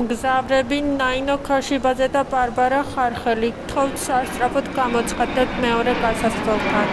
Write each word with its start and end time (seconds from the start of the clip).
მგზავრები 0.00 0.76
ნაინო 0.96 1.34
ქოშიბაძე 1.46 2.06
და 2.14 2.20
ბარბარა 2.32 2.80
ხარხელი 2.92 3.50
თხოვთ 3.70 3.96
სასწრაფოდ 4.06 4.70
გამოცხადეთ 4.78 5.50
მეორე 5.64 5.92
გასასვლელთან 6.04 6.88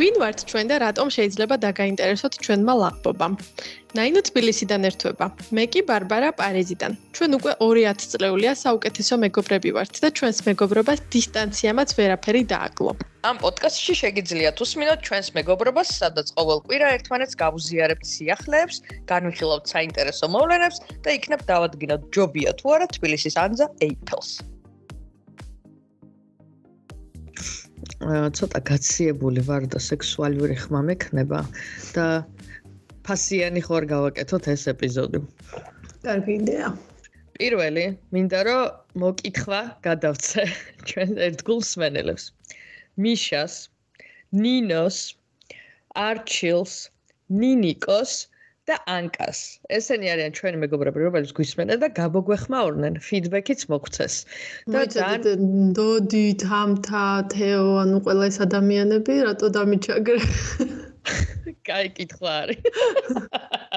ვინ 0.00 0.16
ვართ 0.20 0.42
ჩვენ 0.50 0.66
და 0.70 0.76
რატომ 0.82 1.10
შეიძლება 1.16 1.56
დაგაინტერესოთ 1.64 2.34
ჩვენმა 2.44 2.74
ლაღბობამ? 2.82 3.34
ნაინო 3.94 4.20
თბილისიდან 4.28 4.90
ერთვება. 4.90 5.26
მე 5.54 5.64
კი 5.70 5.80
ბარბარა 5.90 6.30
პარიზიდან. 6.40 6.92
ჩვენ 7.14 7.30
უკვე 7.38 7.52
2000 7.62 8.10
წლეულია 8.12 8.52
საუკეთესო 8.64 9.14
მეგობრები 9.24 9.70
ვართ 9.78 9.94
და 10.02 10.08
ჩვენს 10.18 10.38
მეგობრობას 10.50 10.98
დისტანციამაც 11.14 11.88
ვერაფერი 11.98 12.42
დააკლო. 12.54 13.13
ამ 13.24 13.38
პოდკასტში 13.40 13.94
შეგიძლიათ 13.96 14.58
უსმინოთ 14.60 15.04
ჩვენს 15.06 15.28
მეგობრობას, 15.32 15.90
სადაც 15.96 16.32
ყოველ 16.36 16.58
კვირა 16.66 16.88
ერთმანეთს 16.96 17.38
გავუზიარებთ 17.40 18.04
სიახლეებს, 18.04 18.80
განვიხილავთ 19.08 19.70
საინტერესო 19.72 20.28
მოვლენებს 20.34 20.82
და 21.06 21.14
იქნებ 21.18 21.44
დავადგინოთ 21.48 22.02
ჯობია 22.16 22.52
თუ 22.60 22.74
არა 22.76 22.88
თბილისის 22.96 23.38
ანზა 23.44 23.68
ეიფელს. 23.86 24.32
ცოტა 28.36 28.60
გაციებული 28.68 29.40
ვარ 29.48 29.64
და 29.72 29.80
სექსუალური 29.80 30.56
ხმა 30.60 30.84
მექნება 30.92 31.40
და 31.96 32.06
ფასიანი 33.08 33.64
ხوار 33.64 33.88
გავაკეთოთ 33.88 34.52
ეს 34.52 34.68
ეპიზოდი. 34.74 35.24
კარგი 36.04 36.36
იდეა. 36.44 36.68
პირველი, 37.40 37.84
მინდა 38.14 38.40
რომ 38.46 39.00
მოკითხვა 39.00 39.60
გადავცე 39.88 40.42
ჩვენ 40.88 41.10
ერთგულ 41.28 41.58
მსმენელებს. 41.64 42.24
მიშას, 43.00 43.54
ნინოს, 44.32 44.98
არჩილს, 45.94 46.74
ნინიკოს 47.30 48.12
და 48.68 48.76
ანკას. 48.88 49.40
ესენი 49.76 50.08
არიან 50.12 50.32
ჩვენი 50.38 50.60
მეგობრები, 50.64 50.98
რომლებიც 51.04 51.32
გვისმენენ 51.36 51.78
და 51.84 51.88
გაბოგვეხმაურნენ, 51.98 52.94
ფიდბექიც 53.06 53.60
მოგცეს. 53.72 54.14
და 54.72 54.80
ძალიან 54.96 55.74
დოდი, 55.76 56.26
თამთა, 56.44 57.04
თეო, 57.34 57.66
ანუ 57.84 57.98
ყველა 58.08 58.24
ეს 58.32 58.38
ადამიანები, 58.46 59.14
რატო 59.28 59.48
დამიჩაგრე? 59.56 60.20
კაი 61.68 61.88
კითხვა 61.96 62.32
არის. 62.42 62.60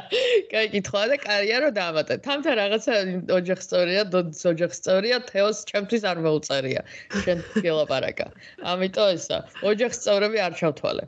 კაი 0.51 0.67
კითხვა 0.73 1.01
და 1.11 1.17
კარია 1.23 1.57
რომ 1.63 1.73
დაამატე. 1.77 2.17
თამთა 2.27 2.51
რაღაცა 2.59 2.93
ოჯახ 3.37 3.59
სწორია, 3.65 4.01
დოდის 4.13 4.41
ოჯახ 4.51 4.71
სწორია, 4.79 5.17
თეოს 5.31 5.57
ჩემთვის 5.71 6.03
არ 6.11 6.17
მოუწერია. 6.27 6.81
შენ 7.23 7.37
გელაპარაკა. 7.65 8.27
ამიტომ 8.73 9.07
ესა, 9.17 9.37
ოჯახ 9.71 9.91
სწორები 9.99 10.37
არ 10.47 10.53
ჩავთვალე. 10.61 11.03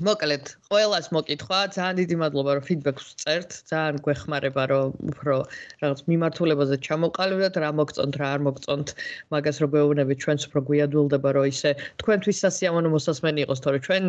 მოკლედ, 0.00 0.50
ყველას 0.70 1.06
მოკითხვა, 1.12 1.58
ძალიან 1.76 1.96
დიდი 2.00 2.16
მადლობა 2.22 2.50
რომ 2.56 2.64
ფიდბექს 2.68 3.06
წერთ, 3.20 3.50
ძალიან 3.70 3.96
გვეხმარება 4.06 4.62
რომ 4.72 4.88
უფრო 5.12 5.36
რაღაც 5.84 6.00
მიმართულებაზე 6.08 6.76
ჩამოყალიბდეთ, 6.86 7.54
რა 7.64 7.70
მოგწონთ, 7.80 8.14
რა 8.20 8.28
არ 8.36 8.40
მოგწონთ, 8.48 8.88
მაგას 9.34 9.56
რო 9.60 9.68
გვეუბნები 9.74 10.14
ჩვენს 10.24 10.48
უფრო 10.48 10.60
გვიადვილდება 10.70 11.30
რომ 11.36 11.44
ისე 11.52 11.70
თქვენთვის 12.00 12.42
სასიამოვნო 12.44 12.90
მოსასმენი 12.96 13.44
იყოს, 13.44 13.60
თორე 13.64 13.78
ჩვენ 13.86 14.04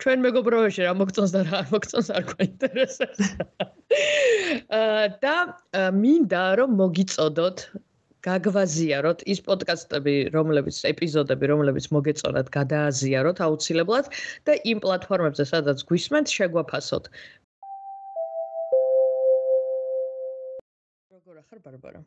ჩვენ 0.00 0.18
მეგობრობაში 0.24 0.80
რა 0.88 0.92
მოგწონს 1.04 1.32
და 1.36 1.40
რა 1.44 1.54
არ 1.60 1.66
მოგწონს 1.76 2.08
არ 2.16 2.24
გვაინტერესებს. 2.32 3.18
აა 4.80 5.04
და 5.20 5.36
მინდა 5.92 6.44
რომ 6.60 6.70
მოგიწოდოთ 6.80 7.58
გაგვაზიაროთ 8.24 9.22
ის 9.28 9.40
პოდკასტები, 9.44 10.14
რომლებიც 10.32 10.80
ეპიზოდები, 10.88 11.50
რომლებიც 11.52 11.88
მოგეწონათ, 11.96 12.48
გადააზიაროთ 12.56 13.42
აუცილებლად 13.46 14.10
და 14.48 14.52
იმ 14.72 14.80
პლატფორმებზე, 14.84 15.44
სადაც 15.52 15.84
გვისმენთ, 15.90 16.32
შეგვაფასოთ. 16.36 17.04
როგორ 21.12 21.36
ახარ 21.44 21.58
ბარბარა? 21.68 22.00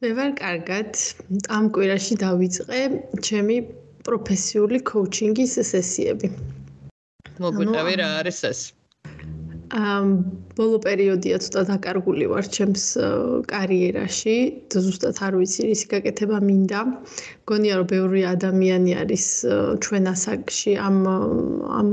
მე 0.00 0.10
ვარ 0.16 0.30
კარგად. 0.38 0.90
ამ 1.56 1.64
კვირაში 1.74 2.14
დავიწყე 2.24 2.80
ჩემი 3.26 3.56
პროფესიული 4.06 4.78
კოუჩინგის 4.90 5.58
სესიები. 5.70 6.28
მოგვიტევი 7.42 7.94
რა 8.00 8.08
არის 8.20 8.40
ეს? 8.50 8.60
ამ 9.70 10.06
ბოლო 10.58 10.78
პერიოდია 10.82 11.36
ცოტა 11.42 11.62
დაკარგული 11.68 12.26
ვარ 12.32 12.46
ჩემს 12.56 12.84
კარიერაში, 13.52 14.36
ზუსტად 14.74 15.20
არ 15.26 15.36
ვიცი 15.40 15.68
ისი 15.74 15.86
გაკეთება 15.92 16.38
მინდა. 16.42 16.80
გონია 17.46 17.78
რომ 17.78 17.86
ბევრი 17.94 18.22
ადამიანი 18.34 18.92
არის 19.02 19.26
ჩვენ 19.86 20.04
ასაკში 20.14 20.72
ამ 20.88 20.96
ამ 21.80 21.88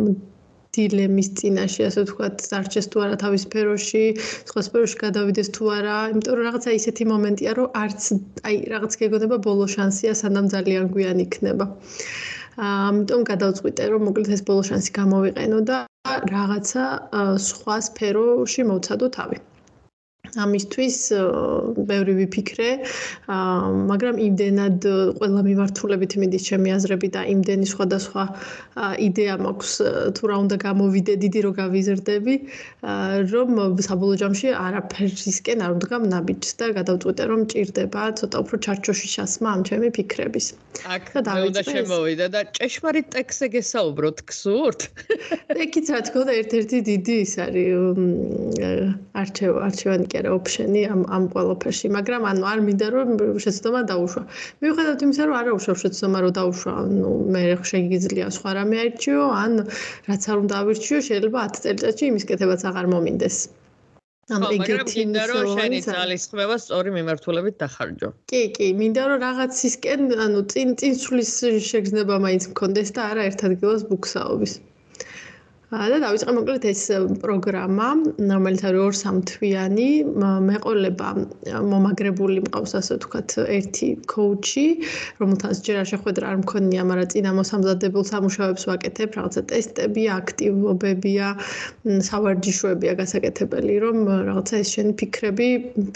დილემის 0.77 1.29
წინაშე, 1.39 1.83
ასე 1.89 2.01
ვთქვათ, 2.05 2.35
დარჩეს 2.51 2.87
თუ 2.93 2.97
არა 3.05 3.15
თავის 3.23 3.45
სფეროში, 3.47 4.03
სხვა 4.49 4.61
სფეროში 4.67 4.97
გადავიდეს 5.03 5.49
თუ 5.57 5.63
არა, 5.77 5.97
იმიტომ 6.13 6.33
რომ 6.37 6.45
რაღაცა 6.47 6.75
ისეთი 6.79 7.03
მომენტია, 7.13 7.51
რომ 7.57 7.67
არც 7.83 8.01
აი 8.47 8.55
რაღაც 8.73 8.93
გეგონება 9.01 9.37
ბოლო 9.47 9.65
შანსია, 9.73 10.13
სანამ 10.21 10.51
ძალიან 10.53 10.85
გვიან 10.93 11.17
იქნება. 11.25 11.65
ამიტომ 12.65 13.23
გადავწყვიტე 13.29 13.87
რომ 13.93 14.07
მოკლედ 14.09 14.31
ეს 14.37 14.41
ბოლო 14.47 14.63
შანსი 14.69 14.93
გამოვიყენო 14.97 15.59
და 15.69 15.77
რაღაცა 16.31 16.85
სხვა 17.49 17.75
სფეროში 17.89 18.65
მოვცადო 18.71 19.09
თავი. 19.17 19.37
ამისთვის 20.35 20.97
ბევრი 21.87 22.13
ვიფიქრე, 22.19 22.69
მაგრამ 23.91 24.15
იმდენად 24.27 24.87
ყველა 25.19 25.41
მიმართულებით 25.47 26.13
მიდის 26.21 26.43
ჩემი 26.49 26.69
აზრები 26.77 27.07
და 27.15 27.21
იმდენი 27.33 27.67
სხვადასხვა 27.71 28.23
იდეა 29.07 29.35
მაქვს 29.45 29.71
თუ 30.17 30.23
რა 30.31 30.35
უნდა 30.43 30.57
გამოვიდე 30.67 31.13
დიდი 31.23 31.39
რო 31.47 31.51
გავიზრდები, 31.61 32.35
რომ 33.31 33.49
საბოლოო 33.87 34.17
ჯამში 34.21 34.47
არაფერსისკენ 34.57 35.63
არ 35.65 35.71
უნდა 35.77 35.97
ნაბიჯს 36.13 36.51
და 36.59 36.65
გადავწყვიტე 36.77 37.23
რომ 37.31 37.41
ჭირდება 37.51 38.01
ცოტა 38.19 38.37
უფრო 38.43 38.55
ჩარჩოში 38.65 39.07
ჩასმა 39.15 39.47
ამ 39.55 39.61
ჩემი 39.69 39.87
ფიქრების. 39.97 40.47
აქ 40.93 41.05
უნდა 41.47 41.61
შემოვიდა 41.67 42.25
და 42.33 42.41
ჭეშმარიტ 42.57 43.07
ტექსტზე 43.15 43.47
გესაუბროთ 43.55 44.17
ქსურთ? 44.29 44.79
ეკიც 45.65 45.87
რა 45.93 45.99
თქმა 46.07 46.19
უნდა 46.23 46.33
ერთ-ერთი 46.41 46.77
დიდი 46.89 47.15
ის 47.25 47.33
არის 47.45 47.69
არჩევ 49.21 49.51
არჩევანი 49.67 50.05
კი 50.17 50.23
არა 50.25 50.31
ოფშენი 50.33 50.81
ამ 50.89 51.01
ამ 51.13 51.23
ყველაფერში, 51.33 51.87
მაგრამ 51.93 52.23
ანუ 52.29 52.43
არ 52.51 52.59
მინდა 52.67 52.87
რომ 52.93 53.09
შეცდომა 53.43 53.81
დაუშვა. 53.91 54.23
მიუხედავად 54.61 55.03
იმისა, 55.05 55.23
რომ 55.29 55.35
არა 55.41 55.51
უშავ 55.57 55.75
შეცდომა 55.83 56.19
რომ 56.25 56.31
დაუშვა, 56.37 56.71
ანუ 56.81 57.11
მე 57.33 57.41
შეიძლება 57.69 58.29
სხვა 58.37 58.49
რამე 58.57 58.75
აირჩიო, 58.81 59.23
ან 59.43 59.51
რაც 60.09 60.21
არ 60.31 60.37
უნდა 60.43 60.55
ავირჩიო, 60.61 60.97
შეიძლება 61.09 61.39
10 61.53 61.61
წელიწადში 61.63 62.03
იმის 62.09 62.23
კეთებაც 62.29 62.61
აღარ 62.69 62.85
მომინდეს. 62.93 63.37
ანუ 64.27 64.47
ეგეთი 64.57 64.95
მინდა 64.99 65.23
რომ 65.31 65.45
შენი 65.55 65.77
ძალის 65.87 66.23
ხმევა 66.31 66.55
სწორი 66.63 66.89
მიმართულებით 66.97 67.55
დახარჯო. 67.61 68.09
კი, 68.31 68.41
კი, 68.57 68.67
მინდა 68.81 69.03
რომ 69.09 69.19
რაღაცისკენ, 69.27 70.01
ანუ 70.25 70.39
წინ 70.51 70.67
წინსulis 70.81 71.31
შეგრძნება 71.69 72.15
მაინც 72.25 72.43
მქონდეს 72.51 72.89
და 72.97 73.01
არა 73.13 73.21
ერთ 73.29 73.39
ადგილას 73.47 73.87
ბუქსაობის. 73.87 74.53
და 75.67 75.97
დავიწყე 75.99 76.31
მოკლედ 76.31 76.65
ეს 76.69 76.81
პროგრამა, 77.19 77.87
რომელიც 78.23 78.61
არის 78.69 79.01
2-3 79.03 79.17
თვიანი, 79.27 79.87
მეყოლება 80.47 81.09
მომაგრებული 81.71 82.39
მყავს 82.45 82.71
ასე 82.79 82.95
ვთქვათ, 82.95 83.35
ერთი 83.51 83.89
კოუჩი, 84.07 84.63
რომელთანაც 85.19 85.57
ჯერ 85.67 85.81
არ 85.83 85.87
შეხვედრა 85.91 86.25
არ 86.31 86.37
მქონია, 86.43 86.81
მაგრამ 86.87 87.11
წინა 87.11 87.31
მოსამზადებელ 87.39 88.03
სამუშაოებს 88.11 88.63
ვაკეთებ, 88.71 89.09
რაღაცა 89.19 89.41
ტესტები, 89.51 90.03
აქტივობებია, 90.15 91.27
სავარჯიშოებია 91.83 92.93
გასაკეთებელი, 93.03 93.75
რომ 93.83 93.95
რაღაცა 94.31 94.55
ეს 94.63 94.67
შენი 94.71 94.91
ფიქრები, 95.03 95.49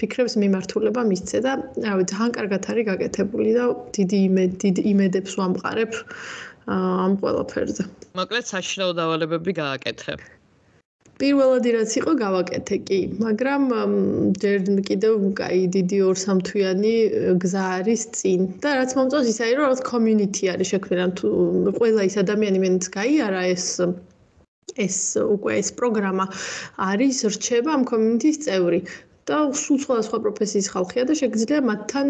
ფიქრებს 0.04 0.36
მიმართულება 0.36 1.02
მისცე 1.08 1.38
და 1.48 1.52
რავი, 1.88 2.04
ძალიან 2.12 2.32
კარგად 2.36 2.62
არის 2.76 2.86
გაკეთებული 2.92 3.50
და 3.56 3.66
დიდი 3.96 4.20
იმედ, 4.28 4.52
დიდ 4.68 4.76
იმედებს 4.92 5.32
ვამყარებ. 5.40 5.92
ამ 6.68 7.18
ყველაფერზე. 7.22 7.84
მოკლედ 8.20 8.46
საშინაო 8.54 8.92
დავალებები 9.00 9.52
გააკეთე. 9.62 10.14
პირველად 11.22 11.66
რაც 11.76 11.92
იყო 12.02 12.12
გავაკეთე 12.18 12.78
კი, 12.86 13.00
მაგრამ 13.22 13.66
ჯერ 14.42 14.58
კიდევ 14.88 15.14
კაი 15.38 15.60
დიდი 15.76 15.98
2-3 16.02 16.42
თვიანი 16.48 16.94
გზა 17.44 17.66
არის 17.78 18.06
წინ 18.18 18.48
და 18.64 18.70
რაც 18.80 18.96
მომწონს 18.98 19.30
ის 19.30 19.38
არის 19.46 19.56
რომ 19.58 19.66
რაღაც 19.66 19.82
community 19.92 20.50
არის 20.54 20.72
შექმნილი 20.74 21.06
თუ 21.22 21.30
ყველა 21.78 22.02
ის 22.10 22.16
ადამიანი 22.24 22.64
მეც 22.66 22.90
გაიარა 22.98 23.44
ეს 23.54 23.68
ეს 24.86 24.98
უკვე 25.22 25.54
ეს 25.62 25.70
პროგრამა 25.78 26.26
არის 26.90 27.18
რჩება 27.36 27.70
ამ 27.78 27.84
community-ის 27.92 28.38
წევრი 28.48 28.80
და 29.30 29.38
სულ 29.54 29.78
სხვადასხვა 29.86 30.18
პროფესიის 30.26 30.68
ხალხია 30.74 31.04
და 31.06 31.14
შეგიძლია 31.20 31.60
მათთან 31.62 32.08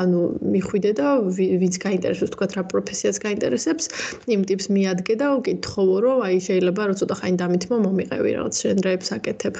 ანუ 0.00 0.20
მიხვიდე 0.54 0.90
და 0.96 1.08
ვინც 1.36 1.74
გაინტერესებს 1.84 2.32
თქვა 2.34 2.46
რა 2.56 2.62
პროფესიას 2.72 3.16
გაინტერესებს 3.24 3.84
იმ 4.32 4.40
ტიპს 4.48 4.66
მიადგე 4.72 5.14
და 5.20 5.26
უკითხოვო 5.38 5.96
რომ 6.04 6.18
აი 6.24 6.38
შეიძლება 6.48 6.82
რომ 6.88 6.96
ცოტა 7.00 7.14
ხანი 7.20 7.36
დამითმო 7.42 7.76
მომიყევი 7.84 8.30
რაღაც 8.38 8.54
შენდრეებს 8.64 9.08
აკეთებ. 9.16 9.54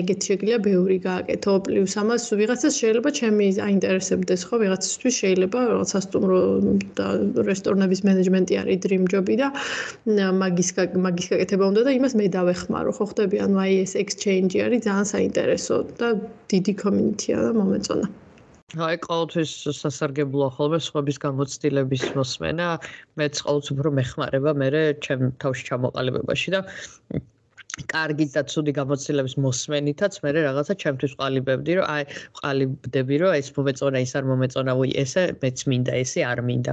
ეგეთ 0.00 0.20
შეგიძლია 0.28 0.58
ბევრი 0.68 0.98
გააკეთო. 1.08 1.52
პლუს 1.66 1.94
ამას 2.02 2.22
ვიღაცას 2.40 2.74
შეიძლება 2.80 3.10
ჩემი 3.18 3.46
აინტერესებდეს 3.66 4.40
ხო? 4.46 4.54
ვიღაცისთვის 4.62 5.14
შეიძლება 5.22 5.58
რაღაც 5.74 5.88
სასტუმრო 5.96 6.40
და 6.98 7.06
რესტორნების 7.50 8.00
მენეჯმენტი 8.06 8.54
არის 8.62 8.78
dream 8.86 9.04
job-ი 9.10 9.36
და 9.42 9.48
მაგის 10.42 10.70
მაგის 11.06 11.26
გაკეთება 11.34 11.64
უნდა 11.70 11.80
და 11.86 11.90
იმას 11.98 12.12
მე 12.14 12.24
დავეხმარო 12.36 12.90
ხო? 12.94 13.04
ხდები 13.10 13.36
ანუ 13.42 13.56
აი 13.64 13.72
ეს 13.84 13.92
exchange-ი 14.04 14.58
არის 14.66 14.80
ძალიან 14.86 15.06
საინტერესო 15.14 15.76
და 16.00 16.08
დიდი 16.52 16.72
community-ა 16.82 17.38
და 17.46 17.50
მომეწონა. 17.58 18.06
აი 18.86 18.96
ყოველთვის 19.06 19.50
სასარგებლოა 19.80 20.48
ხოლმე 20.56 20.78
სხვების 20.86 21.18
გამოცდილების 21.24 22.04
მოსმენა. 22.18 22.66
მეც 23.20 23.34
ყოველთვის 23.46 23.72
უფრო 23.76 23.88
მეხმარება 23.98 24.50
მე 24.60 24.68
ჩემ 25.06 25.22
თავში 25.42 25.62
ჩამოყალიბებაში 25.70 26.48
და 26.56 26.60
კარგი 27.92 28.26
და 28.32 28.42
ცუდი 28.50 28.72
გამოცდილების 28.76 29.34
მოსმენითაც 29.44 30.14
მე 30.24 30.30
რაღაცა 30.36 30.74
ჩემთვის 30.82 31.12
ყალიბებდი 31.20 31.72
რომ 31.78 31.86
აი 31.94 32.02
ყალიბდები 32.40 33.16
რომ 33.22 33.36
ეს 33.40 33.48
მომეწონა 33.56 33.98
ის 34.06 34.12
არ 34.16 34.24
მომეწონა 34.30 34.72
უი 34.80 34.90
ესე 35.04 35.24
მეც 35.42 35.64
მინდა 35.72 35.92
ესე 36.02 36.24
არ 36.32 36.40
მინდა. 36.48 36.72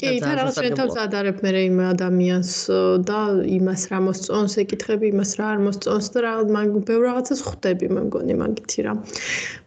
კი, 0.00 0.10
თან 0.22 0.38
რაღაც 0.38 0.58
შენ 0.62 0.76
თავს 0.78 0.96
ადარებ 1.02 1.40
მე 1.44 1.50
იმ 1.60 1.80
ადამიანს 1.90 2.52
და 3.08 3.18
იმას 3.56 3.82
რა 3.90 3.98
მოსწონს, 4.06 4.54
ეკითხები 4.62 5.10
იმას 5.12 5.32
რა 5.40 5.48
არ 5.54 5.60
მოსწონს 5.66 6.08
და 6.14 6.22
რა 6.24 6.32
მაგ 6.56 6.78
ბევრ 6.88 7.04
რაღაცას 7.08 7.42
ხვდები 7.48 7.90
მე 7.92 8.04
მგონი 8.08 8.36
მაგითი 8.40 8.84
რა. 8.86 8.94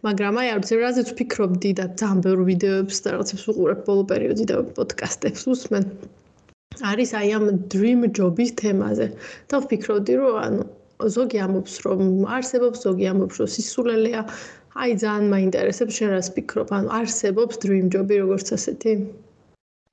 მაგრამ 0.06 0.40
აი 0.42 0.50
არ 0.54 0.58
ვიცი 0.64 0.78
რაზეც 0.82 1.12
ვფიქრობდი 1.14 1.70
და 1.80 1.86
ძალიან 2.00 2.24
ბევრ 2.26 2.42
ვიდეოებს 2.50 2.98
და 3.04 3.14
რაღაცებს 3.14 3.44
ვუყურებ 3.50 3.80
ბოლო 3.88 4.04
პერიოდში 4.10 4.46
და 4.50 4.56
პოდკასტებს 4.78 5.42
უსმენ. 5.54 5.84
არის 6.90 7.10
აი 7.20 7.28
ამ 7.38 7.44
dream 7.70 8.00
job-ის 8.18 8.50
თემაზე. 8.58 9.06
და 9.50 9.56
ვფიქრობდი 9.62 10.12
რომ 10.18 10.34
ანუ 10.46 10.62
ზოგი 11.14 11.38
ამობს 11.46 11.74
რომ 11.86 12.00
არსებობს, 12.38 12.78
ზოგი 12.86 13.06
ამობს 13.14 13.34
რომ 13.38 13.48
სისულელეა. 13.54 14.22
აი 14.82 14.90
ძალიან 15.02 15.26
მაინტერესებს 15.34 15.94
შენ 15.94 16.08
რას 16.18 16.28
ფიქრობ? 16.34 16.68
ანუ 16.74 16.88
არსებობს 16.98 17.62
dream 17.62 17.86
job-ი 17.94 18.16
როგორც 18.24 18.48
ასეთი? 18.58 18.92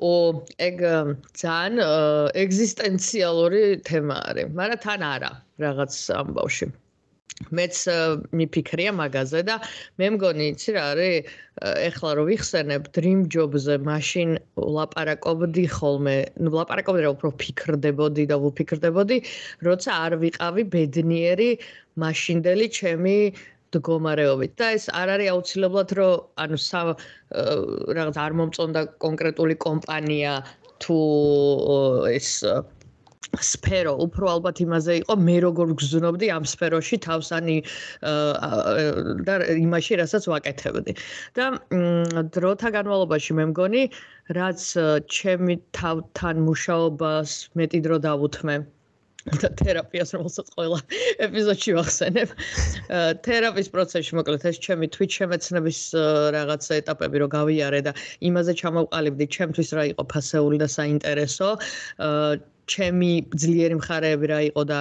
ო 0.01 0.13
ეგ 0.67 0.77
ძალიან 1.37 1.75
ეგზისტენციალური 2.43 3.63
თემა 3.85 4.17
არის, 4.29 4.53
მაგრამ 4.57 4.83
თან 4.85 5.01
არა 5.13 5.31
რაღაც 5.61 5.93
ამბავში. 6.21 6.67
მეც 7.57 7.77
მიფიქრია 8.37 8.91
მაგაზე 8.93 9.41
და 9.49 9.55
მე 9.97 10.07
მგონი 10.15 10.45
იცი 10.53 10.73
რა 10.75 10.83
არის 10.93 11.31
ეხლა 11.89 12.11
რო 12.17 12.23
ვიხსენებ 12.29 12.89
dream 12.97 13.21
job-ზე 13.33 13.77
მაშინ 13.87 14.29
ლაპარაკობდი 14.77 15.65
ხოლმე, 15.77 16.17
ნუ 16.37 16.49
ლაპარაკობდი 16.57 17.01
რა 17.05 17.13
უფრო 17.15 17.29
ფიქრდებოდი 17.41 18.23
და 18.31 18.37
ვფიქრდებოდი, 18.45 19.17
როცა 19.65 19.89
არ 20.05 20.13
ვიყავი 20.21 20.63
ბედნიერი 20.75 21.49
მაშინდელი 22.01 22.67
ჩემი 22.77 23.17
მდგომარეობით. 23.71 24.51
და 24.59 24.67
ეს 24.75 24.85
არ 24.91 25.07
არის 25.15 25.31
აუცილებლად 25.33 25.89
რომ 25.95 26.13
ანუ 26.43 26.57
რაღაც 27.97 28.17
არ 28.25 28.33
მომწონდა 28.39 28.81
კონკრეტული 29.05 29.55
კომპანია 29.65 30.33
თუ 30.83 30.99
ეს 32.11 32.29
სფერო. 33.39 33.93
უფრო 34.05 34.25
ალბათ 34.35 34.59
იმაზე 34.65 34.93
იყო 35.01 35.15
მე 35.27 35.35
როგორ 35.47 35.67
გზნობდი 35.79 36.27
ამ 36.35 36.43
სფეროში 36.53 36.97
თავს 37.05 37.31
ანი 37.37 37.57
და 39.27 39.33
იმაში 39.55 39.99
რასაც 40.03 40.27
ვაკეთებდი. 40.27 40.91
და 41.39 41.45
დროთა 42.35 42.69
განმავლობაში 42.75 43.31
მე 43.39 43.45
მგონი 43.55 43.83
რაც 44.35 44.61
ჩემი 45.07 45.55
თავთან 45.79 46.35
მუშაობას 46.49 47.29
მეტი 47.55 47.79
დრო 47.87 47.97
დავუთმე 48.03 48.55
და 49.29 49.49
თერაპიას 49.61 50.13
რომელსაც 50.17 50.47
ყველა 50.55 50.79
ეპიზოდში 51.27 51.75
ვახსენებ. 51.77 52.29
თერაპიის 53.27 53.69
პროცესში 53.75 54.17
მოკლედ 54.17 54.47
ეს 54.51 54.57
ჩემი 54.65 54.89
თვით 54.95 55.17
შემეცნების 55.19 55.79
რაღაცა 56.37 56.79
ეტაპები 56.81 57.21
რო 57.21 57.27
გავიარე 57.35 57.81
და 57.85 57.93
იმაზე 58.31 58.57
ჩამოვყალიბდი, 58.61 59.25
ჩემთვის 59.37 59.69
რა 59.77 59.83
იყო 59.93 60.03
ფასეული 60.15 60.57
და 60.61 60.67
საინტერესო. 60.77 61.49
ჩემი 62.71 63.11
ძლიერი 63.43 63.75
მხარეები 63.81 64.25
რა 64.31 64.39
იყო 64.51 64.63
და 64.71 64.79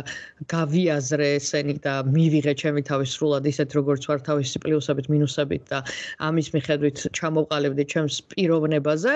გავიაზრე 0.53 1.29
ესენი 1.39 1.75
და 1.87 1.95
მივიღე 2.07 2.55
ჩემი 2.63 2.83
თავის 2.91 3.11
სრულად 3.17 3.45
ისეთ 3.51 3.71
როგორც 3.79 4.03
ვარ 4.11 4.21
თავისი 4.29 4.63
პლუსებით 4.65 5.07
მინუსებით 5.15 5.63
და 5.73 5.79
ამის 6.29 6.49
მიხედვით 6.55 6.99
ჩამოვყალიბდი 7.19 7.85
ჩემს 7.93 8.17
პიროვნებაზე 8.35 9.15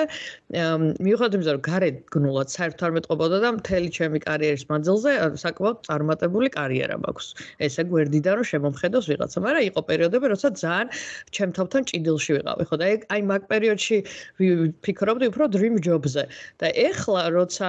მიუხედავად 1.07 1.39
იმისა 1.39 1.53
რომ 1.57 1.65
გარეთ 1.71 1.97
გნულად 2.15 2.49
საერთოდ 2.55 2.85
არ 2.89 2.93
მეტყობოდა 2.99 3.39
და 3.45 3.51
მთელი 3.59 3.89
ჩემი 3.99 4.19
კარიერის 4.27 4.65
მანძილზე 4.71 5.13
საკმაოდ 5.45 5.79
წარმატებული 5.89 6.49
კარიერა 6.59 6.97
მაქვს. 7.05 7.27
ესე 7.67 7.83
გვერდიდან 7.91 8.35
რომ 8.41 8.47
შემომხედოს 8.53 9.05
ვიღაცა 9.11 9.39
მაგრამ 9.47 9.65
იყო 9.71 9.81
პერიოდები 9.91 10.27
როცა 10.35 10.49
ძალიან 10.63 10.89
ჩემ 11.35 11.51
თავთან 11.59 11.83
ჭიდილში 11.91 12.31
ვიყავი. 12.39 12.63
ხო 12.69 12.77
და 12.81 12.87
აი 13.15 13.21
მაგ 13.31 13.43
პერიოდში 13.53 13.97
ვფიქრობდი 14.39 15.27
უფრო 15.33 15.45
dream 15.55 15.75
job-ზე. 15.87 16.25
და 16.61 16.67
ეხლა 16.89 17.23
როცა 17.39 17.69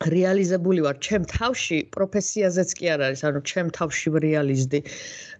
რეალიზებული 0.00 0.80
ვარ. 0.80 0.96
ჩემ 1.04 1.24
თავში 1.28 1.78
პროფესიაზეც 1.92 2.70
კი 2.72 2.86
არ 2.88 3.00
არის 3.06 3.20
ანუ 3.28 3.40
ჩემ 3.44 3.68
თავში 3.76 4.08
რეალიზდი. 4.24 4.80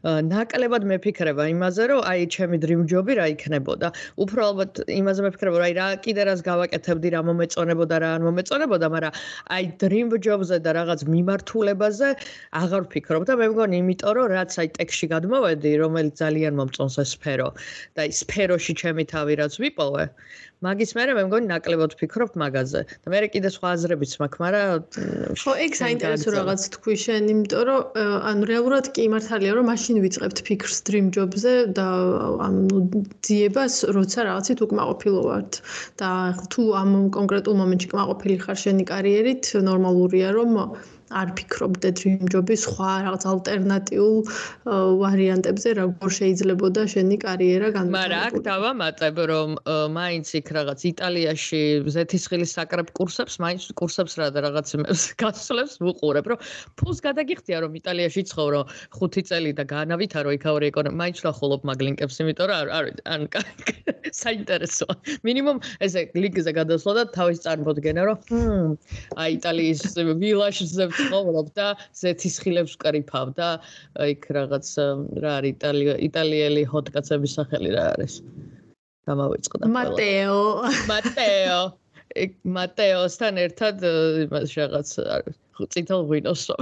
ნაკლებად 0.05 0.85
მეფიქრება 0.91 1.45
იმაზე 1.53 1.85
რომ 1.89 2.01
აი 2.11 2.21
ჩემი 2.35 2.57
dream 2.61 2.85
job-ი 2.85 3.15
რა 3.17 3.27
იქნებოდა. 3.33 3.89
უფრო 4.21 4.41
ალბათ 4.51 4.73
იმაზე 4.85 5.21
მეფიქრება 5.25 5.57
რომ 5.57 5.65
აი 5.65 5.75
რა 5.81 5.87
კიდე 6.05 6.23
რას 6.29 6.41
გავაკეთებდი 6.45 7.09
რა 7.09 7.21
მომეწონებოდა 7.29 7.97
რა 8.05 8.09
არ 8.17 8.23
მომეწონებოდა 8.29 8.87
მაგრამ 8.97 9.13
აი 9.57 9.65
dream 9.81 10.09
job-ზე 10.29 10.57
და 10.61 10.71
რაღაც 10.77 11.01
მიმართულებაზე 11.09 12.09
აღარ 12.61 12.83
ვფიქრობ 12.85 13.23
და 13.29 13.35
მე 13.41 13.47
მგონი 13.57 13.77
იმიტომ 13.81 14.13
რომ 14.21 14.29
რაც 14.37 14.53
აი 14.61 14.69
ტექსში 14.77 15.07
გადმოვედი 15.15 15.73
რომელიც 15.85 16.15
ძალიან 16.21 16.53
მომწონს 16.61 16.97
ეს 17.01 17.11
სფერო 17.17 17.49
და 17.97 18.01
აი 18.05 18.11
სფეროში 18.13 18.73
ჩემი 18.77 19.05
თავი 19.09 19.33
რაც 19.41 19.53
ვიპოვე 19.57 20.05
მაგის 20.67 20.91
მერე 20.97 21.13
მე 21.17 21.23
მგონი 21.29 21.47
ნაკლებად 21.51 21.95
ვფიქრობ 21.97 22.35
მაგაზე. 22.43 22.81
და 23.05 23.13
მე 23.13 23.21
კიდე 23.33 23.51
სხვა 23.55 23.69
აზრებიც 23.77 24.13
მაქვს 24.21 24.41
მაგრამ 24.45 24.83
ხო 25.41 25.53
ეგ 25.67 25.73
საინტერესო 25.81 26.29
რაღაც 26.37 26.61
თქვი 26.77 26.97
შენ 27.05 27.31
იმიტომ 27.35 27.63
რომ 27.71 27.81
ანუ 28.31 28.49
რეალურად 28.51 28.91
კი 28.97 29.07
მართალია 29.15 29.53
რომ 29.57 29.67
მაშინ 29.73 29.97
ვიწყებთ 30.05 30.39
ფიქრს 30.49 30.79
dream 30.91 31.09
job-ზე 31.17 31.55
და 31.81 31.89
ანუ 32.49 32.85
ძიებას 33.25 33.75
როცა 33.97 34.29
რაღაცით 34.29 34.65
უკმაყოფილო 34.69 35.21
ვართ 35.31 35.53
და 36.03 36.11
თუ 36.53 36.63
ამ 36.83 36.91
კონკრეტულ 37.17 37.55
მომენტში 37.65 37.89
კმაყოფილი 37.95 38.37
ხარ 38.45 38.59
შენი 38.65 38.85
კარიერით 38.93 39.45
ნორმალურია 39.71 40.29
რომ 40.37 40.51
არ 41.11 41.33
ფიქრობდე 41.39 41.91
dream 41.99 42.23
job-ის 42.31 42.65
სხვა 42.67 42.91
რაღაც 43.07 43.25
ალტერნატიულ 43.31 44.17
ვარიანტებზე, 45.01 45.71
როგორ 45.81 46.09
შეიძლებოდა 46.17 46.85
შენი 46.95 47.17
კარიერა 47.25 47.69
განვითარება. 47.75 48.01
მაგრამ 48.01 48.27
აქ 48.31 48.37
დავამატებ, 48.47 49.17
რომ 49.31 49.49
მაინც 49.97 50.27
იქ 50.41 50.47
რაღაც 50.59 50.81
იტალიაში 50.91 51.63
ზეთისხილის 51.97 52.55
საკრებ 52.59 52.93
კურსებს, 52.95 53.41
მაინც 53.43 53.63
კურსებს 53.81 54.15
რა 54.21 54.31
და 54.35 54.45
რაღაც 54.47 54.69
გასვლებს 55.23 55.75
ვუყურებ, 55.83 56.27
რომ 56.31 56.39
ფულს 56.79 56.99
გადაგიხდია, 57.03 57.67
რომ 57.67 57.73
იტალიაში 57.81 58.23
ცხოვრო 58.31 58.63
5 58.95 59.27
წელი 59.31 59.51
და 59.59 59.65
განავითარო 59.67 60.31
იქაური 60.39 60.71
ეკონომიკა, 60.71 61.01
მაინც 61.03 61.17
ვლახულობ 61.27 61.67
მაგ 61.67 61.79
ლინკებს, 61.87 62.21
იმიტომ 62.23 62.47
რომ 62.51 62.59
არ 62.79 62.87
ან 63.11 63.23
საინტერესოა. 64.11 64.95
მინიმუმ 65.27 65.59
ესე 65.87 66.07
ლინკზე 66.15 66.53
გადასვლა 66.55 66.93
და 66.99 67.05
თავის 67.15 67.43
წარმოდგენა, 67.47 68.03
რომ 68.11 68.19
აი 69.21 69.39
იტალიის 69.39 69.81
ვილაში 70.21 70.65
ცხოვრობ 71.01 71.51
და 71.59 71.67
ზეთისხილებს 72.03 72.77
ვკრიფავ 72.79 73.35
და 73.41 73.51
იქ 74.15 74.31
რაღაც 74.39 74.73
რა 75.25 75.35
არის 75.41 75.53
იტალია 75.57 75.95
იტალიელი 76.09 76.63
ჰოტკაცების 76.73 77.37
სახელი 77.41 77.77
რა 77.77 77.85
არის? 77.97 78.15
გამავიწყდა 79.09 79.71
მატეო 79.75 80.41
მატეო 80.91 81.61
იქ 82.25 82.33
მატეოსთან 82.57 83.35
ერთად 83.47 83.85
იმას 84.27 84.55
რაღაც 84.61 84.89
წითელ 85.75 86.01
ღვინოს 86.11 86.45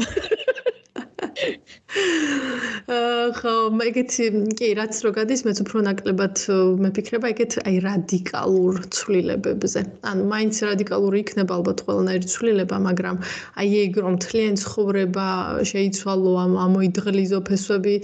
ხო, 3.38 3.70
ეგეთი 3.86 4.24
კი, 4.58 4.68
რაც 4.74 4.98
რო 5.04 5.10
გადის, 5.14 5.44
მეც 5.46 5.58
უფრო 5.62 5.82
ნაკლებად 5.86 6.40
მეფიქრება 6.82 7.30
ეგეთ 7.30 7.52
აი 7.62 7.76
რადიკალურ 7.84 8.80
ცვლილებებზე. 8.96 9.82
ანუ 10.10 10.24
მაინც 10.32 10.58
რადიკალური 10.66 11.22
იქნება 11.22 11.58
ალბათ 11.58 11.84
ყველანაირი 11.86 12.30
ცვლილება, 12.34 12.76
მაგრამ 12.88 13.20
აი 13.62 13.68
ეგ 13.84 14.00
რომ 14.06 14.16
თლიანი 14.24 14.58
ცხოვრება 14.64 15.26
შეიცვალო 15.70 16.32
ამ 16.44 16.52
ამოიდღლიზო 16.66 17.40
ფესვები, 17.50 17.94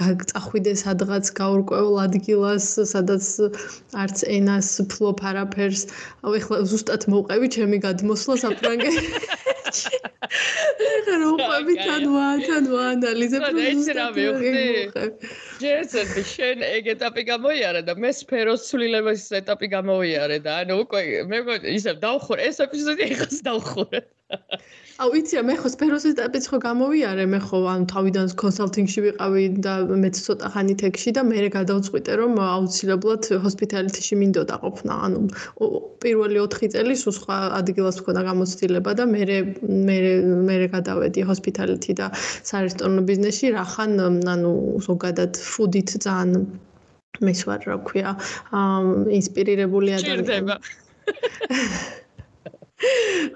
გაწახვიდე 0.00 0.72
სადღაც 0.84 1.24
გაურკვეველ 1.40 1.96
ადგილას, 2.06 2.66
სადაც 2.94 3.24
არც 3.92 4.18
ენას 4.38 4.68
ფლოფ 4.88 5.20
არაფერს. 5.28 5.82
აუ 6.24 6.40
ეხლა 6.40 6.56
ზუსტად 6.72 7.02
მოვყევი 7.12 7.48
ჩემი 7.58 7.76
გადმოსვლა 7.84 8.34
საფრანგეთში. 8.48 9.08
ეხლა 11.04 11.16
რომ 11.22 11.40
ყვები 11.40 11.74
თან 11.80 12.04
ვა 12.14 12.26
თან 12.44 12.68
ვა 12.72 12.82
ანალიზებ 12.94 13.44
რომ 13.46 13.58
ეს 13.64 13.88
რა 13.98 14.06
მივხვდი 14.54 15.30
ჯერცები 15.62 16.22
შენ 16.30 16.64
ეგ 16.68 16.90
ეტაპი 16.94 17.22
გამოიარე 17.30 17.82
და 17.88 17.94
მე 18.04 18.10
სფეროს 18.18 18.66
ცვლილების 18.70 19.24
ეტაპი 19.40 19.70
გამოიარე 19.74 20.38
და 20.46 20.58
ანუ 20.64 20.78
უკვე 20.84 21.02
მე 21.30 21.40
ისე 21.74 21.96
დავხურე 22.04 22.50
ეს 22.50 22.60
ეპიზოდი 22.66 23.08
ეხას 23.10 23.42
დავხურე 23.48 24.02
აუ 25.02 25.10
იცი 25.18 25.40
მე 25.42 25.54
ხო 25.58 25.68
სფეროს 25.74 26.04
ეტაპიც 26.10 26.44
ხო 26.50 26.58
გამოვიარე? 26.62 27.24
მე 27.26 27.38
ხო 27.42 27.58
ანუ 27.66 27.86
თავიდან 27.90 28.26
კონსალტინგში 28.42 29.00
ვიყავი 29.06 29.44
და 29.66 29.72
მეც 30.02 30.20
ცოტა 30.26 30.50
ხანი 30.54 30.74
თექში 30.82 31.10
და 31.16 31.22
მე 31.26 31.48
გადავწყვიტე 31.56 32.12
რომ 32.20 32.32
აუცილებლად 32.46 33.22
ჰოსპიტალიტიში 33.44 34.14
მინდოდა 34.22 34.56
ყოფნა. 34.62 34.94
ანუ 35.06 35.18
პირველი 36.04 36.38
4 36.46 36.70
წელი 36.74 36.94
სულ 37.02 37.14
სხვა 37.18 37.36
ადგილას 37.58 37.98
მქონდა 38.02 38.22
გამოცდილება 38.30 38.90
და 38.98 39.04
მე 39.14 39.22
მე 39.88 39.98
მე 40.46 40.56
გადავედი 40.76 41.20
ჰოსპიტალიტი 41.30 41.92
და 41.98 42.06
სარესტორნო 42.22 43.02
ბიზნესში 43.10 43.46
რახან 43.58 43.98
ანუ 44.34 44.52
ზოგადად 44.86 45.32
ფუდით 45.42 45.90
ძალიან 46.06 46.46
მე 47.22 47.34
ვარ 47.50 47.60
რა 47.70 47.76
ქვია 47.88 48.10
ინსპირირებული 49.18 49.90
ადამიანი 49.98 50.58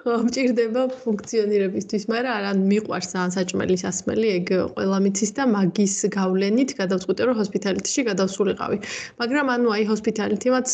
ხო, 0.02 0.14
მჭირდება 0.26 0.82
ფუნქციონირებისთვის, 1.02 2.04
მაგრამ 2.10 2.34
არა 2.38 2.50
მიყვარს 2.58 3.12
ან 3.22 3.32
საჭმელი 3.34 3.76
სასმელი, 3.82 4.28
ეგ 4.38 4.48
ყველა 4.74 4.98
მიცის 5.04 5.30
და 5.38 5.44
მაგის 5.52 5.94
გავლენით 6.16 6.70
გადავწყვიტე 6.80 7.28
რომ 7.28 7.38
ჰოსპიტალიტიში 7.40 8.04
გადავსულიყავი. 8.10 8.78
მაგრამ 9.22 9.46
ანუ 9.54 9.68
აი 9.76 9.84
ჰოსპიტალიტიმაც 9.90 10.68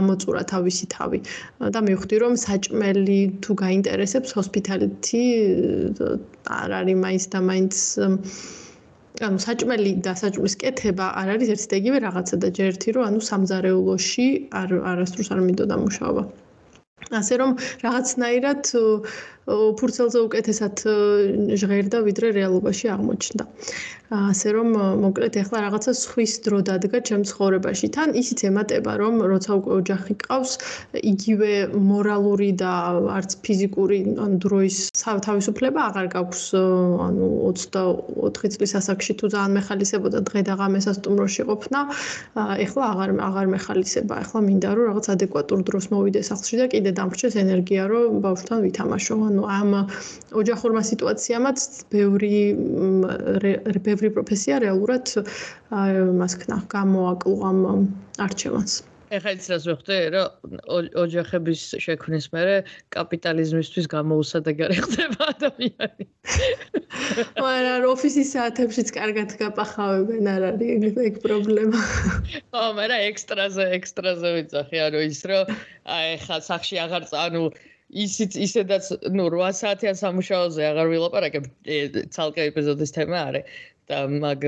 ამოწურა 0.00 0.42
თავისი 0.52 0.86
თავი 0.96 1.18
და 1.74 1.80
მივხვდი 1.88 2.16
რომ 2.24 2.32
საჭმელი 2.44 3.20
თუ 3.42 3.52
გაინტერესებს 3.64 4.30
ჰოსპიტალიტი 4.38 5.24
არ 6.60 6.70
არის 6.80 6.96
მაინც 7.04 7.24
და 7.34 7.38
მაინც 7.50 7.74
ანუ 9.26 9.38
საჭმელი 9.46 9.90
და 10.06 10.12
საჭმლის 10.22 10.54
კეთება 10.62 11.06
არ 11.18 11.28
არის 11.34 11.48
ერთი 11.54 11.66
და 11.70 11.76
იგივე 11.82 11.98
რაღაცა 12.06 12.36
და 12.42 12.48
ჯერ 12.56 12.66
ერთი 12.74 12.88
რომ 12.94 13.04
ანუ 13.10 13.20
სამზარეულოში 13.30 14.26
არ 14.62 14.68
არასდროს 14.92 15.28
არ 15.34 15.40
მინდოდა 15.50 15.76
მუშაობა. 15.82 16.43
ასე 17.12 17.34
რომ 17.42 17.50
რაღაცნაირად 17.84 18.72
ფურცელზე 19.46 20.18
უკეთესად 20.26 20.76
ჟღერდა 21.60 21.98
ვიდრე 22.08 22.28
რეალობაში 22.38 22.86
აღმოჩნდა. 22.96 23.44
ასე 24.14 24.48
რომ 24.54 24.68
მოკლედ 25.02 25.34
ახლა 25.42 25.58
რაღაცა 25.64 25.92
სხვის 25.96 26.32
დრო 26.44 26.58
დადგა 26.68 26.98
ჩემს 27.08 27.30
ხოვრებაში. 27.40 27.86
თან 27.96 28.14
ისიც 28.20 28.40
ემატება 28.48 28.92
რომ 29.00 29.14
როცა 29.32 29.50
უკვე 29.58 29.72
ოჯახი 29.80 30.14
ყავს, 30.24 30.52
იგივე 31.12 31.52
მორალური 31.72 32.50
და 32.62 32.72
არც 33.16 33.30
ფიზიკური 33.44 33.98
ან 34.24 34.38
დროის 34.44 34.76
თავისუფლება 35.26 35.80
აღარ 35.88 36.06
გაქვს. 36.14 36.42
ანუ 37.08 37.26
24 37.48 38.52
წლის 38.54 38.72
ასაკში 38.80 39.12
თუ 39.18 39.26
ძალიან 39.34 39.52
მეხალისებოდა 39.58 40.18
დღე 40.28 40.40
და 40.46 40.52
ღამე 40.60 40.80
სასტუმროში 40.86 41.42
ყოფნა, 41.50 41.80
ახლა 42.36 42.84
აღარ 42.92 43.10
აღარ 43.28 43.46
მეხალისება. 43.56 44.14
ახლა 44.24 44.40
მინდა 44.48 44.70
რომ 44.76 44.84
რაღაც 44.90 45.06
ადეკვატურ 45.16 45.58
დროს 45.68 45.84
მოვიდე 45.90 46.20
სახლში 46.30 46.54
და 46.60 46.66
კიდე 46.72 46.90
დამრჩეს 46.98 47.34
ენერგია 47.44 47.82
რომ 47.90 48.20
ბავშვთან 48.24 48.58
ვითამაშო. 48.68 49.14
ანუ 49.34 49.44
ამ 49.50 49.70
ოჯახურმა 50.38 50.82
სიტუაციამაც 50.86 51.58
ბევრი 51.90 52.38
ბევრი 53.82 54.08
პროფესია 54.14 54.62
რეალურად 54.62 55.14
მას 56.22 56.38
ქნა 56.38 56.62
გამოაკლო 56.70 57.36
ამ 57.50 57.58
არჩევანს. 58.22 58.82
ეხლა 59.14 59.30
ის 59.36 59.46
რას 59.52 59.64
ვეხდე 59.68 59.96
რომ 60.14 60.86
ოჯახების 61.02 61.60
შექმნის 61.84 62.26
მერე 62.34 62.54
კაპიტალიზმისთვის 62.94 63.86
გამოუსადეგარი 63.92 64.78
ხდება 64.86 65.28
ადამიანი. 65.34 66.06
მაგრამ 67.44 67.86
ოფისის 67.90 68.32
საათებშიც 68.34 68.90
კარგად 68.96 69.36
გაპახავებენ 69.38 70.30
არ 70.34 70.48
არის 70.50 70.98
ეგ 71.10 71.20
პრობლემა. 71.26 71.78
ხო, 72.50 72.64
მაგრამ 72.80 73.06
ექსტრაზე 73.12 73.68
ექსტრაზე 73.78 74.34
ვიცახი, 74.38 74.82
ანუ 74.88 75.04
ის 75.10 75.20
რომ 75.30 75.54
აი 75.98 76.18
ხა 76.26 76.40
სახში 76.48 76.82
აღარ 76.86 77.06
ანუ 77.28 77.44
ისიც 77.94 78.34
ისედაც 78.46 78.90
ნუ 79.14 79.24
8 79.30 79.58
საათიან 79.60 79.96
სამუშაოზე 80.02 80.62
აღარ 80.70 80.90
ვილაპარაკებ. 80.92 81.44
ცალკე 82.14 82.50
ეპიზოდის 82.50 82.94
თემა 82.96 83.18
არის 83.30 83.44
და 83.88 84.04
მაგ 84.08 84.44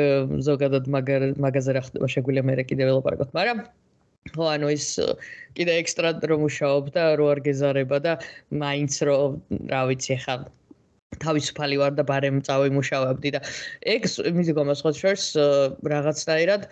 ზოგადად 0.49 0.87
მაგარ 0.93 1.23
მაგაზე 1.45 1.77
რა 1.77 1.83
ხდება 1.87 2.09
შეგვიძლია 2.09 2.45
მე 2.49 2.65
კიდე 2.71 2.89
ვილაპარაკოთ 2.89 3.35
მაგრამ 3.37 3.59
ხო 4.33 4.47
ანუ 4.53 4.71
ის 4.75 4.87
კიდე 5.59 5.73
ექსტრა 5.83 6.11
რომ 6.31 6.41
მუშაობ 6.47 6.89
და 6.97 7.05
რო 7.21 7.27
არ 7.35 7.41
გეზარება 7.47 7.99
და 8.07 8.13
მაინც 8.63 8.93
რო 9.09 9.19
რა 9.73 9.83
ვიცი 9.93 10.17
ხა 10.25 10.37
თავისუფალი 11.23 11.77
ვარ 11.83 11.93
და 12.01 12.05
ბარემ 12.11 12.41
წავი 12.49 12.73
მუშაობდი 12.79 13.31
და 13.37 13.41
ეგ 13.95 14.09
მიზი 14.41 14.53
გომასხოთ 14.59 14.97
შორს 15.03 15.27
რაღაცნაირად 15.95 16.69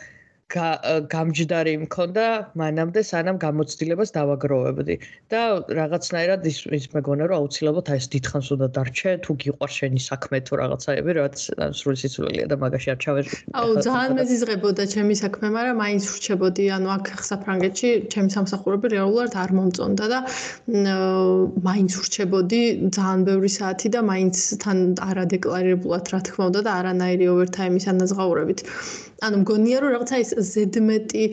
გამჯდარი 0.52 1.72
მქონდა 1.88 2.24
მანამდე 2.60 3.00
სანამ 3.10 3.36
გამოცდილებას 3.40 4.10
დავაგროვებდი. 4.12 4.96
და 5.32 5.64
რაღაცნაირად 5.72 6.44
ის 6.50 6.58
ის 6.68 6.86
მეგონა 6.94 7.24
რომ 7.30 7.36
აუცილებლად 7.40 7.88
აი 7.90 7.98
ეს 8.00 8.06
დიდხანს 8.12 8.48
უნდა 8.54 8.66
დარჩე 8.76 9.10
თუ 9.24 9.30
გიყვარს 9.40 9.74
შენი 9.80 10.00
საქმე 10.04 10.38
თუ 10.46 10.52
რაღაცაები 10.60 11.10
რაც 11.18 11.36
სრული 11.78 11.96
სიცოცხლეა 12.02 12.46
და 12.52 12.56
მაგაში 12.64 12.88
არ 12.94 12.98
ჩავერ 13.04 13.24
აუ 13.60 13.70
ძალიან 13.86 14.12
მეზიზღებოდა 14.20 14.84
ჩემი 14.94 15.14
საქმე 15.24 15.46
მაგრამ 15.56 15.76
მაინც 15.84 16.04
ვრჩებოდი 16.12 16.64
ანუ 16.76 16.88
აქ 16.96 17.06
საფრანგეთში 17.30 17.90
ჩემი 18.12 18.30
სამსახურები 18.36 18.86
რეალურად 18.94 19.32
არ 19.44 19.50
მომწონდა 19.58 20.04
და 20.12 20.18
მაინც 21.70 21.90
ვრჩებოდი 21.98 22.62
ძალიან 22.98 23.20
ბევრი 23.30 23.50
საათი 23.58 23.88
და 23.96 24.00
მაინც 24.12 24.36
თან 24.62 24.78
არადეკლარირებულად 25.08 26.04
რა 26.14 26.20
თქმა 26.28 26.44
უნდა 26.52 26.60
და 26.68 26.70
არანაირი 26.84 27.26
ოვერთაიმის 27.34 27.90
ანაზღაურებით 27.96 28.60
ანუ 29.26 29.36
მგონია 29.44 29.78
რომ 29.84 29.94
რაღაცა 29.94 30.16
ის 30.24 30.30
ზედმეტი 30.50 31.24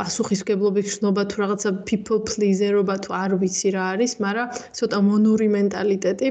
პასუხისგებლობის 0.00 0.92
შნობა 0.96 1.22
თუ 1.32 1.36
რაღაცა 1.44 1.70
people 1.90 2.20
pleaser-ობა 2.30 2.96
თუ 3.06 3.10
არ 3.22 3.36
ვიცი 3.42 3.68
რა 3.76 3.82
არის, 3.94 4.12
მაგრამ 4.24 4.54
ცოტა 4.78 4.98
მონური 5.08 5.46
მენტალიტეტი 5.58 6.28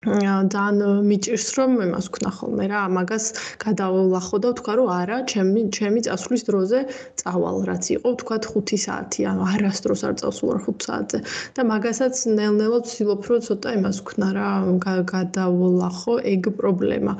ძალიან 0.00 0.78
მიჭირს 1.08 1.48
რომ 1.60 1.72
იმას 1.84 2.06
ვქნა 2.08 2.30
ხოლმე 2.32 2.66
რა. 2.72 2.82
მაგას 2.96 3.24
გადავლახო 3.64 4.36
და 4.44 4.52
ვთქვა 4.52 4.74
რომ 4.80 4.88
არა 4.96 5.18
ჩემი 5.32 5.64
ჩემი 5.76 6.00
წასვლის 6.06 6.42
დროზე 6.48 6.78
წავალ 7.20 7.58
რაც 7.68 7.84
იყო 7.96 8.08
ვთქვა 8.14 8.36
5 8.46 8.78
საათი 8.84 9.26
ანუ 9.30 9.42
არასდროს 9.52 10.02
არ 10.08 10.14
წავსულ 10.22 10.48
5 10.68 10.86
საათზე. 10.88 11.18
და 11.56 11.60
მაგასაც 11.72 12.14
ნელ-ნელა 12.38 12.78
ვცდილობ 12.80 13.20
რომ 13.28 13.44
ცოტა 13.48 13.68
იმას 13.76 13.96
ვქნა 14.00 14.28
რა 14.38 14.48
გადავლახო 15.12 16.14
ეგ 16.32 16.42
პრობლემა. 16.56 17.12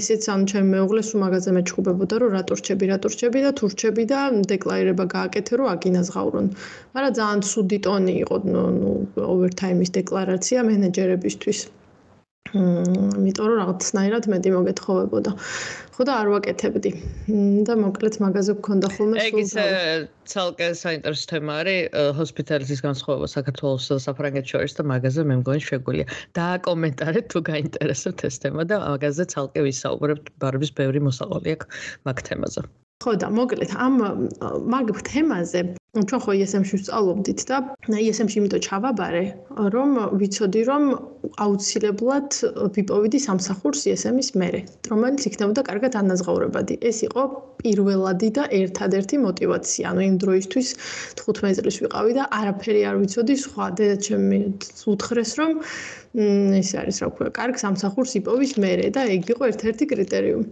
ესეც 0.00 0.22
ამ 0.28 0.44
ჩემ 0.52 0.68
მეუღლეს 0.76 1.08
უ 1.16 1.16
მაგაზე 1.24 1.50
მეჩხუბებოდა 1.56 2.14
რომ 2.20 2.30
რატო 2.36 2.54
რჩები 2.60 2.84
რატო 2.92 3.08
რჩები 3.08 3.40
და 3.46 3.50
თუ 3.56 3.64
რჩები 3.72 4.04
და 4.12 4.20
დეკლარირება 4.52 5.04
გააკეთე 5.16 5.52
რომ 5.56 5.66
აგინაზღავრონ 5.74 6.46
მაგრამ 6.92 7.12
ძალიან 7.18 7.40
ცუდი 7.48 7.78
ტონი 7.88 8.14
იყო 8.28 8.36
ნუ 8.52 8.92
ოვერთაიმის 9.32 9.90
დეკლარაცია 9.96 10.58
მენეჯერებისთვის 10.68 11.60
იმიტომ 12.56 13.46
რომ 13.50 13.58
რაღაცნაირად 13.60 14.24
მეტი 14.32 14.50
მოგეთხოვებოდა. 14.56 15.30
ხო 15.98 16.02
და 16.08 16.12
არ 16.22 16.28
ვაკეთებდი. 16.32 16.90
და 17.68 17.74
მოკლედ 17.82 18.14
მაგაზე 18.24 18.52
გქონდა 18.58 18.88
ხოლმე 18.94 19.16
სულ. 19.18 19.26
ეგ 19.28 19.34
ის 19.42 19.52
ცალკე 20.32 20.68
საინტერესო 20.82 21.26
თემა 21.32 21.52
არის 21.60 21.80
ჰოსპიტალიზის 22.18 22.80
განსხვავება 22.86 23.28
საქართველოს 23.36 23.84
და 23.92 23.96
საფრანგეთის 24.06 24.52
შორის 24.54 24.72
და 24.78 24.82
მაგაზე 24.92 25.20
მე 25.28 25.34
მგონი 25.42 25.62
შეგვიძლია 25.68 26.06
დააკომენტარეთ 26.38 27.26
თუ 27.32 27.38
გაინტერესებთ 27.50 28.20
ეს 28.30 28.36
თემა 28.42 28.62
და 28.70 28.76
მაგაზე 28.86 29.24
ცალკე 29.32 29.60
ვისაუბრებთ 29.68 30.24
ბარბის 30.40 30.72
ბევრი 30.78 31.00
მოსაყოლი 31.08 31.48
აქვს 31.56 31.66
მაგ 32.08 32.16
თემაზე. 32.30 32.62
ხო 33.04 33.12
და 33.22 33.28
მოკლედ 33.30 33.72
ამ 33.78 33.94
მაგ 34.74 34.88
თემაზე 35.06 35.60
ჩვენ 35.96 36.20
ხო 36.22 36.32
ESM-ში 36.36 36.78
ვსწავლობდით 36.78 37.42
და 37.48 37.56
ESM-ში 37.88 38.36
იმიტომ 38.40 38.60
ჩავაბარე, 38.66 39.22
რომ 39.74 39.90
ვიცოდი, 40.20 40.62
რომ 40.68 40.84
აუცილებლად 41.44 42.38
ვიპოვიდი 42.76 43.18
სამსახურს 43.24 43.86
ESM-ის 43.92 44.28
მერე, 44.42 44.60
რომელიც 44.90 45.22
იქნებოდა 45.30 45.64
კარგად 45.70 45.92
ანაზღაურებადი. 46.02 46.74
ეს 46.90 46.98
იყო 47.08 47.22
პირველადი 47.62 48.28
და 48.36 48.44
ერთადერთი 48.60 49.16
мотиваცია. 49.26 49.84
ანუ 49.90 50.00
იმ 50.08 50.16
დროისთვის 50.22 50.68
15 51.22 51.56
წლის 51.58 51.76
ვიყავი 51.82 52.12
და 52.18 52.24
არაფერი 52.38 52.82
არ 52.90 52.96
ვიცოდი 53.02 53.34
სხვა. 53.44 53.64
დედაც 53.78 54.00
ჩემი 54.08 54.38
უთხრეს, 54.92 55.30
რომ 55.40 55.50
ეს 56.60 56.70
არის 56.80 56.96
რა 57.02 57.08
ქვია, 57.14 57.30
კარგ 57.38 57.56
სამსახურს 57.64 58.12
იპოვის 58.20 58.52
მერე 58.62 58.86
და 58.94 59.00
ეგ 59.14 59.22
იყო 59.34 59.42
ერთ-ერთი 59.52 59.84
კრიტერიუმი. 59.92 60.46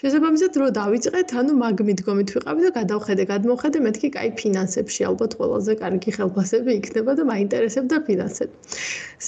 შესაბამისად 0.00 0.54
რო 0.60 0.66
დავიწყეთ, 0.76 1.32
ანუ 1.40 1.54
მაგ 1.60 1.80
მიდგომით 1.84 2.30
ვიყავი 2.32 2.62
და 2.64 2.70
გადავხედე, 2.76 3.24
გადმოვხედე 3.28 3.82
მეთქი, 3.84 4.08
კაი 4.16 4.30
ფინანსებში 4.40 5.04
ალბათ 5.10 5.36
ყველაზე 5.36 5.76
კარგი 5.82 6.14
ხელფასები 6.16 6.76
იქნება 6.80 7.16
და 7.20 7.26
მაინტერესებდა 7.28 7.96
ფინანსები. 8.08 8.54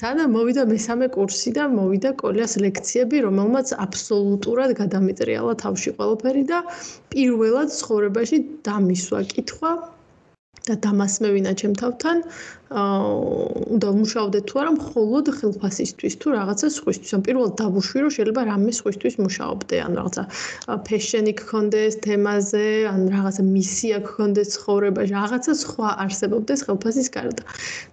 სანამ 0.01 0.33
მოვიდა 0.33 0.65
მესამე 0.73 1.07
კურსი 1.13 1.53
და 1.61 1.69
მოვიდა 1.77 2.11
კოლიას 2.25 2.57
ლექციები, 2.65 3.17
რომელმაც 3.29 3.77
აბსოლუტურად 3.85 4.71
გადამეტრიალა 4.81 5.55
თავში 5.61 5.91
ყველაფერი 6.01 6.45
და 6.49 6.65
პირველად 7.13 7.69
ცხოვრებაში 7.77 8.37
დამისვა 8.65 9.21
კითხვა 9.37 9.73
და 10.69 10.75
დამასმევინა 10.85 11.53
ჩემ 11.61 11.75
თავთან 11.83 12.17
აა 12.27 12.63
უნდა 12.73 13.89
მუშაობდეთ 14.01 14.45
თუ 14.49 14.55
არა 14.63 14.71
მხოლოდ 14.77 15.27
ხელფასისთვის 15.39 16.15
თუ 16.23 16.29
რაღაცა 16.37 16.69
სხვისთვის. 16.77 17.11
ან 17.17 17.21
პირველად 17.27 17.55
დავუშვი 17.61 17.99
რომ 18.05 18.13
შეიძლება 18.17 18.43
რამე 18.49 18.73
სხვისთვის 18.79 19.15
მუშაობდე, 19.25 19.77
ან 19.87 19.93
რაღაცა 19.99 20.23
ფეშენი 20.87 21.33
გქონდეს 21.41 21.93
თემაზე, 22.05 22.67
ან 22.93 23.01
რაღაცა 23.15 23.43
მისია 23.53 23.99
გქონდეს 24.09 24.49
ცხოვრებაში, 24.57 25.13
რაღაცა 25.21 25.53
სხვა 25.65 25.89
არსებობდეს 26.05 26.61
ხელფასის 26.67 27.09
გარდა. 27.17 27.43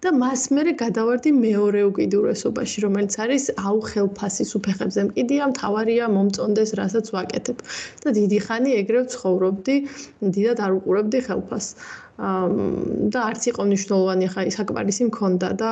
და 0.04 0.10
მას 0.22 0.42
მერე 0.56 0.72
გადავარდი 0.84 1.30
მეორე 1.46 1.82
უკიდურესობაში, 1.92 2.78
რომელიც 2.86 3.14
არის 3.24 3.44
აუ 3.68 3.80
ხელფასის 3.90 4.50
უფეხებზე 4.58 5.00
მკიდია, 5.10 5.44
მთავარია 5.52 6.06
მომწონდეს, 6.16 6.70
რასაც 6.80 7.06
ვაკეთებ. 7.16 7.58
და 8.04 8.10
დიდი 8.20 8.40
ხანი 8.46 8.70
ეგრევ 8.82 9.04
ცხოვრობდი, 9.14 9.76
დიდად 10.36 10.58
არ 10.66 10.72
უყურებდი 10.80 11.20
ხელფასს. 11.28 12.08
და 12.20 13.20
არც 13.30 13.44
იყო 13.52 13.66
მნიშვნელოვანი 13.70 14.28
ხა 14.34 14.44
საკმარისი 14.56 15.08
მქონდა 15.08 15.50
და 15.62 15.72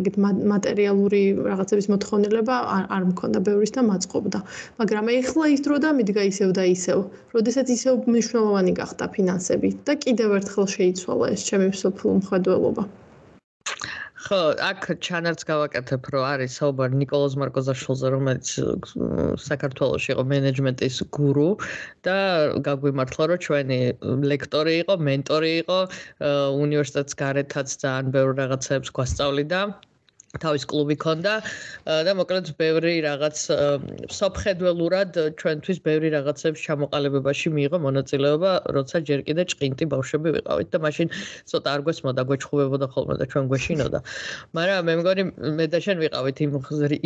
ეგეთ 0.00 0.16
მატერიალური 0.52 1.22
რაღაცების 1.50 1.90
მოთხოვნილება 1.94 2.56
არ 2.94 3.02
მქონდა 3.10 3.38
ბევრის 3.48 3.74
და 3.74 3.82
მაწყობდა. 3.90 4.38
მაგრამ 4.78 5.04
ეხლა 5.18 5.44
ის 5.54 5.60
დრო 5.66 5.76
და 5.82 5.90
მიდგა 5.98 6.22
ისევ 6.30 6.50
და 6.58 6.64
ისევ. 6.70 6.98
როდესაც 7.34 7.66
ისევ 7.76 7.94
მნიშვნელოვანი 8.06 8.72
გახდა 8.80 9.04
ფინანსები 9.14 9.68
და 9.86 9.92
კიდევ 10.04 10.38
ერთხელ 10.38 10.66
შეიცვალა 10.76 11.26
ეს 11.34 11.42
ჩემი 11.48 11.74
სოფლო 11.74 12.10
მხედველობა. 12.22 12.84
ხო, 14.24 14.40
აქ 14.64 14.86
ჩანარც 15.04 15.42
გავაკეთებ, 15.48 16.06
რომ 16.14 16.22
არის 16.24 16.56
საუბარი 16.60 16.96
نيكოლოზ 17.00 17.34
მარკოზაშვილზე, 17.42 18.12
რომელიც 18.14 18.46
საქართველოს 19.44 20.04
იყო 20.14 20.22
მენეჯმენტის 20.32 20.96
გურუ 21.16 21.48
და 22.08 22.16
გაგვიმართლა, 22.68 23.24
რომ 23.30 23.42
ჩვენი 23.46 23.78
ლექტორი 24.32 24.74
იყო, 24.84 24.94
მენტორი 25.08 25.52
იყო, 25.62 25.78
უნივერსიტეტს 26.64 27.20
გარეთაც 27.20 27.68
ძალიან 27.84 28.14
ბევრ 28.16 28.32
რაღაცებს 28.40 28.94
გვასწავლიდა. 28.96 29.60
თავის 30.42 30.64
კლუბი 30.70 30.96
ქონდა 30.98 31.34
და 31.84 32.12
მოკლედ 32.18 32.50
ბევრი 32.58 32.94
რაღაც 33.04 33.36
სოფხედველურად 34.10 35.18
ჩვენთვის 35.40 35.78
ბევრი 35.84 36.08
რაღაცებს 36.14 36.60
ჩამოყალიბებაში 36.66 37.52
მიიღო 37.54 37.78
მონაწილეობა, 37.86 38.52
როცა 38.76 38.96
ჯერ 39.08 39.20
კიდე 39.28 39.42
ჭყინტი 39.52 39.84
ბავშვები 39.94 40.28
ვიყავით 40.38 40.68
და 40.74 40.78
მაშინ 40.84 41.08
ცოტა 41.50 41.68
არ 41.74 41.80
გვესმოდა 41.86 42.22
გვეჩხუბებოდა 42.28 42.86
ხოლმე 42.94 43.14
და 43.20 43.24
ჩვენ 43.30 43.44
გვეშინოდა. 43.52 43.98
მაგრამ 44.58 44.80
მე 44.88 44.94
მგონი 45.00 45.22
მე 45.58 45.66
და 45.70 45.78
შენ 45.84 45.96
ვიყავით 46.04 46.36
იმ 46.44 46.52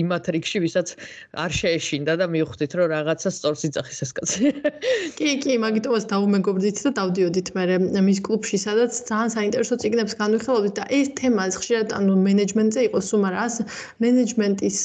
იმათ 0.02 0.24
რიგში, 0.34 0.58
ვისაც 0.64 0.88
არ 1.36 1.50
შეეშინდა 1.58 2.12
და 2.20 2.26
მივხვდით, 2.32 2.72
რომ 2.78 2.86
რაღაცა 2.94 3.28
სწორს 3.34 3.62
იწახის 3.68 3.98
ეს 4.04 4.10
კაცი. 4.16 4.40
კი, 5.18 5.30
კი, 5.42 5.52
მაგიტომაც 5.62 6.04
დავუმეგობრდით 6.12 6.76
და 6.86 6.90
დავდიოდით 7.00 7.48
მე 7.58 8.00
მის 8.08 8.18
კლუბში, 8.24 8.56
სადაც 8.62 8.92
ძალიან 9.08 9.30
საინტერესო 9.36 9.74
ციგნებს 9.82 10.14
განვიხილავდით 10.18 10.74
და 10.78 10.84
ეს 10.98 11.08
თემა 11.18 11.44
ხშირად 11.58 11.94
ანუ 11.98 12.12
მენეჯმენტზე 12.24 12.80
იყო 12.88 12.98
სულ 13.08 13.17
მაგრამ 13.24 13.44
ას 13.48 13.56
მენეჯმენტის 14.04 14.78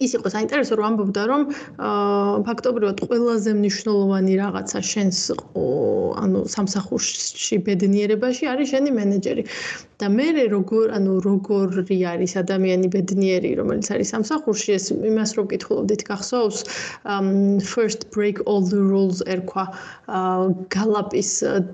ის 0.00 0.12
იყო 0.16 0.30
საინტერესო 0.32 0.76
რომ 0.80 0.86
ამბობდა 0.90 1.22
რომ 1.30 1.42
ფაქტობრივად 2.48 3.02
ყველაზე 3.04 3.50
მნიშვნელოვანი 3.60 4.32
რაღაცა 4.40 4.80
შენს 4.90 5.18
ანუ 6.24 6.40
სამსახურში 6.54 7.56
ბედნიერებაში 7.66 8.48
არის 8.52 8.72
შენი 8.72 8.90
მენეჯერი 8.96 9.44
და 10.00 10.08
მე 10.08 10.28
როგორ 10.52 10.92
ანუ 10.96 11.14
როგორი 11.24 11.96
არის 12.12 12.32
ადამიანი 12.40 12.88
ბედნიერი 12.94 13.50
რომელიც 13.60 13.88
არის 13.94 14.12
სამსახურში 14.14 14.70
ეს 14.76 14.86
იმას 14.96 15.30
რომ 15.36 15.46
კითხულობდით 15.52 16.02
გახსოვს 16.08 16.58
first 17.72 18.08
break 18.14 18.40
all 18.48 18.64
the 18.64 18.80
rules 18.80 19.20
ერქვა 19.34 19.64
გალაპის 20.76 21.30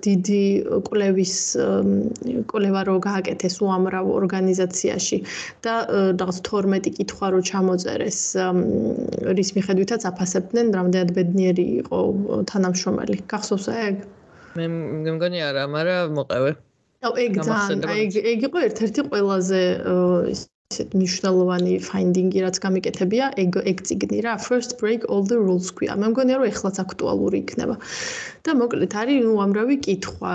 დიდი 0.07 0.43
კვლევის 0.89 1.35
კვლევა 2.51 2.83
რო 2.91 2.97
გააკეთეს 3.07 3.57
უამრავ 3.63 4.11
ორგანიზაციაში 4.19 5.19
და 5.67 5.75
რაღაც 6.19 6.39
12 6.51 6.95
კითხვა 6.99 7.27
რო 7.35 7.41
ჩამოწერეს 7.51 8.21
რის 9.39 9.51
მიხედვითაც 9.57 10.03
აფასებდნენ 10.11 10.75
რამდენად 10.79 11.11
ბედნიერი 11.17 11.67
იყო 11.87 11.99
თანამშრომელი. 12.51 13.17
გახსოვს 13.31 13.67
ეგ 13.87 13.95
მე 14.57 14.67
მგონი 15.17 15.39
არა 15.47 15.65
მაგრამ 15.77 16.17
მოყევე 16.19 16.51
ეგ 17.05 17.33
ძალიან 17.47 17.81
ეგ 18.03 18.11
ეგ 18.33 18.41
იყო 18.49 18.59
ერთ-ერთი 18.69 19.01
ყველაზე 19.11 19.61
ისეთ 20.75 20.95
მნიშვნელოვანი 20.99 21.73
ფაინდინგი 21.89 22.39
რაც 22.43 22.57
გამიკეთებია. 22.65 23.25
ეგ 23.43 23.51
ეგ 23.71 23.77
ციგნი 23.87 24.19
რა. 24.27 24.35
First 24.43 24.71
break 24.81 25.07
all 25.07 25.23
the 25.23 25.39
rules 25.39 25.71
ქვია. 25.77 25.95
მე 26.01 26.11
მგონია 26.11 26.37
რომ 26.41 26.51
ეხლაც 26.51 26.77
აქტუალური 26.83 27.39
იქნება 27.45 27.77
და 28.47 28.53
მოკლედ 28.55 28.93
არის 29.01 29.27
უამრავი 29.27 29.77
კითხვა 29.87 30.33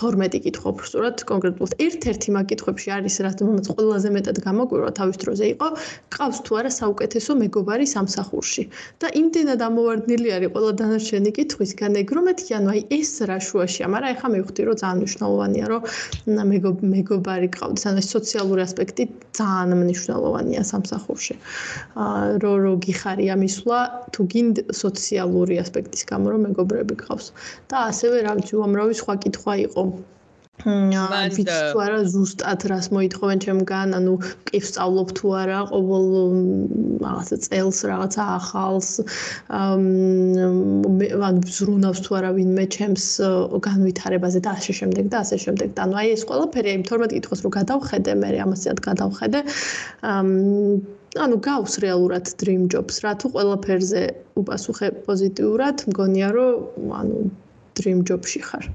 12 0.00 0.40
კითხვა 0.44 0.66
უბრალოდ 0.72 1.22
კონკრეტულად. 1.30 1.72
ერთ-ერთი 1.86 2.28
მაგ 2.36 2.44
კითხვებში 2.50 2.88
არის 2.96 3.14
რაც 3.24 3.38
მომაც 3.40 3.66
ყველაზე 3.72 4.08
მეტად 4.16 4.36
გამოგვირვა 4.44 4.90
თავის 5.00 5.16
დროზე 5.22 5.46
იყო 5.54 5.68
ყავს 6.16 6.38
თუ 6.44 6.52
არა 6.60 6.70
საუკეთესო 6.80 7.32
მეგობარი 7.42 7.86
სამსახურში. 7.94 8.62
და 9.00 9.06
იმდენად 9.20 9.60
ამოვარდნილი 9.68 10.28
არის 10.36 10.50
ყველა 10.54 10.72
დანარჩენი 10.80 11.30
კითხვისგან 11.38 11.92
ეგ 12.02 12.08
რომ 12.16 12.24
მეთქი 12.28 12.52
ანუ 12.60 12.68
აი 12.74 12.80
ეს 13.00 13.12
რა 13.28 13.38
შუაშია 13.48 13.86
მაგრამ 13.94 14.10
ეხა 14.14 14.28
მივხვდი 14.34 14.62
რომ 14.68 14.76
ძალიან 14.82 14.98
მნიშვნელოვანია 15.00 15.66
რომ 15.72 15.82
მეგობარი 16.94 17.48
ყავდეს 17.56 17.84
ანუ 17.88 18.02
სოციალური 18.14 18.60
ასპექტი 18.68 19.02
ძალიან 19.40 19.70
მნიშვნელოვანია 19.80 20.62
სამსახურში. 20.72 21.34
აა 21.96 22.38
რო 22.42 22.52
რო 22.64 22.72
გიხარია 22.84 23.34
მისვლა 23.40 23.78
თუ 24.12 24.20
გინდ 24.32 24.56
სოციალური 24.82 25.54
ასპექტის 25.64 26.02
გამო 26.10 26.26
რომ 26.34 26.40
მეგობრები 26.50 26.89
კითხვები 26.90 26.96
გყავს 27.00 27.26
და 27.70 27.76
ასევე 27.90 28.22
რაღაც 28.26 28.48
უამრავი 28.54 28.94
სხვა 29.02 29.14
კითხვა 29.26 29.54
იყო. 29.66 29.84
აა 30.60 31.20
ვიცი 31.32 31.44
თუ 31.72 31.78
არა 31.80 31.98
ზუსტად 32.12 32.60
რას 32.68 32.86
მოითხოვენ 32.92 33.38
ჩემგან 33.44 33.96
ანუ 33.96 34.14
კი 34.44 34.58
ვსწავლობ 34.60 35.08
თუ 35.16 35.26
არა 35.40 35.60
ყოველ 35.72 36.04
რაღაცა 37.00 37.36
წელს 37.46 37.78
რაღაცა 37.88 38.22
ახალს 38.36 38.90
ანუ 39.56 41.40
ზრუნავს 41.56 42.00
თუ 42.04 42.10
არა 42.20 42.30
ვინმე 42.36 42.64
ჩემს 42.76 43.06
განვითარებაზე 43.68 44.38
და 44.44 44.50
ასე 44.60 44.72
შემდეგ 44.84 45.04
და 45.08 45.24
ასე 45.24 45.36
შემდეგ. 45.48 45.68
ანუ 45.80 45.94
აი 45.96 46.08
ეს 46.12 46.22
ყველაფერი 46.28 46.70
იმ 46.76 46.84
12 46.92 47.16
კითხოს 47.16 47.40
რო 47.40 47.50
გადავხედე 47.56 48.12
მე 48.20 48.28
ამასიად 48.44 48.78
გადავხედე 48.84 49.38
ანუ 51.18 51.36
გავს 51.42 51.80
რეალურად 51.82 52.30
dream 52.38 52.68
jobs. 52.70 53.02
რა 53.02 53.16
თუ 53.18 53.32
ყველაფერზე 53.34 54.02
უპასუხე 54.38 54.90
პოზიტიურად 55.06 55.82
მგონია 55.90 56.28
რომ 56.36 56.94
ანუ 57.00 57.18
dream 57.74 58.06
job-ში 58.06 58.40
ხარ 58.46 58.70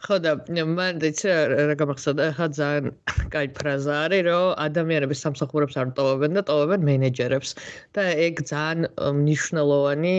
ხო 0.00 0.16
და 0.24 0.30
მან 0.48 0.98
დეცი 1.00 1.28
რა 1.70 1.74
გამახსოვდა 1.80 2.24
ხა 2.36 2.46
ძალიან 2.56 2.86
კაი 3.32 3.48
ფრაზა 3.56 3.94
არის 4.04 4.22
რომ 4.26 4.46
ადამიანები 4.64 5.14
სამსახურებს 5.22 5.76
არ 5.80 5.92
ტოვებენ 5.96 6.36
და 6.36 6.42
ტოვებენ 6.50 6.80
მენეჯერებს. 6.88 7.50
და 7.94 8.02
ეგ 8.26 8.34
ძალიან 8.52 8.80
მნიშვნელოვანი 9.20 10.16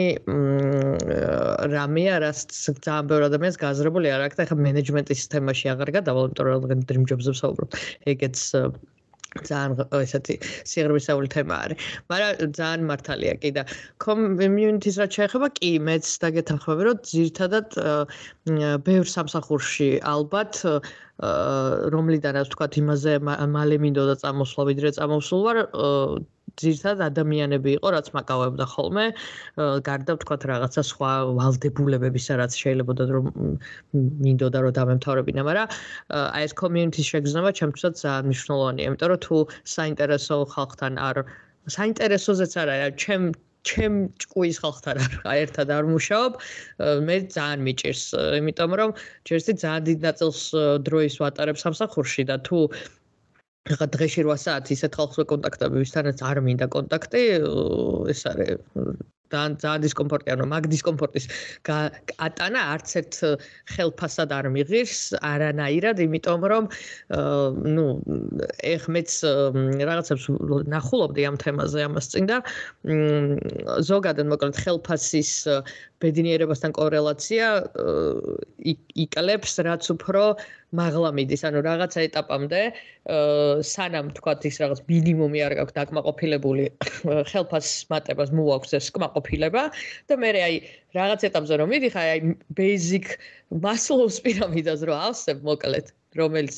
რამეა 1.73 2.15
რაც 2.25 2.39
ძალიან 2.85 3.05
ბევრი 3.09 3.25
ადამიანს 3.29 3.57
გააზრებული 3.65 4.07
არ 4.15 4.21
აქვს 4.29 4.37
და 4.39 4.47
ხა 4.49 4.55
მენეჯმენტის 4.69 5.21
თემაში 5.33 5.65
აღარ 5.73 5.89
გადავალ 5.97 6.25
იმიტომ 6.29 6.45
რომ 6.49 6.85
dream 6.89 7.03
jobs-ზე 7.09 7.31
ვსაუბრობ 7.35 7.69
ეგეც 8.13 8.37
ძალიან 9.31 9.71
ესეთი 9.95 10.35
სიღრმისეული 10.67 11.27
თემა 11.31 11.55
არის. 11.63 11.77
მაგრამ 12.11 12.51
ძალიან 12.57 12.81
მართალია 12.91 13.33
კი 13.39 13.51
და 13.55 13.63
community-ს 14.03 14.99
რაც 15.01 15.11
შეეხება, 15.19 15.47
კი 15.55 15.71
მეც 15.87 16.05
დაგეთანხმები, 16.23 16.81
რომ 16.87 16.97
ძირთადად 17.11 17.67
ბევრ 18.87 19.05
სამსახურში 19.15 19.89
ალბათ 20.03 20.53
რომლიდანაც 21.95 22.47
თქვა 22.51 22.67
იმაზე 22.81 23.13
მალე 23.55 23.75
მინდოდა 23.85 24.15
წამოსვლა, 24.25 24.63
ვიდრე 24.71 24.89
წამოსულ 24.97 25.41
ვარ, 25.47 25.57
ძირთადად 26.59 27.01
ადამიანები 27.11 27.75
იყო, 27.77 27.87
რაც 27.95 28.07
მაკავებდა 28.17 28.65
ხოლმე, 28.73 29.05
გარდა 29.87 30.11
ვთქვათ 30.17 30.41
რაღაცა 30.51 30.81
სხვა 30.91 31.11
ვალდებულებებისა, 31.39 32.33
რაც 32.41 32.51
შეიძლება 32.61 32.91
რომ 33.15 33.25
მინდოდა 34.25 34.59
რომ 34.65 34.73
დამემთავრებინა, 34.79 35.41
მაგრამ 35.47 35.67
აი 36.35 36.43
ეს 36.47 36.53
community-ს 36.61 37.07
შეგრძნება 37.11 37.49
ჩემთვისაც 37.59 37.93
ძალიან 38.03 38.25
მნიშვნელოვანია, 38.31 38.89
იმიტომ 38.91 39.09
რომ 39.13 39.21
თუ 39.27 39.37
საინტერესო 39.75 40.35
ხალხთან 40.55 40.93
არ 41.07 41.15
საინტერესოზეც 41.77 42.51
არა, 42.61 42.75
ჩემ 42.97 43.31
ჩემ 43.69 44.09
ჭკუის 44.17 44.57
ხალხთან 44.61 44.97
არ 45.31 45.37
ერთად 45.45 45.67
არ 45.69 45.85
მუშაობ, 45.93 46.31
მე 47.05 47.15
ძალიან 47.35 47.59
მიჭირს, 47.67 48.03
იმიტომ 48.41 48.71
რომ 48.81 48.89
ჯერსი 49.29 49.53
ძალიან 49.61 49.83
დიდ 49.89 49.99
ნაწილს 50.07 50.41
დროის 50.87 51.15
ვატარებ 51.21 51.57
სამსახურში 51.61 52.25
და 52.25 52.41
თუ 52.41 52.59
ხა 53.69 53.85
დღეში 53.95 54.23
8 54.27 54.41
საათი 54.43 54.73
ისეთ 54.75 54.97
ხალხს 54.99 55.19
ვეკონტაქტები, 55.21 55.81
ვისთანაც 55.83 56.23
არ 56.31 56.41
მინდა 56.47 56.67
კონტაქტი, 56.77 57.25
ეს 58.15 58.25
არის 58.33 58.55
ძალიან 59.33 59.53
ძალიან 59.63 59.81
დისკომფორტია, 59.85 60.33
რომ 60.41 60.49
მაგ 60.53 60.63
დისკომფორტის 60.73 61.25
ატანა 62.27 62.61
არც 62.75 62.89
ერთ 63.01 63.13
ხელფასად 63.73 64.29
არ 64.37 64.45
მიღირს, 64.55 65.01
არანაირად, 65.31 65.97
იმიტომ 66.05 66.41
რომ 66.51 66.63
ნუ 67.75 67.85
ეხ 68.75 68.83
მეც 68.95 69.11
რაღაცებს 69.91 70.25
ნახულობდი 70.75 71.21
ამ 71.29 71.35
თემაზე 71.41 71.79
ამას 71.87 72.11
წინ 72.11 72.25
და 72.31 72.37
ზოგადად 73.91 74.27
მოკლედ 74.31 74.55
ხელფასის 74.63 75.31
ბედნიერებასთან 76.01 76.71
კორელაცია 76.73 77.45
იკლებს 79.05 79.53
რაც 79.67 79.85
უფრო 79.93 80.23
მაღლა 80.71 81.09
მიდის, 81.17 81.41
ანუ 81.47 81.59
რაღაცა 81.67 81.99
ეტაპამდე, 82.07 82.61
სანამ 83.67 84.11
თქვათ 84.15 84.45
ის 84.47 84.55
რაღაც 84.63 84.79
მინიმუმი 84.87 85.39
არ 85.45 85.53
გაქვს 85.59 85.75
დაკმაყოფილებული 85.77 86.65
ხელფასის 87.31 87.89
მატებას 87.91 88.31
მოაქვს 88.31 88.71
ეს 88.79 88.87
კმაყოფილება 88.95 89.20
და 90.09 90.13
მე 90.21 90.29
აი 90.41 90.55
რაღაც 90.97 91.21
ეტაპზე 91.29 91.55
რომ 91.61 91.69
მიდიხარ, 91.71 92.07
აი 92.13 92.19
basic 92.57 93.05
Maslow's 93.51 94.17
პირამიდას 94.23 94.83
რო 94.87 94.95
ავსებ 95.07 95.43
მოკლედ 95.47 95.91
რომელიც 96.19 96.55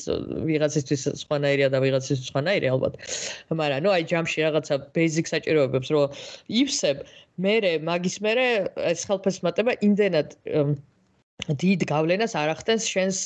ვიღაცისთვის 0.48 1.02
სხვანაირია 1.22 1.68
და 1.70 1.78
ვიღაცისთვის 1.84 2.30
სხვანაირი 2.30 2.70
ალბათ. 2.74 2.94
მაგრამ 3.54 3.84
ნუ 3.86 3.90
აი 3.94 4.02
ჯამში 4.10 4.38
რაღაცა 4.46 4.74
basic 4.96 5.30
საჭიროებებს 5.30 5.88
რო 5.94 6.02
ივსებ, 6.50 7.06
მე 7.38 7.54
მაგის 7.86 8.16
მერე 8.26 8.46
ეს 8.90 9.06
ხელფასის 9.06 9.42
მატება 9.46 9.78
იმდენად 9.86 10.28
დიდ 11.62 11.80
გავლენას 11.90 12.34
არ 12.38 12.54
ახდენს 12.54 12.84
შენს 12.88 13.18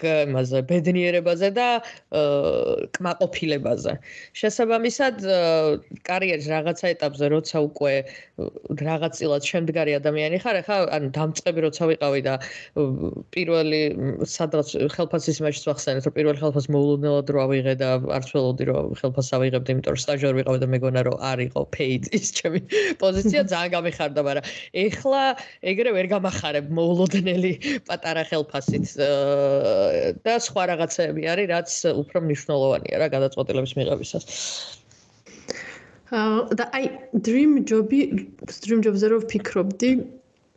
იმაზე 0.00 0.62
ბედნიერებაზე 0.68 1.48
და 1.56 1.68
კმაყოფილებაზე. 2.96 3.92
შესაბამისად, 4.40 5.16
კარიერის 6.08 6.48
რაღაცა 6.52 6.86
ეტაპზე, 6.94 7.26
როცა 7.36 7.56
უკვე 7.68 7.92
რაღაც 8.82 9.12
წილად 9.20 9.42
შემდგარი 9.46 9.92
ადამიანი 10.00 10.38
ხარ, 10.42 10.56
ახლა 10.62 10.76
ანუ 10.96 11.08
დამწყები 11.16 11.60
როცა 11.66 11.82
ვიყავი 11.92 12.20
და 12.26 12.34
პირველი 13.34 13.82
სადღაც 14.26 14.68
ხელფასის 14.96 15.40
იმაშიც 15.42 15.64
ვახსენეთ, 15.70 16.02
რომ 16.08 16.16
პირველი 16.16 16.38
ხელფას 16.42 16.66
მოულოდნელად 16.72 17.26
რო 17.32 17.38
ავიღე 17.46 17.74
და 17.82 17.90
არც 18.18 18.28
ველოდი 18.34 18.64
რომ 18.72 18.94
ხელფას 18.98 19.28
ავიღებდი, 19.36 19.68
იმიტომ 19.76 19.92
რომ 19.94 20.02
სტაჟიორი 20.02 20.36
ვიყავი 20.42 20.58
და 20.62 20.68
მეგონა 20.74 21.00
რომ 21.06 21.16
არ 21.30 21.38
იყო 21.48 21.62
paid 21.76 22.02
ის 22.16 22.26
ჩემი 22.38 22.60
პოზიცია 23.02 23.40
ძალიან 23.52 23.70
გამიხარდა, 23.76 24.20
მაგრამ 24.26 24.44
ეხლა 24.86 25.22
ეგრე 25.72 25.90
ვერ 25.96 26.06
გამახარებ 26.12 26.66
მოულოდნელი 26.72 27.52
პატარა 27.86 28.22
ხელფასით 28.30 28.86
და 30.26 30.34
სხვა 30.46 30.62
რაღაცები 30.72 31.22
არის, 31.32 31.46
რაც 31.54 31.70
უფრო 32.02 32.18
მნიშვნელოვანია 32.26 32.96
რა 33.02 33.08
გადაწყვეტილების 33.16 33.76
მიღებისას. 33.78 34.24
აა 36.12 36.56
და 36.58 36.64
აი 36.76 36.84
dream 37.26 37.52
job-ი, 37.68 38.00
dream 38.64 38.80
job-ზე 38.84 39.06
რო 39.12 39.18
ვფიქრობდი, 39.24 39.90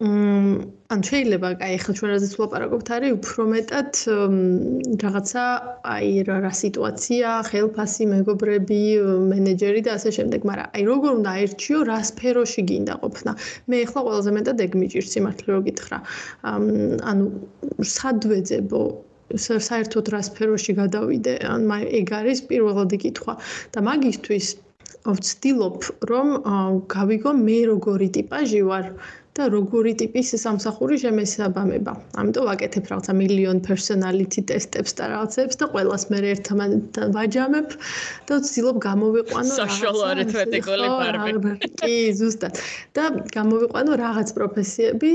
მმ 0.04 0.56
ან 0.92 1.00
შეიძლება 1.08 1.50
აი 1.66 1.76
ახლა 1.80 1.94
ჩვენ 1.98 2.10
რაზეც 2.12 2.34
ვლაპარაკობთ 2.36 2.90
არის 2.96 3.12
უფრო 3.16 3.44
მეტად 3.52 3.92
რაღაცა 5.04 5.44
აი 5.92 6.10
რა 6.28 6.38
რა 6.44 6.52
სიტუაცია, 6.60 7.30
ხელფასი, 7.48 8.04
მეგობრები, 8.12 8.82
მენეჯერი 9.32 9.82
და 9.88 9.96
ასე 9.96 10.12
შემდეგ, 10.20 10.42
მაგრამ 10.52 10.68
აი 10.76 10.84
როგორ 10.92 11.12
უნდა 11.16 11.30
აერჩიო 11.40 11.80
რა 11.88 12.00
სფეროში 12.12 12.62
გინდა 12.70 12.96
ყოფნა. 13.02 13.32
მე 13.72 13.76
ახლა 13.88 14.00
ყველაზე 14.08 14.32
მეტად 14.36 14.58
ეგ 14.68 14.72
მიჭირს 14.84 15.10
სიმართლე 15.16 15.50
რო 15.56 15.62
გითხრა. 15.68 15.98
ანუ 17.12 17.26
სად 17.96 18.20
ვეძებო 18.30 18.82
საერთოდ 19.34 20.06
რა 20.14 20.22
სფეროში 20.30 20.74
გადავიდე? 20.82 21.34
ან 21.50 21.68
ეგ 22.02 22.14
არის 22.20 22.40
პირველადი 22.50 22.98
კითხვა. 23.06 23.34
და 23.74 23.80
მაგისთვის 23.90 24.48
ვცდილობ, 25.06 25.78
რომ 26.10 26.28
გავიგო 26.90 27.32
მე 27.46 27.60
როგორი 27.72 28.08
ტიპაჟი 28.18 28.62
ვარ 28.70 28.86
და 29.36 29.50
როგორი 29.52 29.92
ტიპის 30.00 30.30
სამსახური 30.40 30.96
შემესაბამება. 31.02 31.94
ამიტომ 32.22 32.46
ვაკეთებ 32.50 32.86
რაღაცა 32.92 33.14
მილიონ 33.20 33.58
პერსონალიტი 33.68 34.42
ტესტებს 34.52 34.96
და 35.00 35.10
რაღაცებს 35.12 35.60
და 35.60 35.66
ყველას 35.74 36.04
მე 36.12 36.20
ერთმანეთთან 36.32 37.08
ვაჯამებ 37.18 37.76
და 38.30 38.34
ვცდილობ 38.40 38.78
გამოვიყვანო 38.88 39.58
საშუალო 39.62 40.04
არითმეტიკული 40.12 40.88
ფარმი. 41.02 41.52
კი, 41.84 41.96
ზუსტად. 42.22 42.64
და 42.96 43.04
გამოვიყვანო 43.36 43.92
რაღაც 44.06 44.32
პროფესიები, 44.40 45.12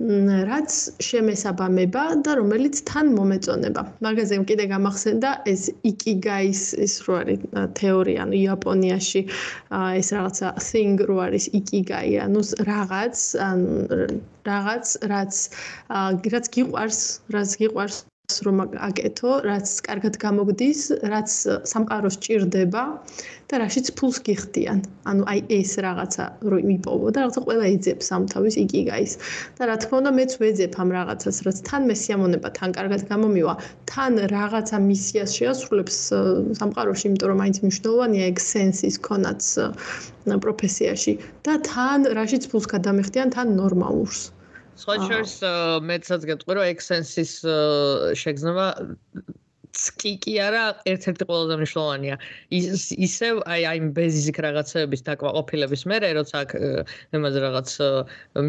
რაც 0.00 0.72
შემესაბამება 1.04 2.04
და 2.24 2.36
რომელიც 2.40 2.80
თან 2.88 3.12
მომეწონება. 3.16 3.82
მაგაზე 4.00 4.38
კიდე 4.48 4.64
გამახსენდა 4.72 5.30
ეს 5.52 5.68
იკიგაის 5.84 6.62
ეს 6.80 6.94
რო 7.04 7.14
არის 7.20 7.40
თეორია, 7.76 8.24
ანუ 8.24 8.34
იაპონიაში 8.40 9.22
ეს 10.00 10.08
რაღაცა 10.16 10.48
thing 10.56 10.96
რო 11.04 11.16
არის 11.28 11.44
იკიგაი, 11.60 12.16
ანუ 12.26 12.40
რაღაც 12.70 13.16
რაღაც 14.48 14.86
რაც 15.12 15.34
რაც 16.32 16.44
გიყვარს, 16.56 17.00
რაც 17.36 17.50
გიყვარს 17.60 17.98
რომ 18.46 18.56
აკეთო, 18.88 19.30
რაც 19.46 19.68
კარგად 19.86 20.14
გამოგდის, 20.24 20.80
რაც 21.12 21.30
სამყაროს 21.72 22.16
ჭირდება 22.24 22.82
და 23.50 23.54
რაშიც 23.62 23.86
ფულს 23.98 24.18
გიხდიან. 24.26 24.78
ანუ 25.10 25.22
აი 25.32 25.40
ეს 25.58 25.72
რაღაცა 25.84 26.24
რომ 26.50 26.62
მიპოვო 26.70 27.06
და 27.14 27.18
რაღაცა 27.26 27.40
ყველა 27.46 27.64
ეძებს 27.74 28.06
ამ 28.16 28.22
თავის 28.32 28.54
იკიგაის. 28.62 29.12
და 29.58 29.62
რა 29.70 29.76
თქმა 29.82 29.96
უნდა 30.00 30.12
მეც 30.18 30.32
ვეძებ 30.40 30.72
ამ 30.82 30.88
რაღაცას, 30.98 31.36
რაც 31.46 31.56
თან 31.68 31.82
მე 31.90 31.94
სიამონება, 32.02 32.48
თან 32.58 32.70
კარგად 32.78 33.00
გამომივა, 33.10 33.54
თან 33.90 34.12
რაღაცა 34.34 34.76
მისიას 34.88 35.30
შეასრულებს 35.38 35.96
სამყაროში, 36.60 37.04
იმიტომ 37.10 37.28
რომ 37.30 37.38
მაინც 37.42 37.56
მნიშვნელოვანია 37.64 38.24
ეგ 38.30 38.36
სენსის 38.50 38.96
კონაც 39.08 39.42
პროფესიაში 40.44 41.12
და 41.46 41.52
თან 41.70 42.00
რაშიც 42.18 42.44
ფულს 42.50 42.66
გადამიხდიან, 42.74 43.28
თან 43.34 43.48
ნორმალურს. 43.58 44.22
სხვა 44.78 44.94
შორის 45.06 45.34
მეცაც 45.90 46.26
გეტყვი 46.30 46.56
რომ 46.58 46.70
ექსენსის 46.70 47.32
შეგზნება 48.22 48.66
კი 49.70 50.12
კი 50.24 50.32
არა 50.42 50.62
ერთ-ერთი 50.90 51.24
ყველაზე 51.28 51.56
მნიშვნელოვანია. 51.60 52.16
ის 52.50 52.90
ისევ 53.06 53.34
აი 53.54 53.62
აი 53.70 53.78
ბეზისიკ 53.98 54.36
რაღაცების 54.46 55.04
დაკმაყოფილების 55.08 55.82
მერე 55.92 56.08
როცა 56.18 56.42
აქ 56.44 56.50
იმაზე 57.18 57.38
რაღაც 57.46 57.70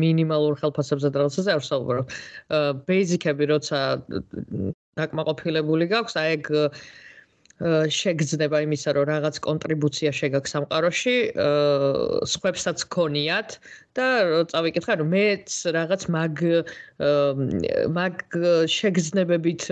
მინიმალურ 0.01 0.57
ხელფასებზე 0.61 1.07
რაღაცაზე 1.13 1.49
არ 1.55 1.61
ვსაუბრობ 1.61 2.05
ბეზიკები 2.89 3.45
როცა 3.53 3.79
დაკმაყოფილებული 5.01 5.85
გაქვს 5.93 6.17
აი 6.21 6.27
ეგ 6.37 6.43
შეგრძნება 7.61 8.61
იმისა, 8.65 8.89
რომ 8.97 9.05
რაღაც 9.09 9.35
კონტრიბუცია 9.45 10.11
შეგაქვს 10.17 10.53
სამყაროში, 10.55 11.15
სხვებსაც 12.33 12.85
ქონიათ 12.95 13.57
და 13.97 14.07
წავიკითხე, 14.53 14.93
რომ 15.01 15.09
მეც 15.13 15.49
რაღაც 15.77 16.01
მაგ 16.15 16.35
მაგ 17.97 18.15
შეგრძნებებით 18.77 19.63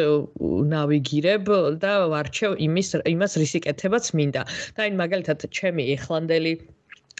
ნავიგირებ 0.73 1.45
და 1.81 1.93
ვარჩევ 2.13 2.51
იმის 2.69 2.89
იმას 3.09 3.33
რისიკეთებაც 3.41 4.05
მინდა. 4.13 4.41
და 4.77 4.79
აი 4.85 4.91
მაგალითად 5.01 5.49
ჩემი 5.49 5.83
ეხლანდელი 5.97 6.53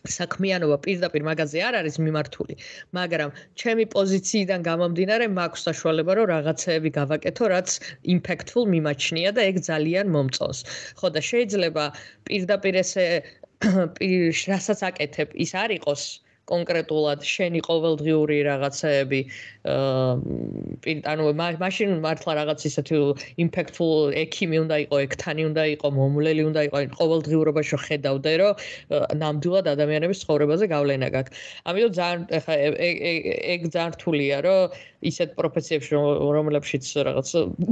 საქმიანობა 0.08 0.78
პირდაპირ 0.86 1.24
მაგაზე 1.28 1.64
არ 1.70 1.76
არის 1.82 1.96
მიმართული, 2.06 2.56
მაგრამ 2.98 3.34
ჩემი 3.64 3.86
პოზიციიდან 3.96 4.64
გამომდინარე 4.70 5.28
მაქვს 5.40 5.66
საშუალება 5.70 6.12
რომ 6.20 6.30
რაღაცეები 6.34 6.90
გავაკეთო, 7.00 7.46
რაც 7.56 7.70
იმპექტფულ 8.16 8.64
მიმაჩნია 8.76 9.30
და 9.36 9.42
ეგ 9.52 9.62
ძალიან 9.72 10.08
მომწონს. 10.16 10.60
ხო 11.00 11.08
და 11.16 11.22
შეიძლება 11.32 11.86
პირდაპირ 12.30 12.76
ესე 12.84 13.06
რასაც 14.52 14.80
აკეთებ, 14.90 15.36
ის 15.36 15.52
არ 15.64 15.76
იყოს 15.80 16.04
კონკრეტულად 16.52 17.20
შენი 17.34 17.60
ყოველდღიური 17.70 18.38
რაღაცეები 18.50 19.22
აა 19.70 21.10
ანუ 21.12 21.24
მაშინ 21.60 21.90
მართლა 22.04 22.34
რაღაც 22.40 22.60
ისეთი 22.70 22.96
იმპექტფულ 23.44 24.16
ექიმი 24.24 24.58
უნდა 24.64 24.76
იყო, 24.86 24.96
ექთანი 25.06 25.44
უნდა 25.50 25.64
იყო, 25.76 25.88
მომვლელი 26.00 26.44
უნდა 26.50 26.62
იყო, 26.70 26.78
ყოველდღიურობაში 27.00 27.76
ხედავდე, 27.86 28.34
რომ 28.42 28.54
ნამდვილად 29.22 29.66
ადამიანების 29.76 30.22
ცხოვრებაზე 30.24 30.66
გავლენა 30.74 31.10
გაქვს. 31.16 31.36
ამიტომ 31.70 31.92
ძალიან 32.00 32.20
ეხა 32.40 32.54
ეგ 33.54 33.62
ძალიან 33.76 33.92
რთულია, 34.00 34.38
რომ 34.48 34.62
ისეთ 35.00 35.36
პროფესიებში 35.40 35.96
რომლებშიც 36.36 36.86
რაღაც 37.08 37.30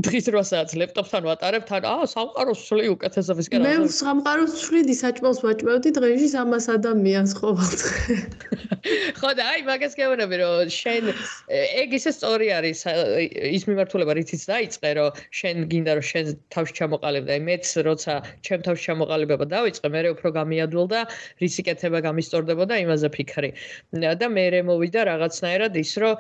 დღის 0.08 0.30
8 0.32 0.48
საათს 0.52 0.78
ლეპტოპთან 0.80 1.28
ვატარებ 1.28 1.64
თან 1.68 1.88
აა 1.92 2.06
სამყაროს 2.14 2.60
სული 2.68 2.88
უკეთესობისკენ 2.96 3.66
მე 3.68 3.74
სამყაროს 3.92 4.54
სული 4.64 4.82
დისაჭმელს 4.88 5.44
ვაჭმევდი 5.44 5.92
დღეში 5.98 6.30
300 6.36 6.78
ადამიანს 6.78 7.32
ყოველდღე 7.42 8.16
ხო 9.20 9.32
და 9.36 9.44
აი 9.52 9.66
მაგას 9.68 9.94
გეუბნები 10.00 10.40
რომ 10.40 10.72
შენ 10.72 11.12
ეგ 11.52 11.96
ისე 12.00 12.12
სწორი 12.16 12.48
არის 12.56 12.80
ის 12.88 13.64
მიმართულება 13.68 14.16
რითიც 14.16 14.48
დაიწყე 14.48 14.92
რომ 15.00 15.20
შენ 15.40 15.56
გინდა 15.72 15.92
რომ 16.00 16.06
შენ 16.12 16.26
თავში 16.56 16.74
ჩამოყალიბდა 16.80 17.32
აი 17.36 17.42
მეც 17.50 17.66
როცა 17.88 18.14
ჩემ 18.48 18.62
თავში 18.68 18.84
ჩამოყალიბება 18.88 19.46
დაიწყე 19.52 19.88
მე 19.92 20.02
უფრო 20.16 20.30
გამიადვილდა 20.40 21.00
რისიკეთება 21.44 22.00
გამისტორდებოდა 22.08 22.74
იმაზე 22.86 23.08
ფიქრი. 23.18 23.50
და 24.22 24.28
მე 24.32 24.46
მოვიდა 24.70 25.02
რაღაცნაირად 25.12 25.74
ის 25.84 25.92
რომ 26.02 26.16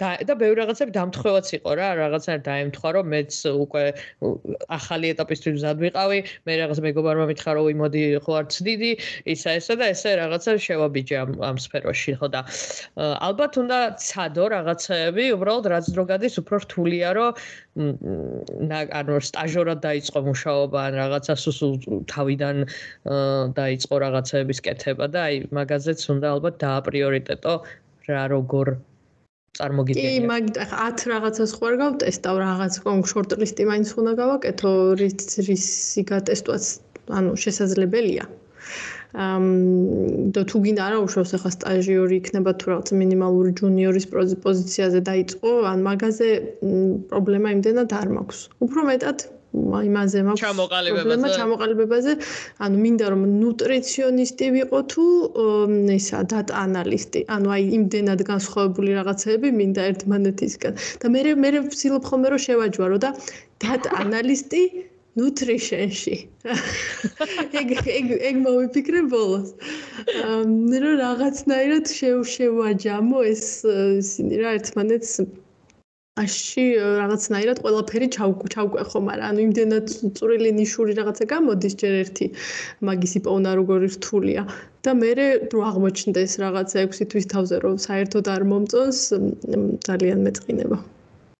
და 0.00 0.34
ბევრი 0.42 0.58
რაღაცები 0.60 0.92
დამთხევაც 0.96 1.46
იყო 1.58 1.70
რა, 1.80 1.88
რაღაცნაირად 2.00 2.44
დაემთხვა, 2.48 2.88
რომ 2.96 3.06
მეც 3.14 3.32
უკვე 3.50 3.84
ახალი 4.76 5.06
ეტაპისთვის 5.14 5.54
მზად 5.58 5.78
ვიყავი, 5.84 6.18
მე 6.46 6.52
რაღაც 6.60 6.78
მეგობარმა 6.86 7.24
მითხრა, 7.30 7.50
რომ 7.58 7.66
მოდი 7.80 8.02
ხო 8.24 8.32
არც 8.40 8.54
დიდი, 8.68 8.92
ისა 9.34 9.50
ესა 9.60 9.74
და 9.80 9.86
ესე 9.94 10.10
რაღაცა 10.20 10.50
შევაბიჯე 10.66 11.16
ამ 11.22 11.30
ამ 11.50 11.56
სფეროში, 11.64 12.12
ხო 12.20 12.28
და 12.34 12.40
ალბათ 13.00 13.52
უნდა 13.62 13.78
ცადო 14.00 14.44
რაღაცები, 14.56 15.24
უბრალოდ 15.36 15.66
რაც 15.74 15.86
დრო 15.94 16.04
გადის, 16.10 16.34
უფრო 16.42 16.56
რთულია, 16.64 17.08
რომ 17.16 17.32
ანუ 19.00 19.14
სტაჟორად 19.30 19.80
დაიწყო 19.86 20.18
მუშაობა, 20.26 20.78
ან 20.90 20.92
რაღაცა 21.00 21.34
სულ 21.38 21.74
თავიდან 22.10 22.56
დაიწყო 23.56 23.94
რაღაცების 24.04 24.58
კეთება 24.66 25.06
და 25.14 25.20
აი 25.30 25.36
მაგაზეც 25.54 26.00
უნდა 26.14 26.26
ალბათ 26.34 26.54
დააპრიორიტეტო 26.64 27.54
რა 28.10 28.24
როგორ 28.34 28.66
წარმოგიდგენია. 29.58 30.20
კი, 30.20 30.26
მაგ 30.30 30.44
10 30.56 31.06
რაღაცას 31.10 31.50
ხوار 31.58 31.74
გავტესტავ, 31.80 32.36
რაღაც 32.44 32.74
შორტლისტი 33.12 33.62
მაინც 33.70 33.88
უნდა 34.02 34.12
გავაკეთო, 34.22 34.72
რის 35.00 35.16
რისი 35.48 36.02
გატესტვაც, 36.10 36.64
ანუ 37.18 37.30
შესაძლებელია. 37.44 38.24
ამ 39.10 39.44
და 40.34 40.42
თუ 40.46 40.56
გინდა 40.64 40.82
არა 40.86 40.98
უშავს 41.02 41.32
ახლა 41.34 41.50
სტაჟიორი 41.50 42.14
იქნება 42.22 42.52
თუ 42.62 42.66
რაღაც 42.70 42.88
მინიმალური 43.00 43.50
ჯუნიორის 43.58 44.06
პოზიციაზე 44.46 45.00
დაიწყო, 45.10 45.50
ან 45.72 45.78
მაგაზე 45.88 46.28
პრობლემა 47.10 47.48
იმდენად 47.58 47.90
არ 47.90 48.08
მაქვს. 48.16 48.38
უფრო 48.62 48.80
მეტად 48.90 49.18
იმაზე 49.50 50.20
მაქვს 50.26 50.42
პრობლემა 50.94 51.28
ჩამოყალიბებაზე. 51.34 52.12
ანუ 52.66 52.76
მინდა 52.84 53.06
რომ 53.12 53.22
ნუტრიციონისტი 53.42 54.46
ვიყო 54.56 54.80
თუ 54.92 55.06
ისა 55.96 56.20
დატა 56.30 56.54
ანალისტი. 56.66 57.20
ანუ 57.34 57.48
აი 57.56 57.64
იმდენად 57.78 58.20
განსხვავებული 58.30 58.90
რაღაცები 58.98 59.48
მინდა 59.60 59.82
ერთმანეთისგან. 59.90 60.72
და 61.02 61.06
მე 61.14 61.20
მე 61.42 61.48
ვცდილობ 61.66 62.02
ხოლმე 62.10 62.28
რომ 62.30 62.40
შევაჯვარო 62.46 62.96
და 63.04 63.10
დატა 63.64 63.90
ანალისტი 64.02 64.62
nutrition-ში. 65.18 66.16
ეგ 67.60 67.68
ეგ 67.98 68.06
ეგ 68.30 68.34
მოვიფიქრე 68.46 69.00
ბოლოს. 69.10 69.48
მე 70.70 70.78
რომ 70.84 70.94
რაღაცნაირად 71.02 71.84
შევშევაჯამო 71.98 73.18
ეს 73.32 73.44
ისინი 73.98 74.34
რა 74.42 74.50
ერთმანეთს 74.60 75.12
აში 76.20 76.64
რაღაცნაირად 77.00 77.58
ყველაფერი 77.64 78.06
ჩავკვეხო, 78.16 78.98
მაგრამ 79.08 79.26
ანუ 79.30 79.40
იმდენად 79.46 79.86
წვრილი 80.18 80.50
ნიშური 80.58 80.96
რაღაცა 80.98 81.24
გამოდის 81.32 81.74
ჯერ 81.82 81.94
ერთი 82.02 82.26
მაგისი 82.88 83.22
პოვნა 83.26 83.50
როგორი 83.60 83.88
რთულია 83.96 84.42
და 84.86 84.94
მე 85.00 85.10
რო 85.52 85.60
აღმოჩნდეს 85.70 86.32
რაღაცა 86.44 86.86
6 86.96 87.10
თვის 87.12 87.26
თავზე 87.34 87.56
რომ 87.64 87.76
საერთოდ 87.86 88.32
არ 88.34 88.42
მომწონს 88.52 89.00
ძალიან 89.88 90.18
მეწყინება. 90.26 90.78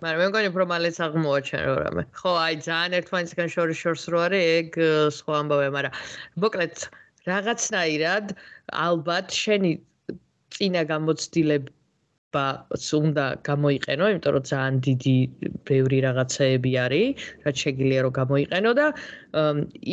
მაგრამ 0.00 0.20
მე 0.20 0.26
მგონი 0.30 0.48
რომ 0.60 0.68
მალეც 0.72 0.96
აღმოაჩენ 1.04 1.60
რომ 1.68 1.78
რამე. 1.84 2.02
ხო, 2.20 2.30
აი 2.44 2.54
ძალიან 2.68 2.92
ერთმანეთსგან 3.00 3.48
შორის 3.54 3.78
შორს 3.84 4.04
რო 4.12 4.18
არის, 4.26 4.44
ეგ 4.60 4.68
სხვა 5.18 5.34
ამბავია, 5.40 5.70
მაგრამ 5.76 5.92
მოკლედ 6.44 6.74
რაღაცნაირად 7.28 8.26
ალბათ 8.86 9.28
შენი 9.42 9.72
წინა 10.56 10.82
გამოცდილება 10.92 11.79
ბაც 12.34 12.84
უნდა 13.00 13.24
გამოიყენო, 13.48 14.04
იმიტომ 14.12 14.32
რომ 14.36 14.44
ძალიან 14.52 14.74
დიდი 14.86 15.16
ბევრი 15.70 15.98
რაღაცეები 16.06 16.72
არის, 16.84 17.28
რაც 17.44 17.56
შეგიძლია 17.64 18.00
რომ 18.06 18.12
გამოიყენო 18.20 18.70
და 18.80 18.86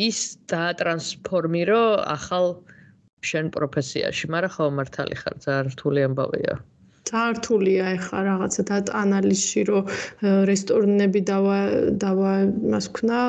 ის 0.08 0.18
დაატრანსფორმირო 0.52 1.82
ახალ 2.16 2.46
შენ 3.30 3.46
პროფესიაში, 3.56 4.24
მაგრამ 4.34 4.52
ხო 4.54 4.64
მართალი 4.78 5.16
ხარ, 5.20 5.34
ძალიან 5.44 5.66
რთული 5.74 6.00
ამბავია. 6.08 6.54
ძალიან 7.08 7.32
რთულია 7.38 7.84
ეხა 7.96 8.18
რაღაცა 8.28 8.62
და 8.68 8.76
ანალიზში 9.02 9.60
რომ 9.68 9.82
რესტორნები 10.50 11.20
დავა 11.30 11.58
დავა 12.04 12.32
მას 12.74 12.86
ქნა, 12.98 13.20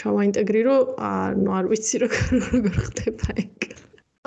ჩავაინტეგრირო, 0.00 0.76
არ 1.60 1.64
ვიცი 1.70 1.96
როგორ 2.04 2.76
ხდება 2.88 3.28
ეგ. 3.44 3.70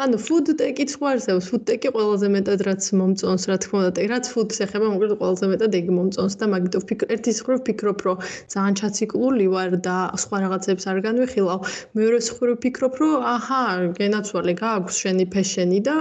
ანუ 0.01 0.17
food-tech-იც 0.25 0.91
ხო 0.97 1.05
არსებობს. 1.05 1.47
food-tech-ი 1.53 1.89
ყველაზე 1.93 2.27
მეტად 2.33 2.61
რაც 2.65 2.85
მომწონს, 2.97 3.43
რა 3.45 3.57
თქმა 3.61 3.77
უნდა, 3.81 4.05
რაც 4.09 4.25
food-ს 4.33 4.57
ეხება, 4.65 4.87
მოკლედ 4.89 5.13
ყველაზე 5.21 5.45
მეტად 5.53 5.77
ეგ 5.79 5.91
მომწონს 5.97 6.35
და 6.41 6.45
მაგით 6.49 6.77
ვფიქრობ, 6.81 7.11
ერთის 7.13 7.41
ხრო 7.45 7.57
ვფიქრობ, 7.61 7.99
რომ 8.07 8.17
ძალიან 8.53 8.73
ჩაციკლული 8.81 9.45
ვარ 9.53 9.77
და 9.85 9.97
სხვა 10.17 10.37
რაღაცებს 10.45 10.83
არ 10.89 10.97
განვიხილავ. 11.05 11.59
მეორეს 11.93 12.27
ხრო 12.33 12.51
ვფიქრობ, 12.57 12.93
რომ 13.03 13.13
აჰა, 13.35 13.61
გენაცვალე, 14.01 14.53
გააქვს 14.65 14.95
შენი 14.97 15.25
ფეშენი 15.29 15.79
და 15.85 15.95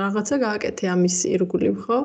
რაღაცა 0.00 0.36
გააკეთე 0.46 0.84
ამის 0.96 1.16
ირგვლივ, 1.36 1.76
ხო? 1.84 1.98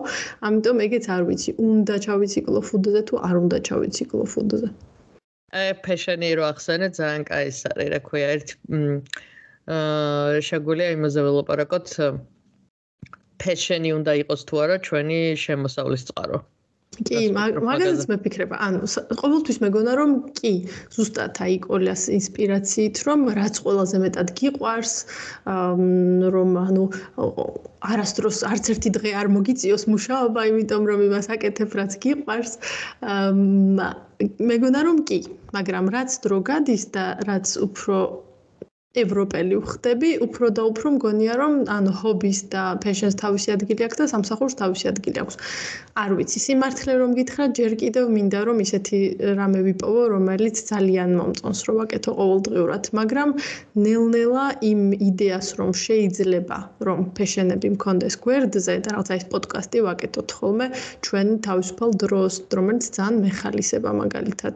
ამიტომ 0.52 0.78
ეგეც 0.84 1.06
არ 1.16 1.24
ვიცი, 1.32 1.52
უნდა 1.64 1.96
ჩავიციკლო 2.12 2.60
food-ზე 2.60 3.02
თუ 3.08 3.16
არ 3.24 3.36
უნდა 3.40 3.58
ჩავიციკლო 3.72 4.26
food-ზე. 4.36 4.68
ე 5.56 5.64
ფეშენი 5.80 6.28
რო 6.36 6.44
ახსენე, 6.52 6.88
ძალიან 6.92 7.24
кайს 7.28 7.58
არის, 7.72 7.88
რა 7.92 8.00
ქვია, 8.04 8.28
ერთ 8.36 8.50
შეგვიძლია 9.70 10.94
იმაზე 10.98 11.26
ველაპარაკოთ 11.28 11.88
ფეშენი 13.42 13.92
უნდა 13.98 14.14
იყოს 14.24 14.42
თუ 14.50 14.56
არა 14.66 14.78
ჩვენი 14.88 15.20
შემოსავლის 15.44 16.10
წყარო. 16.10 16.42
კი, 16.92 17.20
მაგალითად 17.32 18.10
მე 18.12 18.16
ვფიქრება, 18.20 18.58
ანუ 18.68 18.88
ყოველთვის 19.16 19.58
მეგონა 19.64 19.92
რომ 19.96 20.12
კი, 20.36 20.52
ზუსტად 20.92 21.40
აი 21.46 21.54
კოლას 21.64 22.04
ინსპირაციით 22.12 23.00
რომ 23.08 23.20
რაც 23.38 23.56
ყველაზე 23.64 24.02
მეტად 24.04 24.34
გიყვარს, 24.40 24.96
რომ 26.36 26.50
ანუ 26.62 26.84
არასდროს 27.92 28.44
არც 28.52 28.66
ერთი 28.76 28.90
დღე 28.98 29.12
არ 29.22 29.32
მოგიწიოს 29.38 29.88
მუშაობა, 29.88 30.42
იმიტომ 30.52 30.84
რომ 30.92 31.00
იმას 31.08 31.32
აკეთებ 31.32 31.72
რაც 31.80 31.96
გიყვარს. 32.04 32.52
მეგონა 34.52 34.80
რომ 34.88 34.98
კი, 35.08 35.20
მაგრამ 35.56 35.86
რაც 35.96 36.20
დრო 36.28 36.38
გადის 36.52 36.84
და 36.92 37.06
რაც 37.24 37.56
უფრო 37.72 37.96
ევროპელი 38.92 39.56
ვხდები, 39.56 40.10
უფრო 40.20 40.48
და 40.52 40.64
უფრო 40.68 40.90
მგონია 41.00 41.36
რომ 41.40 41.54
ანუ 41.72 41.92
ჰობის 41.96 42.40
და 42.52 42.64
ფეშენს 42.84 43.16
თავისი 43.24 43.54
ადგილი 43.56 43.86
აქვს 43.88 44.00
და 44.02 44.06
სამსახურს 44.12 44.56
თავისი 44.60 44.86
ადგილი 44.92 45.18
აქვს. 45.24 45.36
არ 45.96 46.12
ვიცი, 46.20 46.40
სიმართლე 46.44 46.94
რომ 47.00 47.12
გითხრა, 47.16 47.46
ჯერ 47.56 47.72
კიდევ 47.80 48.06
მინდა 48.12 48.40
რომ 48.52 48.58
ისეთი 48.66 49.00
რამე 49.40 49.60
ვიპოვო, 49.68 50.02
რომელიც 50.12 50.56
ძალიან 50.72 51.10
მომწონს 51.20 51.60
რომ 51.68 51.76
ვაკეთო 51.80 52.12
ყოველდღიურად, 52.20 52.84
მაგრამ 53.00 53.30
ნელ-ნელა 53.80 54.46
იმ 54.60 54.82
იდეას 55.08 55.48
რომ 55.60 55.72
შეიძლება 55.72 56.58
რომ 56.84 57.00
ფეშენები 57.16 57.68
მქონდეს 57.80 58.16
გვერდზე 58.28 58.76
და 58.84 58.90
რაღაცა 58.92 59.14
ის 59.24 59.26
პოდკასტი 59.32 59.80
ვაკეთოთ 59.88 60.30
ხოლმე 60.36 60.68
ჩვენ 61.08 61.28
თავისუფალ 61.48 61.92
დროს, 62.04 62.34
რომელიც 62.60 62.86
ძალიან 62.92 63.16
მეხალისება 63.24 63.90
მაგალითად. 64.04 64.56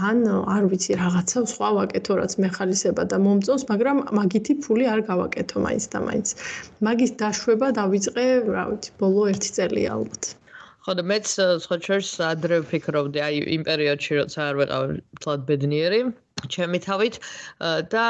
ან 0.00 0.18
არ 0.56 0.64
ვიცი, 0.72 0.92
რაღაცა 1.02 1.38
სხვა 1.52 1.68
ვაკეთო, 1.76 2.12
რაც 2.22 2.32
მეხალისება 2.40 3.01
და 3.10 3.16
მომწონს, 3.24 3.64
მაგრამ 3.72 3.98
მაგითი 4.18 4.54
ფული 4.64 4.86
არ 4.92 5.00
გავაკეთო 5.10 5.64
მაინც 5.66 5.84
და 5.92 5.98
მაინც. 6.06 6.28
მაგის 6.88 7.12
დაშვება 7.22 7.68
დავიწყე, 7.80 8.26
რა 8.54 8.64
ვიცი, 8.70 8.90
ბოლო 9.02 9.22
1 9.32 9.52
წელია 9.56 9.88
ალბათ. 9.96 10.22
ხო 10.82 10.92
და 10.98 11.02
მეც 11.06 11.26
სხვა 11.64 11.76
ჩერს 11.86 12.12
ადრე 12.26 12.56
ვფიქრობდი, 12.62 13.18
აი 13.26 13.36
იმ 13.56 13.62
პერიოდში 13.68 14.12
როცა 14.18 14.40
არ 14.50 14.56
ვიყავ 14.60 14.84
თლად 15.22 15.40
ბედნიერი, 15.50 16.00
ჩემი 16.54 16.78
თავით 16.82 17.18
და 17.92 18.04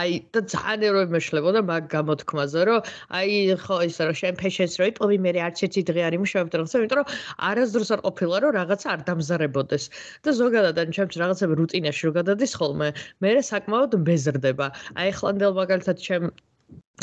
აი 0.00 0.12
და 0.34 0.40
ძალიან 0.52 0.84
ეროებ 0.88 1.10
მეშლებოდა 1.16 1.60
მაგ 1.70 1.84
გამოთქმაზე, 1.94 2.60
რომ 2.68 2.80
აი 3.18 3.30
ხო 3.64 3.76
ის 3.88 3.96
რა 4.02 4.14
შენ 4.20 4.34
ფეშენს 4.40 4.74
რო 4.80 4.88
იპოვი, 4.92 5.16
მე 5.26 5.30
არც 5.46 5.58
ერთი 5.66 5.82
დღე 5.90 6.00
არ 6.08 6.16
იმუშავებ 6.18 6.48
რაღაცა, 6.56 6.76
იმიტომ 6.80 7.00
რომ 7.00 7.08
არასდროს 7.50 7.90
არ 7.96 8.00
ყოფილა 8.06 8.36
რომ 8.44 8.52
რაღაცა 8.60 8.86
არ 8.94 9.00
დამზარებოდეს. 9.08 9.84
და 10.24 10.30
ზოგადად 10.40 10.76
ჩემს 10.96 11.16
რაღაცები 11.22 11.54
რუტინაში 11.60 12.02
რო 12.06 12.12
გადადის 12.18 12.52
ხოლმე, 12.58 12.88
მე 13.22 13.30
საკმაოდ 13.52 13.92
მბეზრდება. 14.02 14.66
აი 15.00 15.10
ხლანდელ 15.18 15.52
მაგალითად 15.60 15.96
ჩემ 16.06 16.30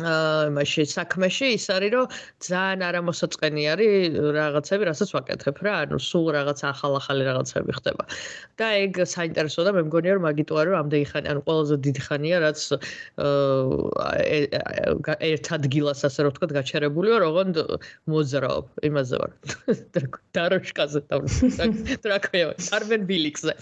აა 0.02 0.50
მაშინ 0.58 0.88
საქმეში 0.90 1.48
ის 1.54 1.66
არის 1.70 1.92
რომ 1.94 2.14
ძალიან 2.42 2.82
არამოსაწყენი 2.82 3.64
არის 3.74 4.16
რაღაცები 4.38 4.88
რასაც 4.90 5.10
ვაკეთებ 5.14 5.60
რა. 5.62 5.74
ანუ 5.86 6.00
სულ 6.02 6.26
რაღაც 6.34 6.60
ახალ-ახალი 6.66 7.24
რაღაცები 7.30 7.72
ხდება. 7.78 8.04
და 8.58 8.68
ეგ 8.74 8.94
საინტერესოა 9.06 9.66
და 9.70 9.72
მე 9.78 9.82
მგონია 9.86 10.18
რომ 10.18 10.26
მაგიტო 10.26 10.54
არის 10.58 10.72
რომ 10.74 10.80
ამდენი 10.82 11.06
ხანი 11.14 11.28
ანუ 11.30 11.42
ყველაზე 11.46 11.76
დიდი 11.86 12.02
ხანია 12.10 12.38
რაც 12.42 12.60
აა 13.22 15.14
ერთ 15.30 15.46
ადგილას 15.62 16.02
ასე 16.10 16.20
რომ 16.26 16.32
ვთქვა 16.34 16.48
გაჩერებული 16.58 17.08
ვარ 17.14 17.24
ოღონდ 17.30 17.56
მოძრაობ. 18.10 18.66
იმაზე 18.90 19.16
ვარ. 19.22 19.32
დაროშკაზე 20.34 21.00
და 21.06 21.22
რა 22.10 22.18
ქვია 22.26 22.46
არბენ 22.74 23.02
ბილიქზე 23.06 23.54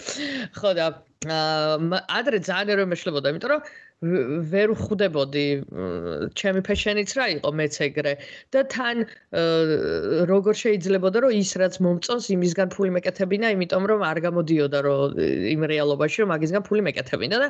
ხო 0.56 0.70
და 0.80 0.86
აა 1.28 2.00
ადრე 2.18 2.38
ძალიან 2.40 2.76
რომ 2.80 2.88
მეშლებოდა 2.96 3.30
იმიტომ 3.36 3.50
რომ 3.52 3.60
ვერ 4.02 4.74
ხვდებოდი 4.74 5.46
ჩემი 6.34 6.60
ფეშენიც 6.66 7.10
რა 7.14 7.26
იყო 7.38 7.50
მეც 7.54 7.74
ეგრე. 7.86 8.14
და 8.50 8.60
თან 8.66 8.96
როგორ 10.26 10.54
შეიძლებოდა 10.58 11.18
რომ 11.22 11.32
ის 11.38 11.50
რაც 11.62 11.78
მომწონს 11.86 12.26
იმისგან 12.34 12.68
ფული 12.74 12.90
მეკეთებინა 12.98 13.52
იმიტომ 13.54 13.84
რომ 13.92 14.00
არ 14.10 14.18
გამოდიოდა 14.26 14.78
რომ 14.82 15.22
იმ 15.54 15.62
რეალობაში 15.70 16.18
რომ 16.22 16.28
მაგისგან 16.34 16.62
ფული 16.66 16.82
მეკეთებინა 16.82 17.36
და 17.46 17.48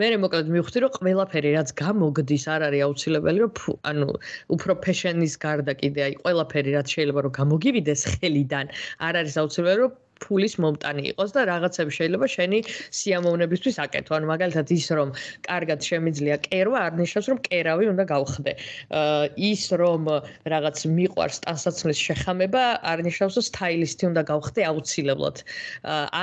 მე 0.00 0.06
მოკლედ 0.24 0.46
მივხვდი 0.56 0.78
რომ 0.88 0.92
ყველაფერი 0.96 1.50
რაც 1.60 1.68
გამოგდის 1.84 2.44
არ 2.48 2.60
არის 2.68 2.82
აუცილებელი 2.88 3.38
რომ 3.44 3.52
ანუ 3.92 4.08
უფრო 4.56 4.72
ფეშენის 4.84 5.34
გარდა 5.44 5.72
კიდე 5.84 6.00
აი 6.08 6.14
ყველაფერი 6.24 6.70
რაც 6.80 6.86
შეიძლება 6.96 7.20
რომ 7.28 7.32
გამოგივიდეს 7.40 8.00
ხელიდან 8.16 8.66
არ 9.04 9.14
არის 9.20 9.36
აუცილებელი 9.44 9.80
რომ 9.84 9.92
ფულის 10.22 10.54
მომტანი 10.62 11.02
იყოს 11.12 11.30
და 11.34 11.40
რაღაცები 11.50 11.92
შეიძლება 11.98 12.26
შენი 12.34 12.58
სიამოვნებისთვის 12.98 13.76
აკეთო. 13.84 14.12
ანუ 14.16 14.26
მაგალითად 14.30 14.66
ის 14.76 14.86
რომ 14.98 15.08
კარგად 15.48 15.80
შემიძლია 15.88 16.36
კერვა 16.46 16.78
არ 16.86 16.92
ნიშნავს 17.00 17.26
რომ 17.30 17.38
კერავი 17.48 17.86
უნდა 17.92 18.04
გავხდე. 18.12 18.52
ის 19.50 19.62
რომ 19.80 20.02
რაღაც 20.52 20.76
მიყვარს 20.96 21.38
ტანსაცმლის 21.46 21.98
შეხამება 22.06 22.62
არ 22.92 22.98
ნიშნავს 23.08 23.34
რომ 23.40 23.44
სტაილისტი 23.50 24.04
უნდა 24.10 24.22
გავხდე 24.30 24.60
აუცილებლად. 24.70 25.36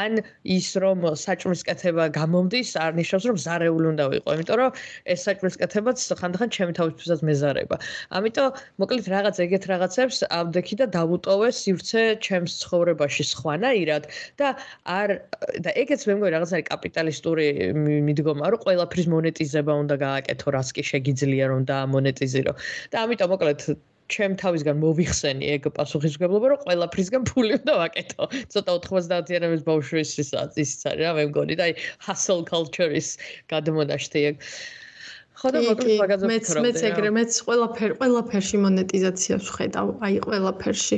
ან 0.02 0.12
ის 0.46 0.68
რომ 0.84 1.00
საჭმლის 1.26 1.62
კეთება 1.68 2.06
გამომდის 2.20 2.70
არ 2.86 2.92
ნიშნავს 3.02 3.26
რომ 3.30 3.38
ზარეული 3.46 3.88
უნდა 3.94 4.06
ვიყო, 4.14 4.30
იმიტომ 4.38 4.58
რომ 4.62 4.72
ეს 5.12 5.20
საჭმლის 5.28 5.56
კეთებაც 5.62 5.98
ხანდახან 6.22 6.50
ჩემი 6.56 6.74
თავისთვისაც 6.80 7.20
მეზარება. 7.30 7.76
ამიტომ 8.18 8.50
მოკლედ 8.80 9.06
რაღაც 9.16 9.36
ეგეთ 9.46 9.64
რაღაცებს 9.74 10.18
ავდექი 10.40 10.76
და 10.82 10.86
დავუტოვე 10.98 11.50
სივრცე 11.62 12.02
ჩემს 12.22 12.52
ცხოვრებაში 12.62 13.24
სხვანაირად 13.34 13.87
და 14.42 14.54
არ 14.98 15.16
და 15.66 15.76
ეგეც 15.84 16.08
მე 16.10 16.18
მგონი 16.20 16.34
რაღაც 16.38 16.56
არის 16.58 16.70
კაპიტალისტური 16.72 17.48
მიდგომა 18.08 18.54
რომ 18.54 18.64
ყველაფრის 18.68 19.08
მონეტიზება 19.16 19.74
უნდა 19.84 19.96
გააკეთო 20.06 20.48
რაც 20.58 20.74
კი 20.78 20.88
შეგიძლია 20.94 21.46
რომ 21.54 21.68
დაამონეტიზირო 21.72 22.58
და 22.92 23.06
ამიტომ 23.08 23.32
მოკლედ 23.36 23.70
ჩემ 24.08 24.36
თავისგან 24.40 24.80
მოვიხსენი 24.80 25.48
ეგ 25.58 25.68
პასუხისგებლობა 25.78 26.52
რომ 26.54 26.60
ყველაფრისგან 26.64 27.28
ფული 27.28 27.58
უნდა 27.60 27.74
ვაკეთო. 27.82 28.28
ცოტა 28.54 28.76
90-იანების 28.88 29.64
ბავშვის 29.68 30.14
ის 30.24 30.32
ის 30.32 30.32
არის 30.44 30.72
რა 31.02 31.12
მე 31.18 31.26
მგონი 31.32 31.58
და 31.60 31.68
აი 31.68 31.74
hustle 32.08 32.44
culture-ის 32.48 33.10
გადმონაშთი 33.52 34.24
ეგ 34.32 34.36
ხო 35.38 35.50
და 35.54 35.60
მოკლედ 35.68 36.00
მაგაზე 36.02 36.28
მეც 36.32 36.48
მეც 36.66 36.80
ეგრე 36.90 37.10
მეც 37.14 37.32
ყველაფერ 37.46 37.92
ყველაფერში 38.02 38.58
მონეტიზაციას 38.64 39.44
ვხედავ 39.46 39.88
აი 40.08 40.16
ყველაფერში 40.26 40.98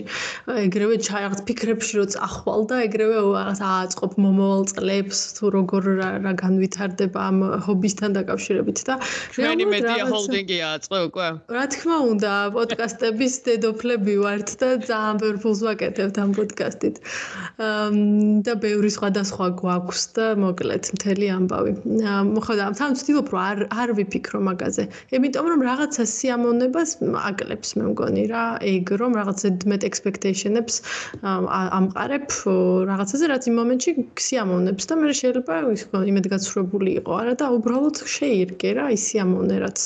ეგრევე 0.63 0.95
ჩაიღთ 1.07 1.39
ფიქრებში 1.49 1.99
რომ 1.99 2.07
წახვალ 2.15 2.61
და 2.71 2.77
ეგრევე 2.87 3.17
რაღაც 3.19 3.59
ააწყობ 3.59 4.13
მომავალ 4.23 4.63
წლებს 4.71 5.19
თუ 5.35 5.51
როგორ 5.55 5.83
რა 5.99 6.33
განვითარდება 6.39 7.19
ამ 7.19 7.37
ჰობისთან 7.67 8.15
დაკავშირებით 8.15 8.79
და 8.87 8.95
ჩვენი 9.35 9.65
მედია 9.73 10.03
ჰოლდინგი 10.07 10.57
ააწყო 10.69 10.97
უკვე. 11.09 11.27
რა 11.57 11.65
თქმა 11.75 11.97
უნდა 12.11 12.33
პოდკასტების 12.55 13.33
დედოფლები 13.49 14.13
ვართ 14.23 14.49
და 14.63 14.69
ძალიან 14.87 15.15
ბევრ 15.19 15.35
ფულს 15.43 15.59
ვაკეთებთ 15.67 16.15
ამ 16.23 16.31
პოდკასტით. 16.39 16.95
და 18.47 18.53
ბევრი 18.63 18.89
სხვადასხვა 18.95 19.47
გვაქვს 19.59 20.03
და 20.15 20.25
მოკლედ 20.39 20.83
მთელი 20.95 21.27
ამბავი. 21.37 21.71
ხო 22.39 22.53
და 22.55 22.71
თან 22.79 22.89
ვცდილობ 22.95 23.27
რომ 23.35 23.41
არ 23.49 23.57
არ 23.83 23.89
ვიფიქრ 23.99 24.28
ვფიქრო 24.29 24.39
მაგაზე. 24.45 24.83
იმიტომ 25.17 25.45
რომ 25.51 25.61
რაღაცა 25.65 26.03
სიამოვნებას 26.05 26.91
აკლებს 27.29 27.69
მე 27.77 27.85
მგონი 27.89 28.23
რა, 28.29 28.43
ეგ 28.61 28.85
რომ 29.01 29.11
რაღაცა 29.19 29.47
met 29.71 29.81
expectation-ებს 29.89 30.75
ამყარებ 31.79 32.27
რაღაცაზე, 32.89 33.25
რაც 33.33 33.43
იმ 33.49 33.55
მომენტში 33.59 33.91
სიამოვნებს 34.25 34.83
და 34.89 34.93
მე 35.01 35.13
შეიძლება 35.21 35.53
ის 35.73 35.83
იმედგაცრუებული 36.13 36.91
იყო, 37.01 37.11
არა 37.21 37.33
და 37.41 37.45
უბრალოდ 37.57 37.95
შეირგე 38.15 38.69
რა 38.77 38.85
ის 38.93 39.01
სიამოვნე 39.09 39.55
რაც 39.65 39.79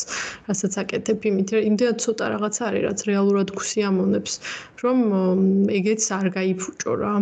რასაც 0.51 0.73
აკეთებ 0.83 1.19
იმით, 1.31 1.49
იმდენად 1.71 1.97
ცოტა 2.03 2.25
რაღაცა 2.35 2.61
არის, 2.67 2.83
რაც 2.87 2.99
რეალურად 3.11 3.47
გსიამოვნებს, 3.55 4.33
რომ 4.83 4.97
ეგეც 5.79 6.03
არ 6.19 6.27
გაიფუჭო 6.35 6.93
რა. 6.99 7.15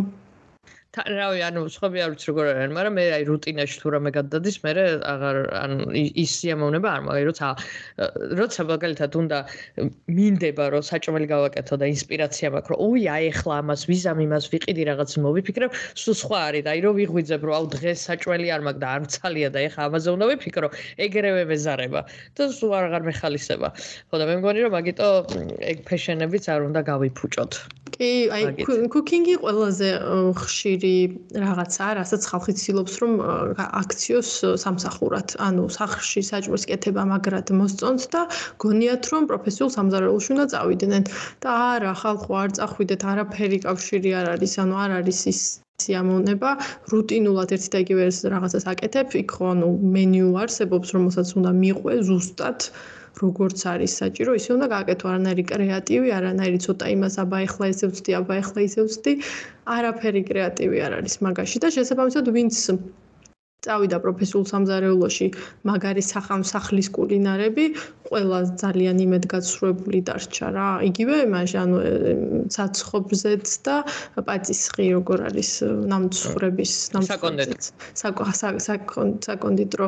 რავი, 0.92 1.40
ანუ 1.48 1.62
სხვები 1.72 2.02
არ 2.04 2.10
ვიცი 2.12 2.28
როგორ 2.28 2.48
არიან, 2.52 2.72
მაგრამ 2.76 2.96
მე 3.00 3.04
აი 3.16 3.24
რუტინაში 3.30 3.78
თუ 3.80 3.88
რამე 3.96 4.12
გადადის, 4.12 4.58
მე 4.60 4.72
აღარ 5.08 5.38
ანუ 5.56 5.78
ის 5.96 6.32
სიამოვნება 6.36 6.90
არ 6.92 7.02
მაგარი, 7.08 7.26
როცა 7.32 7.48
როცა 8.36 8.62
მაგალითად 8.68 9.12
უნდა 9.16 9.38
მინდება 10.12 10.66
რომ 10.76 10.84
საჭმელი 10.84 11.28
გავაკეთო 11.32 11.76
და 11.80 11.86
ინსპირაცია 11.96 12.48
მაქვს, 12.52 12.72
რომ 12.76 12.80
ოი, 12.84 13.02
აი 13.08 13.24
ახლა 13.32 13.56
ამას 13.64 13.82
ვიზამ 13.88 14.20
იმას 14.28 14.46
ვიყიდი 14.52 14.84
რაღაც 14.92 15.12
მოვიფიქრებ, 15.24 15.72
სულ 15.96 16.16
სხვა 16.22 16.40
არის 16.52 16.64
და 16.68 16.70
აი 16.76 16.80
რომ 16.84 16.94
ვიღვიძებ 17.00 17.42
რომ 17.48 17.54
აუ 17.56 17.66
დღეს 17.72 18.00
საჭმელი 18.12 18.48
არ 18.52 18.62
მაქვს 18.68 18.82
და 18.84 18.88
არ 18.92 19.02
მცალია 19.08 19.48
და 19.56 19.60
ახლა 19.72 19.82
ამაზე 19.88 20.10
უნდა 20.12 20.26
ვიფიქრო, 20.28 20.68
ეგრევე 21.08 21.44
მეზარება 21.48 22.02
და 22.36 22.42
სულ 22.52 22.72
აღარ 22.76 23.02
მეხალისება. 23.08 23.68
ხო 24.12 24.16
და 24.20 24.26
მე 24.28 24.36
მგონი 24.44 24.60
რომ 24.68 24.72
მაგიტო 24.76 25.08
ეგ 25.72 25.78
ფეშენებიც 25.88 26.46
არ 26.52 26.68
უნდა 26.68 26.82
გავიფუჭოთ. 26.92 27.54
კი, 27.96 28.12
აი 28.32 28.44
cooking-ი 28.92 29.36
ყველაზე 29.44 29.88
ხშირი 30.36 30.81
პირი 30.82 31.40
რაღაცა, 31.44 31.86
რასაც 32.00 32.22
ხალხი 32.32 32.54
ცდილობს 32.60 32.94
რომ 33.02 33.14
აქციოს 33.82 34.30
სამსახურად, 34.64 35.36
ანუ 35.48 35.64
სახლში 35.78 36.22
საჭმლის 36.32 36.66
კეთება 36.72 37.04
მაგრად 37.12 37.54
მოსწონთ 37.62 38.04
და 38.14 38.22
გონიათ 38.64 39.04
რომ 39.14 39.24
პროფესიულ 39.32 39.70
სამზარეულოში 39.78 40.30
უნდა 40.36 40.46
წავიდნენ. 40.54 41.04
და 41.42 41.52
არა, 41.74 41.94
ხალხო 42.02 42.34
არ 42.44 42.50
წახვიდეთ, 42.58 43.02
არაფერი 43.12 43.58
კავშირი 43.66 44.12
არ 44.20 44.28
არის, 44.36 44.54
ანუ 44.64 44.76
არ 44.84 44.92
არის 45.00 45.20
ის 45.32 45.40
სიამოვნება, 45.82 46.50
რუტინულად 46.92 47.50
ერთი 47.56 47.70
და 47.74 47.78
იგივე 47.86 48.06
რაღაცას 48.34 48.66
აკეთებ, 48.74 49.08
იქ 49.22 49.30
ხო 49.38 49.46
ანუ 49.54 49.70
მენიუ 49.96 50.30
არსებობს, 50.44 50.88
რომელსაც 50.96 51.28
უნდა 51.38 51.52
მიყვე 51.62 51.94
ზუსტად 52.10 52.60
როგორც 53.20 53.60
არის 53.74 53.92
საჭირო, 54.02 54.32
ისე 54.40 54.50
უნდა 54.56 54.68
გააკეთო, 54.74 55.06
არანაირი 55.12 55.44
კრეატივი, 55.52 56.10
არანაირი 56.18 56.60
ცოტა 56.66 56.86
იმას 56.96 57.16
აბა 57.24 57.38
ეხლა 57.48 57.66
ესე 57.74 57.86
ვწდი, 57.92 58.12
აბა 58.20 58.34
ეხლა 58.42 58.60
ისე 58.68 58.82
ვწდი, 58.88 59.14
არაფერი 59.76 60.22
კრეატივი 60.30 60.78
არ 60.86 60.94
არის 61.02 61.16
მაგაში. 61.28 61.58
და 61.64 61.68
შესაბამისად 61.76 62.26
ვინც 62.36 62.56
წავიდა 63.62 63.98
პროფესიულ 64.02 64.46
სამზარეულოში 64.50 65.28
მაგარი 65.70 66.02
სახამსახლის 66.02 66.88
კულინარები 66.98 67.66
ყველა 68.10 68.40
ძალიან 68.62 68.98
იმედგაცრუებული 69.06 70.00
დარჩა 70.08 70.48
რა. 70.56 70.70
იგივე 70.90 71.18
მაშ 71.34 71.52
ანუ 71.62 71.78
ცაცხობზეც 72.56 73.46
და 73.68 73.76
პაწისხი 74.28 74.86
როგორ 74.98 75.20
არის 75.30 75.52
ნამცხრების 75.94 76.74
ნამცხრების 76.96 77.70
საკონდიტრო. 79.30 79.88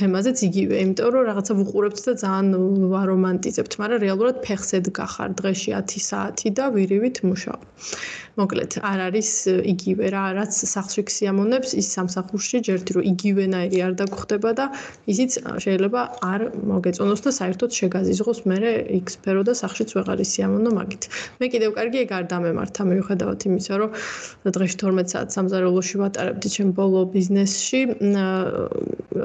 თემაზეც 0.00 0.38
იგივე. 0.48 0.74
იმიტომ 0.84 1.08
რომ 1.12 1.28
რაღაცა 1.30 1.52
ვუყურებთ 1.60 1.98
და 2.08 2.12
ძალიან 2.24 2.48
ვარომანტიზებთ 2.94 3.72
მაგრამ 3.84 4.00
რეალურად 4.06 4.36
ფეხსედ 4.48 4.84
გახარ 4.96 5.30
დღეში 5.38 5.70
10 5.76 6.08
საათი 6.08 6.48
და 6.56 6.64
ვირივით 6.72 7.22
მუშაობ 7.28 7.60
მოკლედ 8.38 8.78
არ 8.86 9.00
არის 9.08 9.30
იგივე 9.74 10.10
რა 10.14 10.24
რაც 10.38 10.52
სახლში 10.54 11.02
ქსიამონებს 11.10 11.74
ის 11.80 11.86
სამსახურში 11.96 12.62
ჯერთი 12.68 12.96
რომ 12.98 13.08
იგივენაირი 13.12 13.78
არ 13.86 13.94
დაგხვდება 14.00 14.50
და 14.60 14.66
ისიც 15.10 15.38
შეიძლება 15.64 16.00
არ 16.32 16.40
მოგეწონოს 16.70 17.20
და 17.26 17.30
საერთოდ 17.38 17.70
შეგაზიზღოს 17.78 18.40
მე 18.50 18.58
იქ 18.98 19.06
სფერო 19.14 19.42
და 19.48 19.52
სახლშიც 19.58 19.90
ვეღარ 19.98 20.22
ისიამონო 20.22 20.70
მაგით. 20.78 21.02
მე 21.40 21.46
კიდევ 21.52 21.70
კარგი 21.78 21.98
ეგ 22.04 22.10
არ 22.18 22.24
დამემართა 22.32 22.82
მიუხედავად 22.90 23.40
იმისა 23.48 23.74
რომ 23.82 23.90
დღეში 24.54 24.76
12 24.82 25.12
საათ 25.12 25.28
სამზარეულოში 25.34 25.96
ვატარებდი 26.02 26.48
ჩემ 26.54 26.70
ბოლო 26.78 27.00
ბიზნესში 27.14 27.80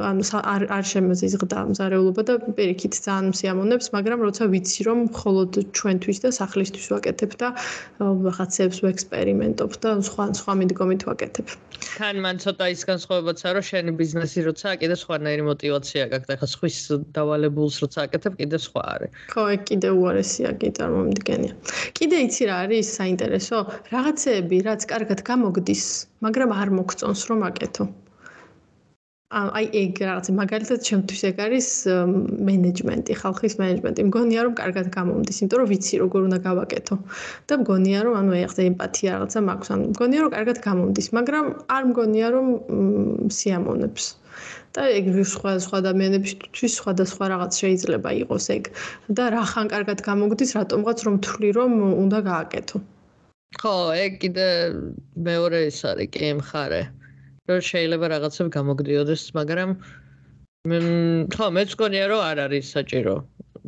ანუ 0.09 0.23
არ 0.53 0.61
არ 0.77 0.85
შემოზიზღდა 0.93 1.57
მზარეულობა 1.69 2.21
და 2.27 2.33
პირიქით 2.57 2.93
ძალიან 3.05 3.25
მსიამოვნებს 3.33 3.87
მაგრამ 3.95 4.19
როცა 4.27 4.43
ვიცი 4.53 4.81
რომ 4.87 4.97
მხოლოდ 5.09 5.51
ჩვენთვის 5.77 6.17
და 6.23 6.29
სახლისთვის 6.39 6.87
ვაკეთებ 6.93 7.31
და 7.41 7.47
რაღაცებს 7.99 8.77
ვექს 8.85 9.02
ექსპერიმენტობ 9.03 9.73
და 9.83 9.89
სხვა 10.07 10.25
სხვა 10.39 10.53
მიდგომით 10.59 11.01
ვაკეთებ. 11.07 11.47
თან 11.83 12.19
მან 12.23 12.37
ცოტა 12.43 12.65
ის 12.73 12.81
განსხვავებაცაა, 12.89 13.51
რომ 13.57 13.65
შენი 13.69 13.91
ბიზნესი 13.99 14.39
როცა 14.47 14.67
კიდე 14.83 14.95
სხვანაირი 15.03 15.43
мотиваცია 15.49 16.03
გაქვს, 16.13 16.31
ახლა 16.35 16.47
სხვის 16.53 16.77
დავალებულს 17.17 17.75
როცა 17.83 17.99
აკეთებ, 18.07 18.37
კიდე 18.39 18.57
სხვა 18.67 18.83
არის. 18.93 19.11
ხო, 19.33 19.43
ეგ 19.55 19.61
კიდე 19.69 19.89
უარესია, 19.99 20.49
კი 20.63 20.69
წარმომიდგენია. 20.79 21.53
კიდე 21.99 22.17
იცი 22.27 22.43
რა 22.49 22.55
არის 22.67 22.93
საინტერესო? 22.99 23.57
რაღაცეები, 23.93 24.57
რაც 24.69 24.81
კარგად 24.93 25.19
გამოგდის, 25.31 25.83
მაგრამ 26.23 26.49
არ 26.61 26.69
მოგწონს 26.79 27.21
რომ 27.29 27.39
აკეთო. 27.51 27.85
აი 29.33 29.65
ეგ 29.73 29.99
რაღაც 30.05 30.27
მაგალითად 30.37 30.79
ჩემთვის 30.85 31.21
ეგ 31.29 31.37
არის 31.45 31.67
მენეჯმენტი, 32.47 33.13
ხალხის 33.17 33.55
მენეჯმენტი. 33.61 34.05
მგონია 34.09 34.41
რომ 34.45 34.53
კარგად 34.61 34.87
გამომდის, 34.93 35.37
იმიტომ 35.41 35.57
რომ 35.61 35.67
ვიცი 35.73 35.95
როგორ 36.03 36.21
უნდა 36.29 36.39
გავაკეთო. 36.47 36.95
და 37.49 37.53
მგონია 37.61 37.99
რომ 38.05 38.13
ანუ 38.21 38.31
ახლა 38.47 38.61
ემპათია 38.69 39.09
რაღაცა 39.17 39.39
მაქვს, 39.49 39.69
ანუ 39.73 39.83
მგონია 39.93 40.19
რომ 40.23 40.31
კარგად 40.37 40.57
გამომდის, 40.67 41.07
მაგრამ 41.17 41.45
არ 41.75 41.83
მგონია 41.89 42.27
რომ 42.35 42.47
სიამოვნებს. 43.37 44.05
და 44.73 44.81
ეგ 44.97 45.05
სხვა 45.33 45.51
სხვა 45.65 45.75
ადამიანებისთვის 45.81 46.71
სხვადასხვა 46.79 47.25
რაღაც 47.33 47.51
შეიძლება 47.61 48.09
იყოს 48.21 48.45
ეგ. 48.57 48.63
და 49.17 49.23
რა 49.33 49.43
ხან 49.49 49.65
კარგად 49.73 49.99
გამოგდის, 50.09 50.51
რატომღაც 50.57 50.97
რომ 51.05 51.15
თვლი 51.25 51.49
რომ 51.57 51.71
უნდა 52.03 52.19
გააკეთო. 52.29 52.77
ხო, 53.61 53.75
ეგ 54.05 54.13
კიდე 54.21 54.47
მეორე 55.25 55.59
ის 55.69 55.79
არის, 55.89 56.09
კი 56.13 56.29
მხარე. 56.41 56.83
რომ 57.51 57.59
შეიძლება 57.67 58.07
რაღაცები 58.13 58.49
გამოგდიოდეს, 58.55 59.23
მაგრამ 59.37 59.69
ხო, 61.35 61.47
მეც 61.55 61.73
მგონია 61.75 62.05
რომ 62.11 62.21
არ 62.23 62.37
არის 62.47 62.65
საჭირო. 62.75 63.15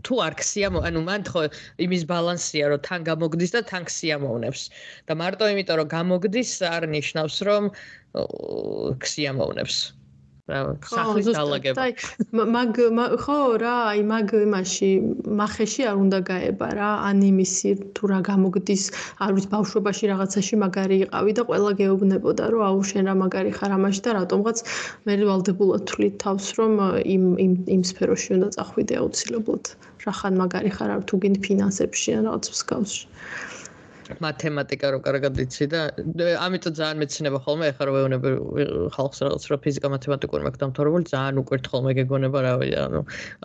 თუ 0.06 0.14
არ 0.26 0.34
ქსია, 0.40 0.68
ანუ 0.88 1.00
მან 1.08 1.22
ხო 1.28 1.42
იმის 1.86 2.04
ბალანსია, 2.08 2.66
რომ 2.72 2.80
თან 2.88 3.00
გამოგდის 3.10 3.52
და 3.56 3.62
თან 3.72 3.84
ქსია 3.90 4.16
მოვნებს. 4.24 4.62
და 5.08 5.14
მარტო 5.20 5.44
იმიტომ 5.52 5.76
რომ 5.82 5.88
გამოგდის 5.92 6.52
არ 6.72 6.84
ნიშნავს 6.96 7.36
რომ 7.48 7.64
ქსია 9.04 9.32
მოვნებს. 9.40 9.76
სახლის 10.46 11.26
დალაგება. 11.34 11.86
მაგ 12.38 12.78
ხო 13.18 13.38
რა, 13.58 13.76
აი 13.98 14.02
მაგ 14.06 14.30
იმაში 14.46 14.90
מחეში 15.26 15.82
არ 15.90 15.98
უნდა 16.06 16.20
გაება 16.30 16.68
რა, 16.78 16.90
ანიმისი 17.10 17.72
თუ 17.98 18.04
რა 18.14 18.20
გამოგდის, 18.30 18.84
არ 19.26 19.32
ვიცი 19.34 19.50
ბავშვობაში 19.56 20.06
რაღაცაში 20.14 20.56
მაგარი 20.62 20.98
იყავი 21.10 21.32
და 21.34 21.42
ყველა 21.50 21.72
გეუბნებოდა 21.82 22.44
რომ 22.54 22.62
აუ 22.70 22.80
შენ 22.90 23.04
რა 23.10 23.16
მაგარი 23.26 23.52
ხარ 23.58 23.72
ამაში 23.74 24.02
და 24.06 24.12
რატომღაც 24.22 24.58
მე 25.10 25.14
ვალდებულად 25.26 25.82
თვლი 25.90 26.10
თავს 26.22 26.46
რომ 26.62 26.72
იმ 27.02 27.24
იმ 27.46 27.54
იმ 27.76 27.82
სფეროში 27.90 28.30
უნდა 28.38 28.48
წახვიდე 28.54 28.94
აუცილებლად. 29.02 29.64
რა 30.06 30.14
ხან 30.14 30.34
მაგარი 30.46 30.72
ხარ 30.78 30.90
თუ 31.10 31.16
გინდ 31.26 31.38
ფინანსებში 31.42 32.10
ან 32.22 32.30
რაღაც 32.30 32.46
მსგავსში. 32.54 33.06
მათემატიკა 34.22 34.90
რო 34.94 35.00
კარგად 35.06 35.40
იცი 35.42 35.66
და 35.72 35.80
ამიტომ 36.46 36.74
ძალიან 36.78 36.98
მეცნობა 37.02 37.40
ხოლმე 37.46 37.70
ახლა 37.74 37.86
რო 37.90 37.94
ვეუბნები 37.96 38.30
ხალხს 38.96 39.22
რაღაც 39.26 39.44
რო 39.50 39.58
ფიზიკა 39.66 39.90
მათემატიკური 39.94 40.46
მაქვს 40.46 40.62
დამთავრებული 40.64 41.10
ძალიან 41.10 41.40
უკვირთ 41.42 41.66
ხოლმე 41.74 41.92
გეგონება 42.00 42.40
რა 42.46 42.54
ვიცი 42.62 42.78
ანუ 42.86 43.02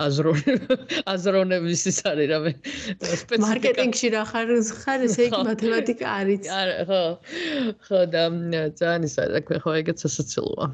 აზრონე 0.06 0.54
აზრონების 1.14 1.84
ის 1.92 2.00
არის 2.10 2.28
რა 2.32 2.38
მე 2.44 2.52
სპეციფიკა. 2.60 3.40
მარკეტინგში 3.46 4.12
რა 4.16 4.22
ხარ 4.32 4.52
ხარ 4.82 5.06
ესე 5.08 5.22
იგი 5.30 5.40
მათემატიკა 5.48 6.06
არის 6.20 6.42
არა 6.60 6.76
ხო. 6.90 7.02
ხო 7.88 8.00
და 8.12 8.22
ძალიან 8.76 9.08
ის 9.08 9.14
არის 9.24 9.48
თქვენ 9.48 9.64
ხო 9.64 9.70
ეგეც 9.80 9.98
სასაცილოა 10.04 10.66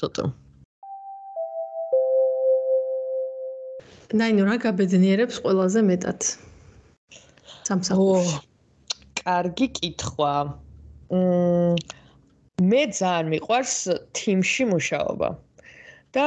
ცოტა. 0.00 0.24
ნაინო 4.14 4.42
რა 4.46 4.56
გაბედნიერებს 4.62 5.36
ყველაზე 5.44 5.80
მეტად? 5.90 6.20
სამსახურში 7.68 8.53
კარგი 9.24 9.68
კითხვა. 9.78 10.32
მმ 11.10 11.76
მე 12.70 12.82
ძალიან 12.98 13.26
მიყვარს 13.34 13.76
team-ში 14.16 14.64
მუშაობა. 14.72 15.28
და 16.14 16.26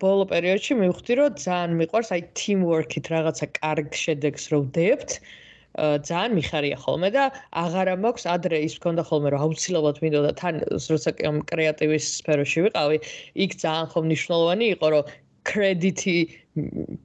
ბოლო 0.00 0.24
პერიოდში 0.32 0.74
მივხვდი, 0.80 1.12
რომ 1.20 1.34
ძალიან 1.46 1.72
მიყვარს 1.80 2.10
აი 2.16 2.22
team-work-ით 2.40 3.06
რაღაცა 3.12 3.46
კარგ 3.60 3.88
შედეგს 4.02 4.44
რო 4.52 4.58
ვდებთ. 4.64 5.10
ძალიან 5.76 6.32
მიხარია 6.38 6.76
ხოლმე 6.80 7.08
და 7.12 7.24
აღარა 7.62 7.94
მაქვს 8.00 8.24
ადრე 8.32 8.60
ის 8.64 8.74
მქონდა 8.80 9.02
ხოლმე 9.08 9.28
რომ 9.34 9.42
აუცილებლად 9.44 9.98
მინდოდა 10.00 10.30
თან 10.40 10.54
როცა 10.72 11.10
კრეატივის 11.52 12.06
სფეროში 12.20 12.64
ვიყავი 12.66 12.98
იქ 13.44 13.50
ძალიან 13.60 13.90
ხომ 13.92 14.04
მნიშვნელოვანი 14.08 14.66
იყო 14.76 14.86
რომ 14.94 15.10
კრედიტი 15.46 16.16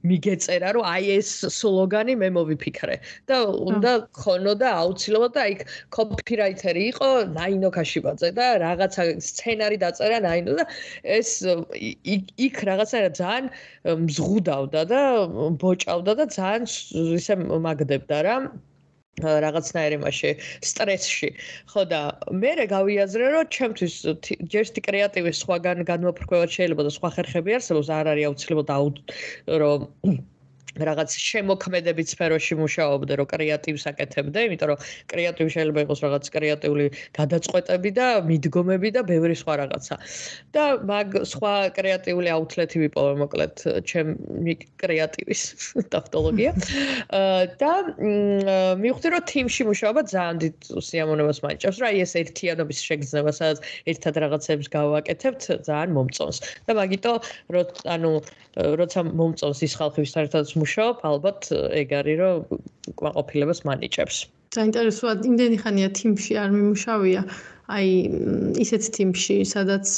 მიგეწერა 0.08 0.70
რომ 0.76 0.86
აი 0.88 1.08
ეს 1.18 1.30
სლოგანი 1.56 2.14
მე 2.22 2.28
მოვიფიქრე. 2.36 2.96
და 3.28 3.36
უნდა 3.72 3.92
ხონოდა 4.20 4.68
აუცილებლად 4.82 5.32
და 5.36 5.40
აი 5.46 5.54
კოპირაიტერი 5.96 6.82
იყო 6.92 7.08
ნაინოკაში 7.36 8.00
ბაძე 8.06 8.30
და 8.38 8.46
რაღაცა 8.64 9.02
სცენარი 9.28 9.76
დაწერა 9.84 10.18
ნაინო 10.26 10.56
და 10.60 10.64
ეს 11.18 11.30
იქ 12.48 12.56
რაღაცა 12.70 12.98
ძალიან 13.20 13.46
მზღუდავდა 14.06 14.82
და 14.92 15.00
ბოჭავდა 15.64 16.12
და 16.20 16.24
ძალიან 16.38 16.64
ისე 17.20 17.34
მაგდებდა 17.68 18.18
რა 18.28 18.36
რაღაცნაირი 19.20 19.98
მასე 20.02 20.30
სტრესში. 20.64 21.28
ხო 21.72 21.82
და 21.92 22.00
მე 22.32 22.52
რა 22.60 22.66
გავიაზრე 22.72 23.26
რომ 23.36 23.50
ჩემთვის 23.56 23.94
ჯერსტი 24.54 24.80
კრეატივის 24.88 25.42
სხვაგან 25.44 25.84
განმოფრქვევად 25.92 26.56
შეიძლება 26.56 26.88
და 26.88 26.92
სხვა 26.96 27.10
ხერხები 27.18 27.58
არსებობს 27.60 27.92
არ 27.98 28.12
არის 28.14 28.28
აუცილებლად 28.32 29.02
რომ 29.64 29.80
რაღაც 30.76 31.10
შემოქმედებით 31.12 32.08
სფეროში 32.12 32.56
მუშაობდე, 32.56 33.12
რომ 33.20 33.26
კრეატივს 33.28 33.84
აკეთებდე, 33.90 34.38
იმიტომ 34.48 34.68
რომ 34.72 34.78
კრეატივი 35.12 35.50
შეიძლება 35.52 35.80
იყოს 35.84 36.00
რაღაც 36.06 36.24
კრეატიული 36.32 36.86
გადაწყვეტები 37.18 37.90
და 37.98 38.06
მიდგომები 38.28 38.88
და 38.96 39.00
ბევრი 39.04 39.36
სხვა 39.36 39.54
რაღაცა. 39.62 39.94
და 40.52 40.64
მაგ 40.88 41.08
სხვა 41.28 41.54
კრეატიული 41.76 42.28
აუთლეტი 42.32 42.76
ვიპოვე 42.82 43.14
მოკლედ 43.22 43.54
ჩემი 43.84 44.54
კრეატივის 44.80 45.42
ტაქტოლოგია. 45.94 46.52
და 47.62 47.72
მივხვდი 48.80 49.08
რომ 49.12 49.22
თიმში 49.28 49.62
მუშაობა 49.68 50.00
ძალიან 50.08 50.36
დიდ 50.42 50.56
სიამოვნებას 50.88 51.38
მაიჭებს, 51.44 51.76
რა 51.84 51.88
ეს 52.00 52.12
ერთიანობის 52.16 52.78
შეგრძნება, 52.88 53.30
სადაც 53.32 53.58
ერთად 53.92 54.14
რაღაცებს 54.24 54.66
გავაკეთებთ, 54.72 55.42
ძალიან 55.68 55.90
მომწონს. 55.96 56.38
და 56.66 56.72
მაგიტო 56.80 57.12
რო 57.52 57.62
ანუ 57.92 58.12
როცა 58.52 59.02
მომწონს 59.16 59.62
ის 59.64 59.74
ხალხი 59.80 60.04
ვის 60.04 60.12
ერთად 60.22 60.50
მუშაობ, 60.62 61.02
ალბათ 61.12 61.50
ეგ 61.82 61.96
არის 62.00 62.16
რომ 62.22 62.62
კვაყოფილებას 62.98 63.60
მანიჭებს. 63.68 64.16
საინტერესოა, 64.52 65.12
იმდენი 65.28 65.56
ხანია 65.62 65.88
თიმში 65.96 66.34
არ 66.42 66.50
მიმუშავია. 66.56 67.22
აი 67.72 67.88
ისეთ 68.64 68.88
თიმში, 68.96 69.36
სადაც 69.48 69.88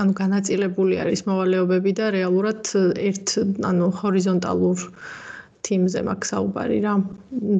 ანუ 0.00 0.12
განაწილებული 0.20 1.00
არის 1.04 1.24
მოვალეობები 1.28 1.92
და 2.00 2.06
რეალურად 2.16 2.70
ერთ 3.10 3.34
ანუ 3.70 3.88
ჰორიზონტალურ 4.00 4.78
თიმზე 5.68 6.00
მაქვს 6.08 6.30
საუბარი 6.32 6.78
რა. 6.84 6.92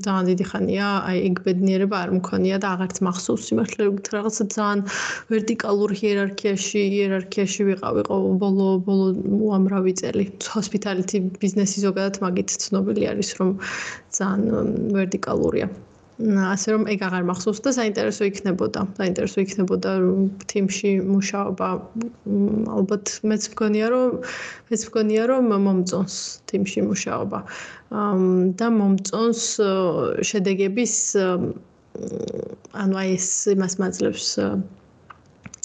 ძალიან 0.04 0.28
დიდი 0.30 0.44
ხანია, 0.50 0.88
აი 1.08 1.18
ეგ 1.28 1.40
ბედნიერება 1.46 1.96
არ 2.04 2.10
მქონია 2.18 2.56
და 2.64 2.68
აღარც 2.74 3.00
მახსოვს 3.08 3.42
სიმართლე 3.48 3.88
რაღაცა 4.16 4.44
ძალიან 4.56 4.80
ვერტიკალურ 5.32 5.90
ჰიერარქიაში, 6.00 6.80
იერარქიაში 6.98 7.68
ვიყავი 7.70 8.06
ბოლო 8.42 8.68
ბოლო 8.88 9.06
უამრავი 9.48 9.92
წელი. 10.00 10.24
ჰოსპიტალიტი 10.54 11.16
ბიზნესი 11.42 11.84
ზოგადად 11.86 12.22
მაგით 12.24 12.48
ცნობილი 12.64 13.04
არის, 13.12 13.30
რომ 13.40 13.50
ძალიან 14.20 14.66
ვერტიკალურია. 14.96 15.68
ასე 16.18 16.74
რომ 16.74 16.84
ეგ 16.90 17.02
აღარ 17.06 17.24
მახსოვს 17.30 17.60
და 17.62 17.70
საინტერესო 17.78 18.26
იქნებოდა. 18.26 18.80
საინტერესო 18.98 19.38
იქნებოდა 19.46 19.90
თიმში 20.50 20.90
მუშაობა. 21.06 21.68
ალბათ 22.74 23.04
მეც 23.22 23.42
მგონია 23.54 23.86
რომ 23.94 24.08
მეც 24.70 24.82
მგონია 24.90 25.22
რომ 25.30 25.44
მომწონს 25.66 26.16
თიმში 26.50 26.80
მუშაობა. 26.90 27.38
და 28.58 28.66
მომწონს 28.78 29.42
შედეგების 30.30 30.94
ანუ 32.82 32.94
აი 32.98 33.08
ეს 33.14 33.28
იმას 33.54 33.74
მაძლევს 33.78 34.26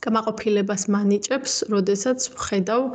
გამაყოფილებას 0.06 0.84
მანიჭებს, 0.94 1.54
როდესაც 1.74 2.20
ხედავ 2.46 2.94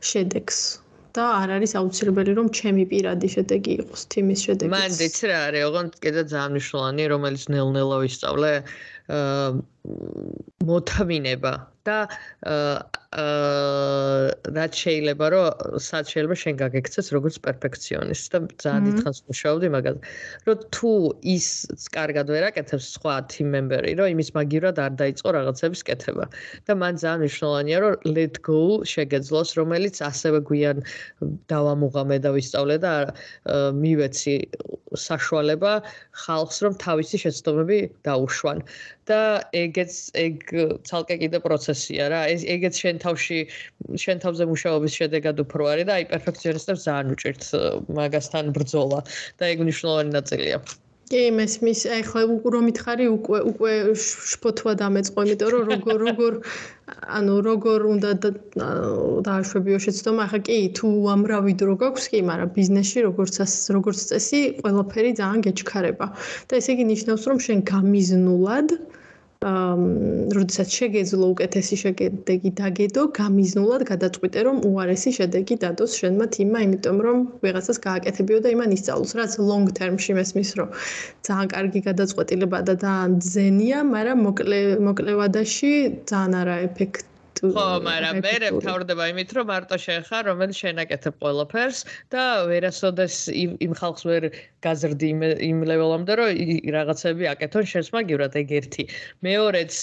შედეგს. 0.00 0.85
და 1.16 1.24
არ 1.40 1.54
არის 1.56 1.72
აუცილებელი 1.80 2.32
რომ 2.38 2.46
ჩემი 2.58 2.84
პირადი 2.92 3.28
შედეგი 3.36 3.72
იყოს 3.82 4.02
თიმის 4.12 4.40
შედეგი. 4.46 4.72
მან 4.76 4.98
დეც 5.00 5.16
რა 5.30 5.38
არის, 5.48 5.62
ოღონდ 5.70 5.92
კიდე 6.04 6.22
ძალიან 6.32 6.50
მნიშვნელოვანი, 6.56 7.04
რომელიც 7.14 7.42
ნელ-ნელა 7.54 7.96
ვისწავლე, 8.04 8.52
აა 9.16 9.48
მოთმინება 10.66 11.54
და 11.88 11.98
აა 12.52 12.96
რაც 13.16 14.72
შეიძლება 14.76 15.26
რომ 15.32 15.80
სად 15.80 16.04
შეიძლება 16.12 16.36
შენ 16.36 16.54
გაგექცეს 16.60 17.06
როგორც 17.16 17.36
პერფექციონისტი 17.46 18.28
და 18.34 18.38
ძალიან 18.60 18.82
დიდხანს 18.88 19.20
მუშაობდი 19.30 19.68
მაგაზე 19.72 20.00
რომ 20.48 20.58
თუ 20.76 20.90
ის 21.34 21.46
კარგად 21.96 22.26
ვერ 22.34 22.44
აკეთებს 22.50 22.86
სხვა 22.96 23.14
team 23.32 23.48
member-ი 23.56 23.92
რომ 24.00 24.12
იმის 24.12 24.30
მაგივრად 24.36 24.76
არ 24.84 24.92
დაიწყო 25.00 25.28
რაღაცების 25.38 25.82
კეთება. 25.88 26.26
და 26.66 26.72
მან 26.82 26.94
ძალიან 27.00 27.20
მნიშვნელოვანია 27.24 27.78
რომ 27.84 27.94
let 28.16 28.34
go 28.44 28.60
შეგეძლოს 28.84 29.48
რომელიც 29.60 29.96
ასევე 30.10 30.38
გვიან 30.50 30.76
დავამუღამე 31.48 32.16
და 32.20 32.30
ვისწავლე 32.36 32.76
და 32.84 32.94
მივეცი 33.80 34.36
საშუალება 35.08 35.72
ხალხს 36.26 36.56
რომ 36.64 36.72
თავისი 36.84 37.16
შეცდომები 37.24 37.78
დაუშვან 38.04 38.58
და 39.10 39.20
ეგეც 39.62 39.92
ეგ 40.22 40.36
ცალკე 40.88 41.16
კიდე 41.22 41.38
პროცესია 41.46 42.08
რა. 42.12 42.20
ეს 42.34 42.42
ეგეც 42.56 42.74
შენ 42.82 42.96
თავში 43.04 43.38
შენ 44.04 44.16
თავზე 44.24 44.44
მუშაობის 44.52 44.96
შედეგად 45.00 45.44
უფრო 45.46 45.62
არის 45.72 45.86
და 45.90 45.92
აი 45.98 46.04
პერფექციონისტებს 46.12 46.86
ძალიან 46.88 47.14
უჭირთ 47.14 47.42
მაგასთან 48.00 48.44
ბრძოლა 48.56 49.00
და 49.38 49.44
ეგ 49.52 49.58
მნიშვნელოვანი 49.66 50.10
ნაწილია 50.18 50.58
კი, 51.10 51.22
მესმის, 51.38 51.80
ახლა 51.96 52.22
რო 52.54 52.60
მითხარი 52.66 53.06
უკვე 53.12 53.38
უკვე 53.50 53.72
შფოთვა 54.04 54.72
დამეწყო, 54.82 55.26
იმიტომ 55.26 55.50
რომ 55.54 55.62
როგორ 55.72 55.96
როგორ 56.08 56.32
ანუ 57.18 57.36
როგორ 57.46 57.86
უნდა 57.94 58.10
დააშვებიო 59.28 59.78
შეცდომა, 59.86 60.26
ახლა 60.26 60.40
კი, 60.50 60.58
თუ 60.78 60.90
ამრავი 61.14 61.54
დრო 61.62 61.74
გაქვს, 61.82 62.04
კი, 62.10 62.18
მაგრამ 62.30 62.50
ბიზნესში 62.58 62.98
როგორც 63.08 63.34
როგორც 63.78 63.98
წესი, 64.10 64.42
ყველაფერი 64.62 65.10
ძალიან 65.22 65.40
გეჩქარება. 65.46 66.06
და 66.50 66.52
ესე 66.58 66.70
იგი 66.74 66.84
ნიშნავს, 66.92 67.22
რომ 67.30 67.38
შენ 67.46 67.58
გამიზნულად 67.72 68.68
აა 68.76 69.05
როდესაც 69.46 70.68
შეგეძლო 70.78 71.26
უკეთესი 71.34 71.76
შედეგი 71.82 72.50
დაგედო, 72.60 73.02
გამიზნულად 73.18 73.82
გადაწყვიტე 73.90 74.44
რომ 74.48 74.56
უარესი 74.70 75.10
შედეგი 75.18 75.56
დადოს 75.64 75.96
შენმა 76.00 76.26
თიმმა, 76.36 76.62
იმიტომ 76.66 76.98
რომ 77.06 77.18
ვიღაცას 77.46 77.78
გააკეთებიო 77.86 78.38
და 78.46 78.54
იმან 78.56 78.76
ისწავლოს, 78.78 79.12
რაც 79.20 79.32
long 79.50 79.66
term-ში 79.78 80.18
მესმის 80.18 80.50
რომ 80.58 80.68
ძალიან 81.28 81.52
კარგი 81.54 81.80
გადაწყვეტილება 81.88 82.58
და 82.70 82.74
ძალიან 82.84 83.18
ძენია, 83.32 83.78
მაგრამ 83.94 84.18
მოკლე 84.26 84.60
მოკლევადაში 84.88 85.72
ძალიან 86.10 86.40
არა 86.42 86.56
ეფექტ 86.70 87.15
ხო, 87.40 87.66
მაგრამ 87.84 88.20
მე 88.24 88.34
მთავრდება 88.56 89.04
იმით, 89.12 89.30
რომ 89.36 89.46
მარტო 89.52 89.76
შეხარ, 89.76 90.22
რომელიც 90.30 90.56
შენაკეთებ 90.62 91.14
ყველაფერს 91.20 91.78
და 92.14 92.22
ვერასოდეს 92.48 93.16
იმ 93.36 93.72
ხალხს 93.76 94.02
ვერ 94.08 94.22
გაზრდი 94.64 95.08
იმ 95.50 95.58
ლეველამდე, 95.68 96.12
რომ 96.16 96.28
რაღაცები 96.76 97.24
აკეთონ 97.32 97.64
შენს 97.72 97.88
მაგივრად 97.96 98.34
ეგ 98.40 98.48
ერთი. 98.60 98.84
მეორეც 99.26 99.74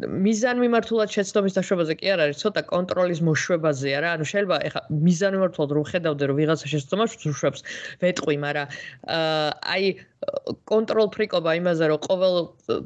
მიზან 0.00 0.56
მიმართულად 0.62 1.08
შეცდომის 1.10 1.56
დაშვებაზე 1.58 1.94
კი 1.98 2.06
არ 2.14 2.20
არის, 2.26 2.36
ცოტა 2.42 2.62
კონტროლის 2.70 3.20
მოშვებაზეა 3.26 3.98
რა. 4.04 4.10
ანუ 4.18 4.24
შეიძლება 4.30 4.56
ეხა 4.68 4.80
მიზან 4.90 5.32
მიმართულად 5.38 5.70
რომ 5.74 5.84
ხედავდე 5.90 6.24
რომ 6.30 6.36
ვიღაცა 6.38 6.66
შეცდომას 6.70 7.10
უშვებს, 7.30 7.60
ვეტყვი, 8.04 8.36
მაგრამ 8.46 8.66
აი 9.74 9.84
კონტროლ 10.68 11.06
ფრიკობა 11.16 11.50
იმაზე 11.58 11.84
რომ 11.90 12.00
ყოველ 12.04 12.34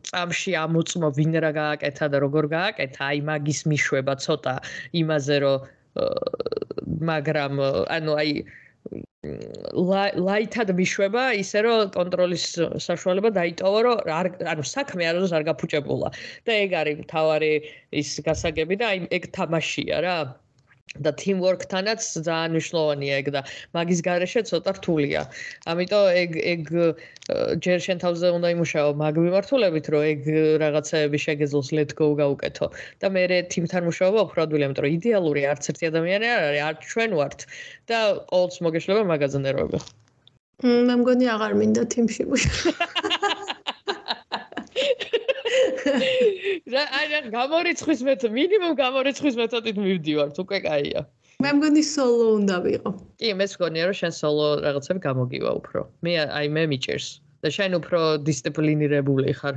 წამში 0.08 0.52
ამოწმო 0.54 1.08
ვინ 1.18 1.32
რა 1.42 1.50
გააკეთა 1.58 2.06
და 2.14 2.16
როგორ 2.24 2.44
გააკეთა, 2.54 3.00
აი 3.10 3.18
მაგის 3.28 3.53
მიშვება 3.70 4.14
ცოტა 4.24 4.54
იმაზე 5.02 5.36
რომ 5.44 5.58
მაგრამ 7.10 7.52
ანუ 7.96 8.12
აი 8.20 8.32
ლაითად 10.28 10.68
მიშვება 10.76 11.22
ისე 11.40 11.60
რომ 11.64 11.92
კონტროლის 11.96 12.44
საშუალება 12.86 13.30
დაიტოვა 13.38 13.80
რომ 13.86 14.02
არ 14.18 14.26
ანუ 14.52 14.64
საქმე 14.68 15.08
არასდროს 15.10 15.32
არ 15.38 15.44
გაფუჭებულა. 15.48 16.08
და 16.44 16.52
ეგ 16.64 16.70
არის 16.80 16.96
მთავარი 17.04 17.52
ის 18.00 18.10
გასაგები 18.26 18.74
და 18.82 18.84
აი 18.92 18.98
ეგ 19.16 19.24
თამაშია 19.38 19.98
რა 20.04 20.16
და 21.02 21.10
team 21.18 21.40
work-თანაც 21.42 22.00
ძალიან 22.26 22.50
მნიშვნელოვანია 22.54 23.14
ეგ 23.22 23.28
და 23.34 23.40
მაგის 23.74 24.00
garaშე 24.06 24.42
ცოტა 24.50 24.70
რთულია. 24.78 25.22
ამიტომ 25.66 26.04
ეგ 26.22 26.30
ეგ 26.54 26.62
ჯერ 27.64 27.78
შენ 27.86 27.98
თავზე 28.04 28.28
უნდა 28.36 28.48
იმუშაო 28.54 28.88
მაგ 29.02 29.14
მიმართულებით, 29.24 29.86
რომ 29.90 30.02
ეგ 30.12 30.20
რაღაცეები 30.62 31.18
შეგეძლოს 31.26 31.68
let 31.74 31.90
go 31.98 32.06
გაუკეთო. 32.20 32.66
და 33.00 33.06
მე 33.10 33.22
team-თან 33.50 33.82
მუშაობა 33.90 34.20
უფრო 34.28 34.38
ადვილია, 34.46 34.66
იმიტომ 34.70 34.84
რომ 34.86 34.96
იდეალური 34.98 35.42
არც 35.50 35.64
ერთი 35.74 35.84
ადამიანი 35.90 36.26
არ 36.30 36.42
არის, 36.48 36.62
არც 36.68 36.80
ჩვენ 36.92 37.10
ვართ 37.18 37.40
და 37.90 37.98
ყოველთვის 38.30 38.60
მოგეშლება 38.64 39.02
მაგაზნერობა. 39.12 39.78
მე 40.62 40.94
მგონი 41.02 41.26
აღარ 41.34 41.52
მინდა 41.58 41.82
team-ში 41.90 42.22
მუშაობა. 42.30 43.13
რა 46.74 46.84
აი 47.00 47.10
რა 47.12 47.20
გამორიცხვის 47.34 48.00
მეთოდი 48.08 48.34
მინიმუმ 48.38 48.72
გამორიცხვის 48.80 49.36
მეთოდით 49.42 49.76
მივდივართ 49.84 50.40
უკვე 50.44 50.58
კაია 50.68 51.04
მე 51.44 51.50
მგონი 51.58 51.82
სოლო 51.84 52.26
უნდა 52.38 52.56
ვიყო. 52.64 52.90
კი 53.20 53.30
მე 53.38 53.46
მგონია 53.52 53.84
რომ 53.90 53.96
შენ 54.00 54.12
სოლო 54.16 54.46
რაღაცები 54.64 55.00
გამოგივა 55.06 55.50
უფრო. 55.60 55.80
მე 56.06 56.12
აი 56.38 56.46
მე 56.56 56.62
მიჭერს. 56.72 57.08
და 57.44 57.50
შენ 57.52 57.76
უფრო 57.76 58.00
დისციპლინირებული 58.24 59.32
ხარ 59.36 59.56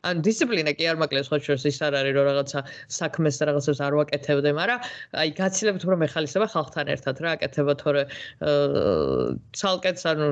ან 0.00 0.22
დისციპლინა 0.26 0.72
კი 0.78 0.88
არ 0.90 0.98
მაკლებს 1.02 1.28
ხო 1.30 1.38
შორს 1.46 1.64
ის 1.68 1.78
არ 1.86 1.96
არის 2.00 2.14
რომ 2.16 2.26
რაღაცა 2.28 2.60
საქმეს 2.96 3.38
და 3.40 3.48
რაღაცებს 3.50 3.80
არ 3.86 3.96
ვაკეთებდე, 3.98 4.50
მაგრამ 4.58 4.80
აი 5.22 5.28
გაცილებთ 5.38 5.82
რომ 5.86 6.04
ეხალისება 6.08 6.46
ხალხთან 6.54 6.86
ერთად 6.94 7.16
რა 7.22 7.30
აკეთება 7.36 7.74
თორე 7.82 8.02
ცალკეც 9.60 9.98
ანუ 10.12 10.26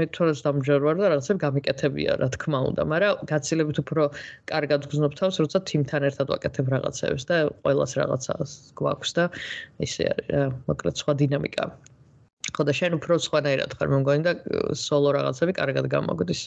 მე 0.00 0.06
თორეს 0.16 0.42
დამჯერ 0.46 0.80
ვარ 0.86 0.96
და 1.02 1.12
რაღაცებს 1.14 1.42
გამიკეთებია 1.44 2.18
რა 2.22 2.28
თქმა 2.34 2.60
უნდა, 2.72 2.82
მაგრამ 2.92 3.14
გაცილებთ 3.32 3.76
უფრო 3.84 4.02
კარგად 4.50 4.80
გზნობ 4.90 5.12
თავს, 5.20 5.36
როცა 5.44 5.58
თიმთან 5.70 6.02
ერთად 6.10 6.26
ვაკეთებ 6.34 6.66
რაღაცებს 6.74 7.24
და 7.30 7.36
ყოველას 7.62 7.92
რაღაცა 8.00 8.32
გვაქვს 8.80 9.10
და 9.18 9.24
ისე 9.86 10.02
არის 10.12 10.28
რა, 10.34 10.44
მოკლედ 10.66 10.94
სხვა 10.98 11.12
დინამიკა. 11.22 11.64
ხო 12.52 12.62
და 12.68 12.72
შენ 12.74 12.98
უფრო 12.98 13.16
სხვანაირად 13.22 13.70
ხარ, 13.78 13.88
მე 13.92 13.98
მგონი 14.02 14.22
და 14.26 14.32
სოლო 14.76 15.14
რაღაცები 15.16 15.52
კარგად 15.56 15.86
გამოგდის. 15.94 16.42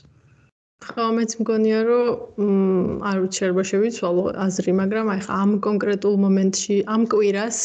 ხო, 0.83 1.05
მეც 1.15 1.33
მგონია, 1.39 1.77
რომ 1.87 2.99
არ 3.07 3.19
ვიცი 3.23 3.37
შეიძლება 3.39 3.63
შევიცვალო 3.69 4.23
აზრი, 4.45 4.71
მაგრამ 4.79 5.07
აი 5.13 5.21
ხა 5.25 5.37
ამ 5.43 5.51
კონკრეტულ 5.63 6.15
მომენტში, 6.23 6.75
ამ 6.95 7.01
კვირას 7.13 7.59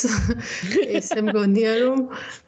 ესე 0.99 1.21
მგონია, 1.27 1.73
რომ 1.83 1.99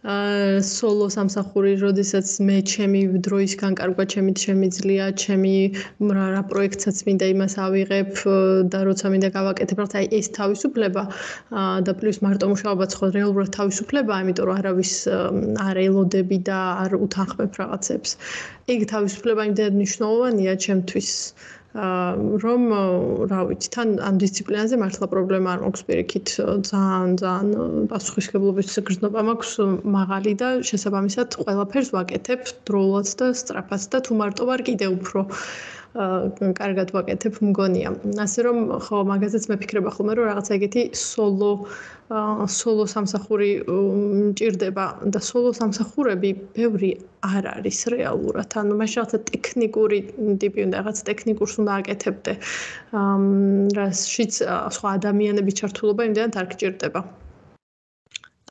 აა 0.07 0.63
სოლო 0.69 1.09
სამსახური, 1.17 1.73
როდესაც 1.83 2.27
მე 2.47 2.57
ჩემი 2.73 3.01
დროისგან 3.27 3.73
კარგვა 3.83 4.05
ჩემი 4.15 4.33
შემიძლია, 4.45 5.11
ჩემი 5.25 5.55
რა 6.15 6.43
პროექტსაც 6.55 6.97
მინდა 7.11 7.27
იმას 7.35 7.55
ავიღებ 7.67 8.13
და 8.71 8.79
როცა 8.87 9.07
მინდა 9.13 9.29
გავაკეთებ, 9.35 9.83
რა 9.83 9.89
აი 9.99 10.07
ეს 10.23 10.27
თავისუფლება 10.39 11.03
და 11.87 11.93
პლუს 11.99 12.23
მარტო 12.23 12.47
მუშაობაც 12.55 12.91
ხო 13.03 13.07
რეალურად 13.19 13.51
თავისუფლება, 13.59 14.23
იმიტომ 14.25 14.47
რომ 14.47 14.57
არავის 14.63 14.95
არ 15.69 15.77
ელოდები 15.91 16.39
და 16.47 16.59
არ 16.87 16.99
უთანხმებ 17.03 17.53
რაღაცებს. 17.61 18.19
ეგ 18.71 18.83
თავისუფლება 18.91 19.45
იმდენად 19.51 19.75
მნიშვნელოვანია 19.75 20.52
ჩემთვის 20.67 21.11
რომ 21.73 22.65
რა 23.33 23.41
ვიცი 23.49 23.69
თან 23.73 23.93
ამ 24.05 24.17
დისციპლინაზე 24.21 24.77
მართლა 24.77 25.07
პრობლემა 25.09 25.49
არ 25.57 25.61
მაქვს 25.65 25.85
პირიქით. 25.89 26.29
ძალიან 26.69 27.15
ძალიან 27.23 27.89
პასუხისგებლობის 27.93 28.77
გრძნობა 28.89 29.21
მაქვს 29.29 29.53
მაღალი 29.97 30.33
და 30.43 30.49
შესაბამისად 30.69 31.39
ყველაფერს 31.41 31.93
ვაკეთებ 31.97 32.41
დროულად 32.69 33.09
და 33.23 33.27
სწრაფად 33.41 33.83
და 33.89 33.99
თუ 34.05 34.13
მარტო 34.21 34.43
ვარ 34.53 34.61
კიდე 34.69 34.87
უფრო 34.93 35.21
კარგად 35.93 36.93
ვაკეთებ 36.97 37.35
მგონია. 37.45 37.91
ასე 38.25 38.41
რომ 38.49 38.59
ხო 38.81 38.99
მაგაზეც 39.13 39.45
მეფიქრება 39.53 39.91
ხოლმე 39.93 40.13
რომ 40.17 40.25
რაღაცა 40.33 40.53
ეგეთი 40.57 40.83
სოლო 40.97 41.53
სოლო 42.53 42.85
სამსახური 42.93 43.51
მჭირდება 43.69 44.85
და 45.13 45.21
სოლო 45.21 45.53
სამსახურები 45.61 46.31
ბევრი 46.57 46.91
არ 47.29 47.45
არის 47.57 47.79
რეალურად. 47.93 48.49
ანუ 48.57 48.73
მაშინ 48.81 48.97
რაღაცა 49.01 49.19
ტექნიკური 49.33 49.99
ტიპი 50.41 50.61
უნდა 50.67 50.77
რაღაც 50.81 50.99
ტექნიკურს 51.09 51.55
უნდა 51.61 51.73
აკეთებდე. 51.81 52.33
რაშიც 53.77 54.33
სხვა 54.77 54.89
ადამიანების 54.99 55.59
ჩართულობა 55.61 56.03
იმდენად 56.09 56.35
არ 56.41 56.47
გჭირდება. 56.53 57.01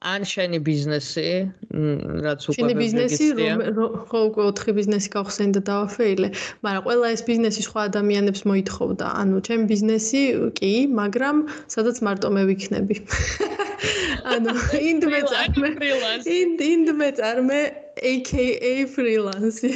ან 0.01 0.25
შენი 0.25 0.57
ბიზნესი, 0.65 1.29
რაც 2.25 2.45
უკვე 2.49 2.55
შენი 2.57 2.75
ბიზნესი, 2.79 3.25
ხო 4.09 4.19
უკვე 4.29 4.45
4 4.57 4.73
ბიზნესი 4.77 5.09
გავხსენდა 5.13 5.61
და 5.61 5.65
დავაფეილე, 5.69 6.27
მაგრამ 6.65 6.83
ყველა 6.87 7.07
ეს 7.15 7.21
ბიზნესი 7.29 7.61
სხვა 7.69 7.81
ადამიანებს 7.89 8.41
მოითხოვდა. 8.49 9.05
ანუ 9.21 9.35
ჩემი 9.45 9.63
ბიზნესი 9.69 10.21
კი, 10.57 10.73
მაგრამ 11.01 11.35
სადაც 11.69 11.95
მარტო 12.01 12.27
მე 12.33 12.43
ვიქნები. 12.49 12.95
ანუ 14.33 14.51
ინდმე 14.89 15.19
წარმე 15.29 15.69
ინდმე 16.71 17.07
წარმე 17.21 17.61
aka 17.97 18.85
freelance. 18.87 19.65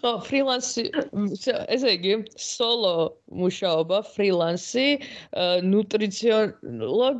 ხო, 0.00 0.12
freelance 0.26 0.82
ესე 0.82 1.94
იგი, 1.96 2.14
solo 2.36 2.94
მუშაობა, 3.30 4.02
freelance, 4.16 4.98
nutritionolog 5.70 7.18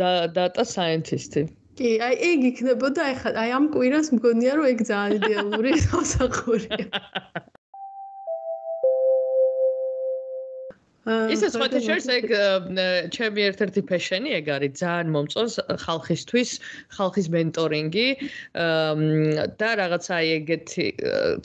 და 0.00 0.12
data 0.34 0.64
scientist. 0.64 1.38
კი, 1.78 1.90
აი 2.02 2.14
ეგ 2.26 2.44
იქნებოდა, 2.52 3.00
აი 3.06 3.14
ხა, 3.22 3.30
აი 3.38 3.50
ამ 3.54 3.66
კვირას 3.74 4.08
მგონია, 4.16 4.52
რომ 4.58 4.66
ეგ 4.72 4.80
ძალიან 4.88 5.12
იდეალური 5.18 5.72
სამსახურია. 5.86 6.86
ისე 11.08 11.48
სხვათა 11.54 11.80
შორის 11.84 12.06
ეგ 12.12 12.26
ჩემი 13.16 13.44
ერთ-ერთი 13.48 13.82
ფეშენი 13.88 14.34
ეგ 14.38 14.50
არის 14.56 14.72
ძალიან 14.80 15.12
მომწონს 15.16 15.54
ხალხისთვის 15.84 16.50
ხალხის 16.96 17.28
მენტორინგი 17.36 18.08
და 19.60 19.70
რაღაცა 19.80 20.16
ეგეთი 20.36 20.86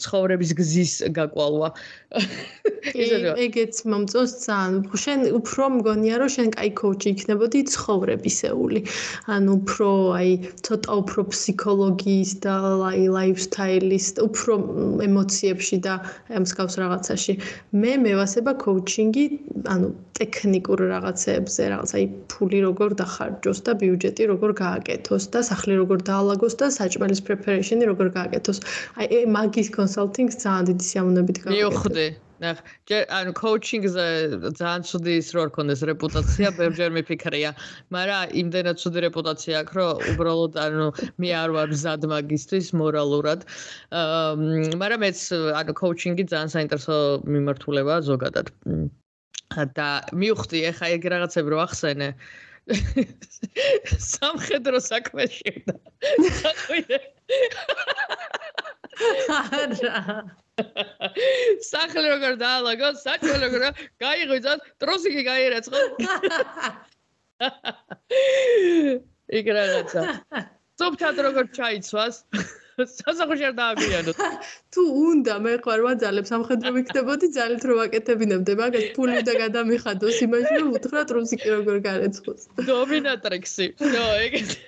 ცხოვრების 0.04 0.52
გზის 0.60 0.94
გაკვალვა 1.16 1.70
ეგეც 2.14 3.76
მომწონს 3.90 4.34
ძალიან. 4.44 4.84
შენ 5.04 5.20
უფრო 5.40 5.64
მგონია 5.80 6.16
რომ 6.22 6.30
შენ 6.36 6.48
კაი 6.56 6.70
კოუჩი 6.80 7.08
იქნებოდი 7.16 7.60
ცხოვრებისეული. 7.74 8.80
ანუ 9.36 9.52
უფრო 9.64 9.88
აი 10.20 10.32
ცოტა 10.68 10.92
უფრო 11.02 11.22
ფსიქოლოგიის 11.32 12.32
და 12.44 12.56
აი 12.92 13.04
ლაიფსტაილის 13.16 14.08
უფრო 14.28 14.54
ემოციებში 15.08 15.78
და 15.88 15.94
მსგავს 16.44 16.76
რაღაცაში. 16.84 17.34
მე 17.82 17.92
მევასება 18.06 18.52
კოუჩინგი 18.66 19.26
ანუ 19.74 19.88
ტექნიკურ 20.18 20.80
რაღაცებზე, 20.90 21.64
რაღაც 21.74 21.92
აი 21.98 22.06
ფული 22.34 22.60
როგორ 22.66 22.96
დახარჯოს 23.02 23.60
და 23.68 23.72
ბიუჯეტი 23.84 24.24
როგორ 24.34 24.52
გააკეთოს 24.64 25.24
და 25.34 25.40
სახლი 25.50 25.74
როგორ 25.82 26.06
დაალაგოს 26.10 26.56
და 26.62 26.68
საჭმელის 26.80 27.22
პრეპარეიშენი 27.28 27.90
როგორ 27.92 28.08
გააკეთოს. 28.18 28.60
აი 29.00 29.24
მაგის 29.38 29.70
კონსალტინგს 29.78 30.38
ძალიან 30.44 30.64
დიდი 30.70 30.84
სიამოვნებით 30.90 31.38
გავაკეთე. 31.44 31.60
მიუხვდი. 31.62 32.08
ნახ, 32.44 32.58
ანუ 33.18 33.32
კოუჩინგზე 33.40 34.06
ძალიან 34.60 34.82
ცუდი 34.90 35.14
ის 35.22 35.28
რო 35.36 35.40
არ 35.46 35.52
კონდეს 35.58 35.82
რეპუტაცია, 35.90 36.48
ბევრჯერ 36.60 36.92
მიფიქრია, 36.98 37.52
მაგრამ 37.96 38.34
იმდენად 38.42 38.82
ცუდი 38.84 39.00
რეპუტაცია 39.08 39.62
აქვს, 39.64 39.78
რომ 39.80 39.92
უბრალოდ 40.14 40.54
ანუ 40.66 40.88
მე 41.24 41.30
არ 41.44 41.50
ვარ 41.56 41.68
მზად 41.76 42.02
მაგისტრის 42.14 42.68
მორალურად. 42.82 43.48
აა 44.02 44.76
მაგრამ 44.82 45.00
მეც 45.06 45.20
ანუ 45.62 45.72
კოუჩინგი 45.82 46.24
ძალიან 46.34 46.50
საინტერესო 46.58 46.98
მიმართულებაა 47.24 48.00
ზოგადად. 48.12 48.52
და 49.78 49.88
მივხვდი 50.12 50.60
ახლა 50.72 50.88
ეგ 50.98 51.04
რაღაცები 51.14 51.50
რო 51.54 51.60
ახსენე 51.64 52.10
სამხედრო 54.14 54.80
საქმეში 54.84 55.52
და 55.68 55.76
არა 59.34 60.06
სახლი 61.66 62.06
როგორ 62.14 62.38
დაალაგო, 62.42 62.90
საჭმელი 63.04 63.48
როგორ 63.48 63.64
გაიღვიძოთ, 64.04 64.60
ტროსიკი 64.84 65.24
გაიერეცხო. 65.28 65.80
იქ 69.40 69.48
რაღაცა. 69.58 70.02
სოფთად 70.80 71.16
როგორ 71.28 71.46
ჩაიცვას? 71.58 72.16
სასახლეში 72.78 73.46
არ 73.50 73.56
დააგვიანოთ. 73.60 74.22
თუ 74.74 74.84
უნდა 75.04 75.36
მე 75.46 75.54
ხარ 75.66 75.82
ვაძალებ 75.86 76.26
სამხედრო 76.30 76.70
ვიქნებოდი 76.78 77.28
ძალით 77.38 77.64
რო 77.70 77.74
ვაკეთებინებდი 77.80 78.54
მაგას 78.62 78.88
ფული 78.98 79.18
უნდა 79.22 79.34
გადამიხადოს 79.44 80.18
იმაში 80.28 80.54
რომ 80.62 80.70
უთხრა 80.80 81.04
ტრუსიკი 81.12 81.48
როგორ 81.58 81.78
გარეცხოს. 81.88 82.42
დომინატრიქსი. 82.72 83.68
ნო 83.94 84.06
ეგეთ. 84.26 84.52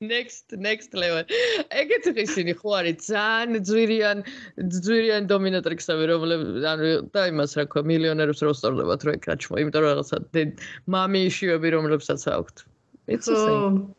next 0.00 0.56
next 0.56 0.96
level. 0.96 1.24
ეგეთ 1.82 2.04
ისინი 2.24 2.56
ხო 2.56 2.70
არის 2.80 3.04
ძალიან 3.12 3.60
ძვირიან 3.68 4.18
ძვირიან 4.80 5.22
დომინატრიქსები 5.28 6.04
რომლებიც 6.12 6.64
ანუ 6.72 6.92
და 7.12 7.28
იმას 7.32 7.52
რა 7.60 7.64
ქვია 7.68 7.84
მილიონერებს 7.92 8.40
რო 8.48 8.52
სწორდებათ 8.56 9.00
რო 9.04 9.10
ეკრაჩმო 9.20 9.60
იმიტომ 9.60 9.80
რომ 9.84 9.90
რაღაცა 9.92 10.16
მამი 10.96 11.20
ისივები 11.28 11.68
რომლებსაც 11.76 12.24
აქვთ. 12.32 12.56
it's 13.10 13.26
the 13.26 13.36
same. 13.36 13.94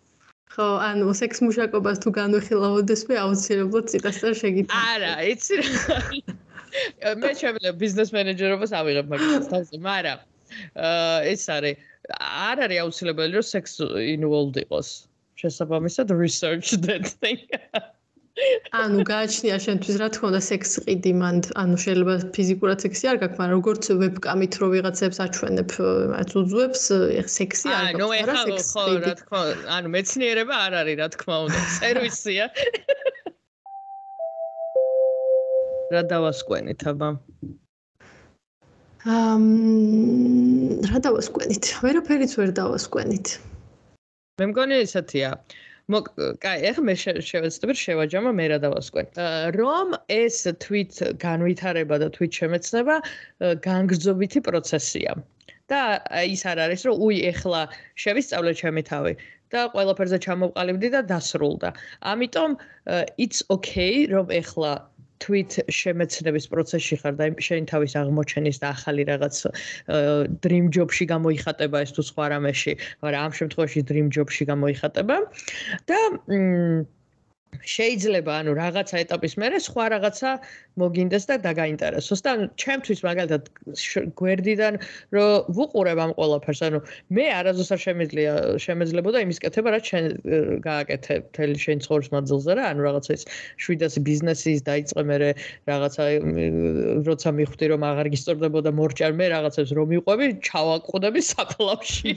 ხო, 0.51 0.67
ანუ 0.83 1.13
სექს 1.15 1.39
მუშაკობას 1.45 2.01
თუ 2.03 2.11
განვიხილავოდეს 2.17 3.01
მე 3.09 3.15
აუცილებლად 3.23 3.85
ციტასთან 3.91 4.33
შეგიძლია. 4.41 4.81
არა, 4.91 5.13
იცი 5.31 5.55
რა. 5.61 5.99
მე 7.21 7.29
შეიძლება 7.39 7.71
ბიზნეს 7.83 8.09
მენეჯერობას 8.15 8.71
ავიღებ 8.79 9.07
მაგას 9.13 9.47
თავზე, 9.51 9.79
მაგრამ 9.87 10.19
აა 10.75 11.17
ეს 11.31 11.43
არის 11.55 11.75
არ 12.19 12.57
არის 12.67 12.79
აუცილებელი 12.83 13.33
რომ 13.39 13.47
სექს 13.47 13.73
involved 14.15 14.57
იყოს. 14.63 14.89
შესაბამისად 15.41 16.11
research 16.11 16.75
that 16.85 17.07
thing. 17.23 17.39
ანუ 18.81 19.03
გააჩნია 19.07 19.57
შენთვის 19.65 19.95
რა 20.01 20.07
თქმა 20.15 20.27
უნდა 20.31 20.41
სექს 20.47 20.71
ყიდი 20.85 21.11
მან 21.21 21.37
ანუ 21.61 21.75
შეიძლება 21.83 22.15
ფიზიკურად 22.37 22.85
სექსი 22.85 23.09
არ 23.11 23.17
გაქვს 23.23 23.39
მაგრამ 23.41 23.57
როგორც 23.59 23.89
ვებკამით 24.01 24.53
რო 24.61 24.67
ვიღაცებს 24.75 25.17
აჩვენებ 25.25 25.75
მათ 26.13 26.29
უძვებს 26.41 26.83
სექსი 27.37 27.75
არ 27.75 27.91
გაქვს 27.99 28.23
არა 28.23 28.35
სექსი 28.47 28.71
ხო 28.71 28.85
რა 29.03 29.13
თქმა 29.21 29.41
უნდა 29.51 29.75
ანუ 29.77 29.93
მეცნიერება 29.95 30.55
არ 30.65 30.73
არის 30.81 30.97
რა 31.01 31.07
თქმა 31.17 31.35
უნდა 31.45 31.61
სერვისია 31.77 32.45
რა 35.91 36.01
დავასკვენით 36.07 36.83
აბა? 36.87 37.07
ამ 39.11 39.45
რა 40.87 40.99
დავასკვენით? 41.07 41.65
ვერაფერიც 41.83 42.35
ვერ 42.39 42.53
დავასკვენით. 42.59 43.27
მე 44.39 44.45
მგონი 44.51 44.77
ესეთია 44.85 45.31
კაი, 46.43 46.63
ეხლა 46.71 46.83
მე 46.87 46.95
შევეცდები 46.99 47.75
შევაჯამა 47.81 48.31
მე 48.37 48.45
რა 48.51 48.57
დავასკვენ. 48.65 49.05
რომ 49.57 49.97
ეს 50.07 50.37
თვით 50.63 50.93
განვითარება 51.25 51.95
და 52.03 52.07
თვით 52.15 52.31
შემეცნება 52.39 52.95
განგრძობითი 53.67 54.39
პროცესია. 54.47 55.15
და 55.71 56.03
ის 56.27 56.41
არ 56.51 56.57
არის 56.67 56.81
რომ 56.87 56.95
უი 56.99 57.17
ეხლა 57.31 57.61
შევისწავლე 58.03 58.51
ჩემი 58.59 58.81
თავი 58.91 59.13
და 59.51 59.61
ყველაფერზე 59.71 60.17
ჩამოვყალიბდი 60.25 60.89
და 60.95 61.01
დასრულდა. 61.11 61.69
ამიტომ 62.11 62.51
it's 63.15 63.39
okay 63.55 64.07
რომ 64.11 64.27
ეხლა 64.35 64.71
თვით 65.21 65.57
შემეცნების 65.79 66.45
პროცესში 66.53 66.95
ხარ 67.01 67.13
და 67.19 67.25
შენ 67.47 67.67
თავის 67.71 67.93
აღმოჩენის 68.01 68.57
და 68.61 68.67
ახალი 68.75 69.03
რაღაც 69.11 69.35
dream 70.45 70.71
job-ში 70.77 71.05
გამოიხატება 71.13 71.83
ეს 71.85 71.91
თუ 71.97 72.01
სხვა 72.09 72.25
რამეში, 72.35 72.73
მაგრამ 73.03 73.21
ამ 73.25 73.31
შემთხვევაში 73.39 73.79
dream 73.91 74.07
job-ში 74.17 74.43
გამოიხატება. 74.51 75.17
და 75.89 75.99
მ 76.27 76.85
შეიძლება 77.59 78.31
ანუ 78.41 78.51
რაღაცა 78.57 78.95
ეტაპის 79.03 79.33
მერე 79.41 79.57
სხვა 79.61 79.85
რაღაცა 79.93 80.31
მოგინდეს 80.81 81.23
და 81.29 81.35
დაგაინტერესოს. 81.45 82.21
და 82.25 82.31
ჩემთვის 82.55 82.99
მაგალითად 83.03 83.43
გვერდიდან 84.15 84.73
რომ 85.15 85.29
ვუყურებ 85.55 85.99
ამ 86.05 86.11
ყველაფერს 86.15 86.61
ანუ 86.67 86.79
მე 87.11 87.25
არაზუსტად 87.39 87.79
შემიძლია 87.85 88.31
შემეძლებოდა 88.65 89.17
იმის 89.25 89.39
კეთება 89.43 89.69
რაც 89.75 89.83
შენ 89.91 90.05
გააკეთე 90.63 91.15
თელი 91.35 91.57
შენ 91.65 91.77
ცხოვრის 91.85 92.09
მანძილზე 92.15 92.51
რა 92.55 92.63
ანუ 92.71 92.81
რაღაცა 92.87 93.11
ის 93.19 93.23
700 93.67 93.99
ბიზნესის 94.07 94.59
დაიწყე 94.69 95.03
მე 95.11 95.15
რაღაცა 95.67 96.03
როცა 97.09 97.29
მიხვდი 97.39 97.65
რომ 97.75 97.81
აღარ 97.91 98.07
გისწორდებოდა 98.15 98.71
მორჭარ 98.79 99.11
მე 99.19 99.25
რაღაცებს 99.35 99.71
რომ 99.75 99.87
მიყვები 99.91 100.25
ჩავაყუდები 100.47 101.21
საფლავში. 101.31 102.11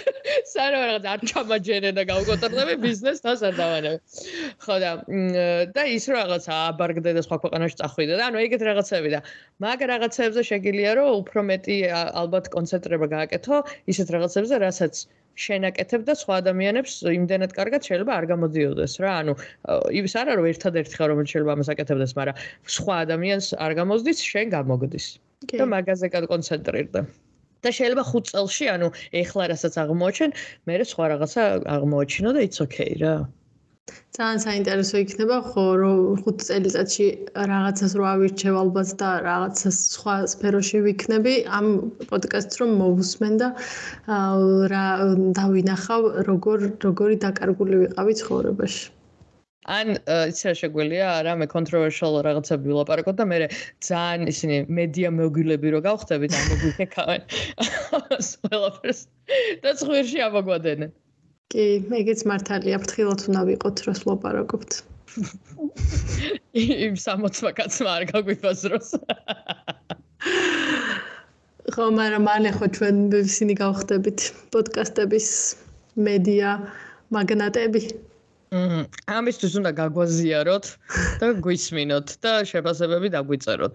სანამ 0.52 0.82
რაღაც 0.90 1.04
არ 1.14 1.20
ჩამაჯერე 1.30 1.90
და 1.94 2.02
გავკოტრდები 2.10 2.74
ბიზნესს 2.84 3.22
თავს 3.24 3.40
არ 3.48 3.54
დავანებ 3.60 3.98
ხო 4.64 4.79
და 4.82 4.90
და 5.76 5.82
ის 5.96 6.04
რაღაცა 6.14 6.58
აბარგდე 6.72 7.14
და 7.18 7.22
სხვა 7.26 7.36
ქვეყანაში 7.44 7.76
წახვიდა 7.80 8.18
და 8.20 8.24
ანუ 8.30 8.42
ეგეთ 8.46 8.62
რაღაცები 8.70 9.14
და 9.14 9.20
მაგ 9.64 9.80
რაღაცებზე 9.92 10.42
შეგიძლია 10.50 10.90
რომ 10.98 11.08
უფრო 11.22 11.40
მეტი 11.52 11.76
ალბათ 12.22 12.52
კონცენტრება 12.56 13.06
გააკეთო 13.16 13.56
ისეთ 13.94 14.08
რაღაცებზე 14.16 14.62
რასაც 14.66 14.94
შენაკეთებ 15.40 16.04
და 16.08 16.14
სხვა 16.20 16.38
ადამიანებს 16.42 16.94
იმდენად 17.14 17.54
კარგად 17.56 17.86
შეიძლება 17.88 18.12
არ 18.18 18.26
გამოდიოდეს 18.32 18.94
რა. 19.04 19.12
ანუ 19.22 19.34
ის 20.00 20.14
არა 20.20 20.36
რომ 20.40 20.46
ერთადერთი 20.52 20.94
ხარ 20.98 21.10
რომელიც 21.12 21.28
შეიძლება 21.32 21.54
ამას 21.56 21.72
აკეთებდეს 21.74 22.12
მაგრამ 22.18 22.36
სხვა 22.76 22.94
ადამიანს 23.06 23.46
არ 23.66 23.72
გამოზდის 23.80 24.18
შენ 24.30 24.46
გამოგდის. 24.56 25.06
და 25.56 25.64
მაგაზე 25.74 26.06
კონცენტრირდა. 26.32 27.00
და 27.64 27.70
შეიძლება 27.76 28.04
5 28.08 28.32
წელში 28.32 28.66
ანუ 28.74 28.88
ეხლა 29.20 29.44
რასაც 29.52 29.74
აღმოჩენ 29.82 30.30
მე 30.66 30.74
სხვა 30.92 31.04
რაღაცა 31.12 31.42
აღმოჩინო 31.76 32.30
და 32.36 32.40
it's 32.46 32.60
okay 32.64 32.92
რა 33.02 33.14
ძალიან 34.16 34.40
საინტერესო 34.44 35.00
იქნება 35.04 35.36
ხო 35.48 35.64
რომ 35.80 35.98
5 36.26 36.44
წელიწადში 36.48 37.06
რაღაცას 37.50 37.96
რო 38.00 38.04
ავირჩევ 38.12 38.60
ალბათ 38.62 38.94
და 39.02 39.10
რაღაცას 39.26 39.80
სხვა 39.96 40.14
სფეროში 40.34 40.84
ვიქნები 40.86 41.34
ამ 41.58 41.66
პოდკასტს 42.12 42.62
რომ 42.62 42.76
მოვუსმენ 42.84 43.34
და 43.42 43.50
რა 44.74 44.86
დავინახავ 45.40 46.08
როგორ 46.30 46.70
როგორი 46.86 47.20
დაკარგული 47.26 47.84
ვიყავი 47.84 48.16
ცხოვრებაში. 48.22 48.88
ან 49.68 49.92
ისე 50.32 50.54
შეგვიძლია 50.58 51.08
რა 51.26 51.34
მე 51.40 51.46
კონტროვერსიალ 51.52 52.14
რაღაცები 52.26 52.70
ვილაპარაკოთ 52.70 53.16
და 53.20 53.24
მე 53.32 53.38
ძალიან 53.88 54.22
ისინი 54.32 54.56
მედია 54.78 55.10
მოგილები 55.18 55.74
რო 55.74 55.80
გავხდები 55.86 56.30
და 56.32 56.40
მოგვიქეკავენ 56.48 57.20
ყველაფერს 58.40 59.00
და 59.66 59.74
ხვირში 59.84 60.24
ამოგვადენენ 60.28 60.96
კი, 61.50 61.66
ეგეც 62.00 62.22
მართალია, 62.30 62.78
ფრთხილად 62.82 63.26
უნდა 63.30 63.42
ვიყოთ, 63.50 63.82
რას 63.88 64.00
ლაპარაკობთ. 64.06 64.70
იმ 66.86 66.94
60 66.94 67.52
კაცმა 67.58 67.90
არ 67.98 68.04
გაგვიფაზროს. 68.12 68.88
ხო, 71.74 71.84
მაგრამ 71.98 72.22
მალე 72.26 72.50
ხო 72.58 72.66
ჩვენ 72.76 72.96
ისინი 73.22 73.54
გავხდებით 73.58 74.20
პოდკასტების 74.54 75.28
მედია 76.06 76.50
მაგნატები. 77.14 77.82
მმ, 78.50 78.82
ამისთვის 79.18 79.52
უნდა 79.60 79.70
გაგვაზიაროთ 79.78 80.66
და 81.22 81.26
გვისმინოთ 81.44 82.08
და 82.22 82.32
შეფასებები 82.50 83.08
დაგვიწეროთ. 83.14 83.74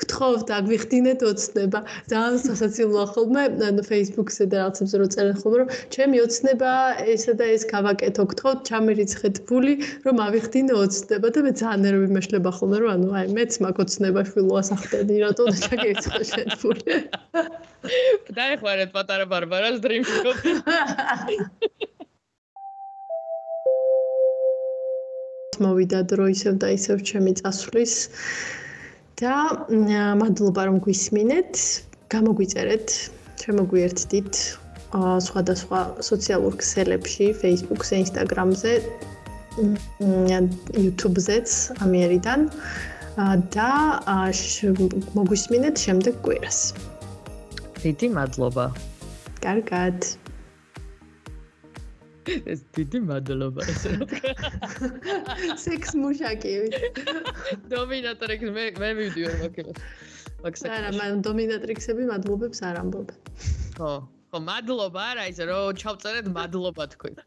გთხოვთ 0.00 0.48
აქ 0.56 0.64
მიხდინეთ 0.72 1.20
ოცნება. 1.30 1.80
ძალიან 2.10 2.38
სასაცილოა 2.46 3.06
ხოლმე 3.14 3.42
ანუ 3.68 3.82
Facebook-ზე 3.90 4.44
და 4.52 4.56
რაღაცებზე 4.62 4.96
რო 5.00 5.06
წერენ 5.14 5.36
ხოლმე 5.40 5.56
რომ 5.62 5.68
ჩემი 5.94 6.16
ოცნება 6.24 6.70
ესა 7.14 7.32
და 7.40 7.44
ეს 7.54 7.62
გავაკეთო. 7.72 8.22
გთხოვთ 8.32 8.58
ჩამერიცხეთ 8.68 9.36
ფული 9.48 9.74
რომ 10.06 10.16
ავიხდინე 10.26 10.72
ოცნება 10.84 11.28
და 11.34 11.40
მე 11.46 11.52
ძალიან 11.60 11.80
ნერვი 11.86 12.08
მეშლება 12.16 12.50
ხოლმე 12.58 12.76
რომ 12.82 12.90
ანუ 12.94 13.08
აი 13.18 13.26
მეც 13.36 13.52
მაქვს 13.64 13.82
ოცნება 13.84 14.20
შვილოას 14.30 14.68
ახდენი 14.76 15.14
რატო 15.24 15.40
უნდა 15.48 15.58
ჩაგეიწყო 15.66 16.22
შენ 16.32 16.48
ფული. 16.60 16.94
დაეხმარეთ 18.38 18.90
პატარა 18.96 19.24
ბარბარას 19.32 19.78
Dream 19.84 20.04
Shop 20.06 20.36
მოვიდა 25.62 26.00
დრო 26.10 26.28
ისევ 26.34 26.58
და 26.62 26.68
ისევ 26.74 27.02
ჩემი 27.10 27.32
წასვლის. 27.40 27.94
და 29.18 29.34
მადლობა 30.22 30.62
რომ 30.68 30.76
გვისმინეთ, 30.84 31.52
გამოგვიწერეთ, 32.14 32.88
შემოგვიერთდით 33.42 34.34
სხვადასხვა 35.26 35.80
სოციალურ 36.10 36.54
ქსელებში, 36.62 37.26
Facebook-ზე, 37.42 37.94
Instagram-ზე, 38.04 38.72
YouTube-ზეც 40.84 41.48
ამიერიდან 41.84 42.46
და 43.54 43.70
მოგვისმინეთ 45.18 45.74
შემდეგ 45.84 46.14
კვირას. 46.22 46.58
დიდი 47.82 48.06
მადლობა. 48.14 48.66
კარგად. 49.42 50.27
ეს 52.54 52.60
დიდი 52.76 52.98
მადლობა 53.08 53.60
ესე 53.72 53.90
რა 53.98 54.06
სექს 55.64 55.92
მუშაკივით 56.02 56.74
დომინატრიქს 57.72 58.48
მე 58.58 58.64
მე 58.82 58.90
მივიდიო 58.98 59.28
მაგას 59.42 59.68
მაგას 60.44 60.62
არა 60.76 60.90
მან 60.98 61.12
დომინატრიქსები 61.28 62.02
მადლობებს 62.12 62.58
არ 62.68 62.76
ამბობენ. 62.82 63.18
ხო 63.78 63.92
ხო 64.32 64.38
მადლობა 64.50 65.02
არა 65.14 65.24
ისე 65.32 65.44
რომ 65.50 65.66
ჩავწერეთ 65.82 66.26
მადლობა 66.36 66.84
თქვენ 66.94 67.14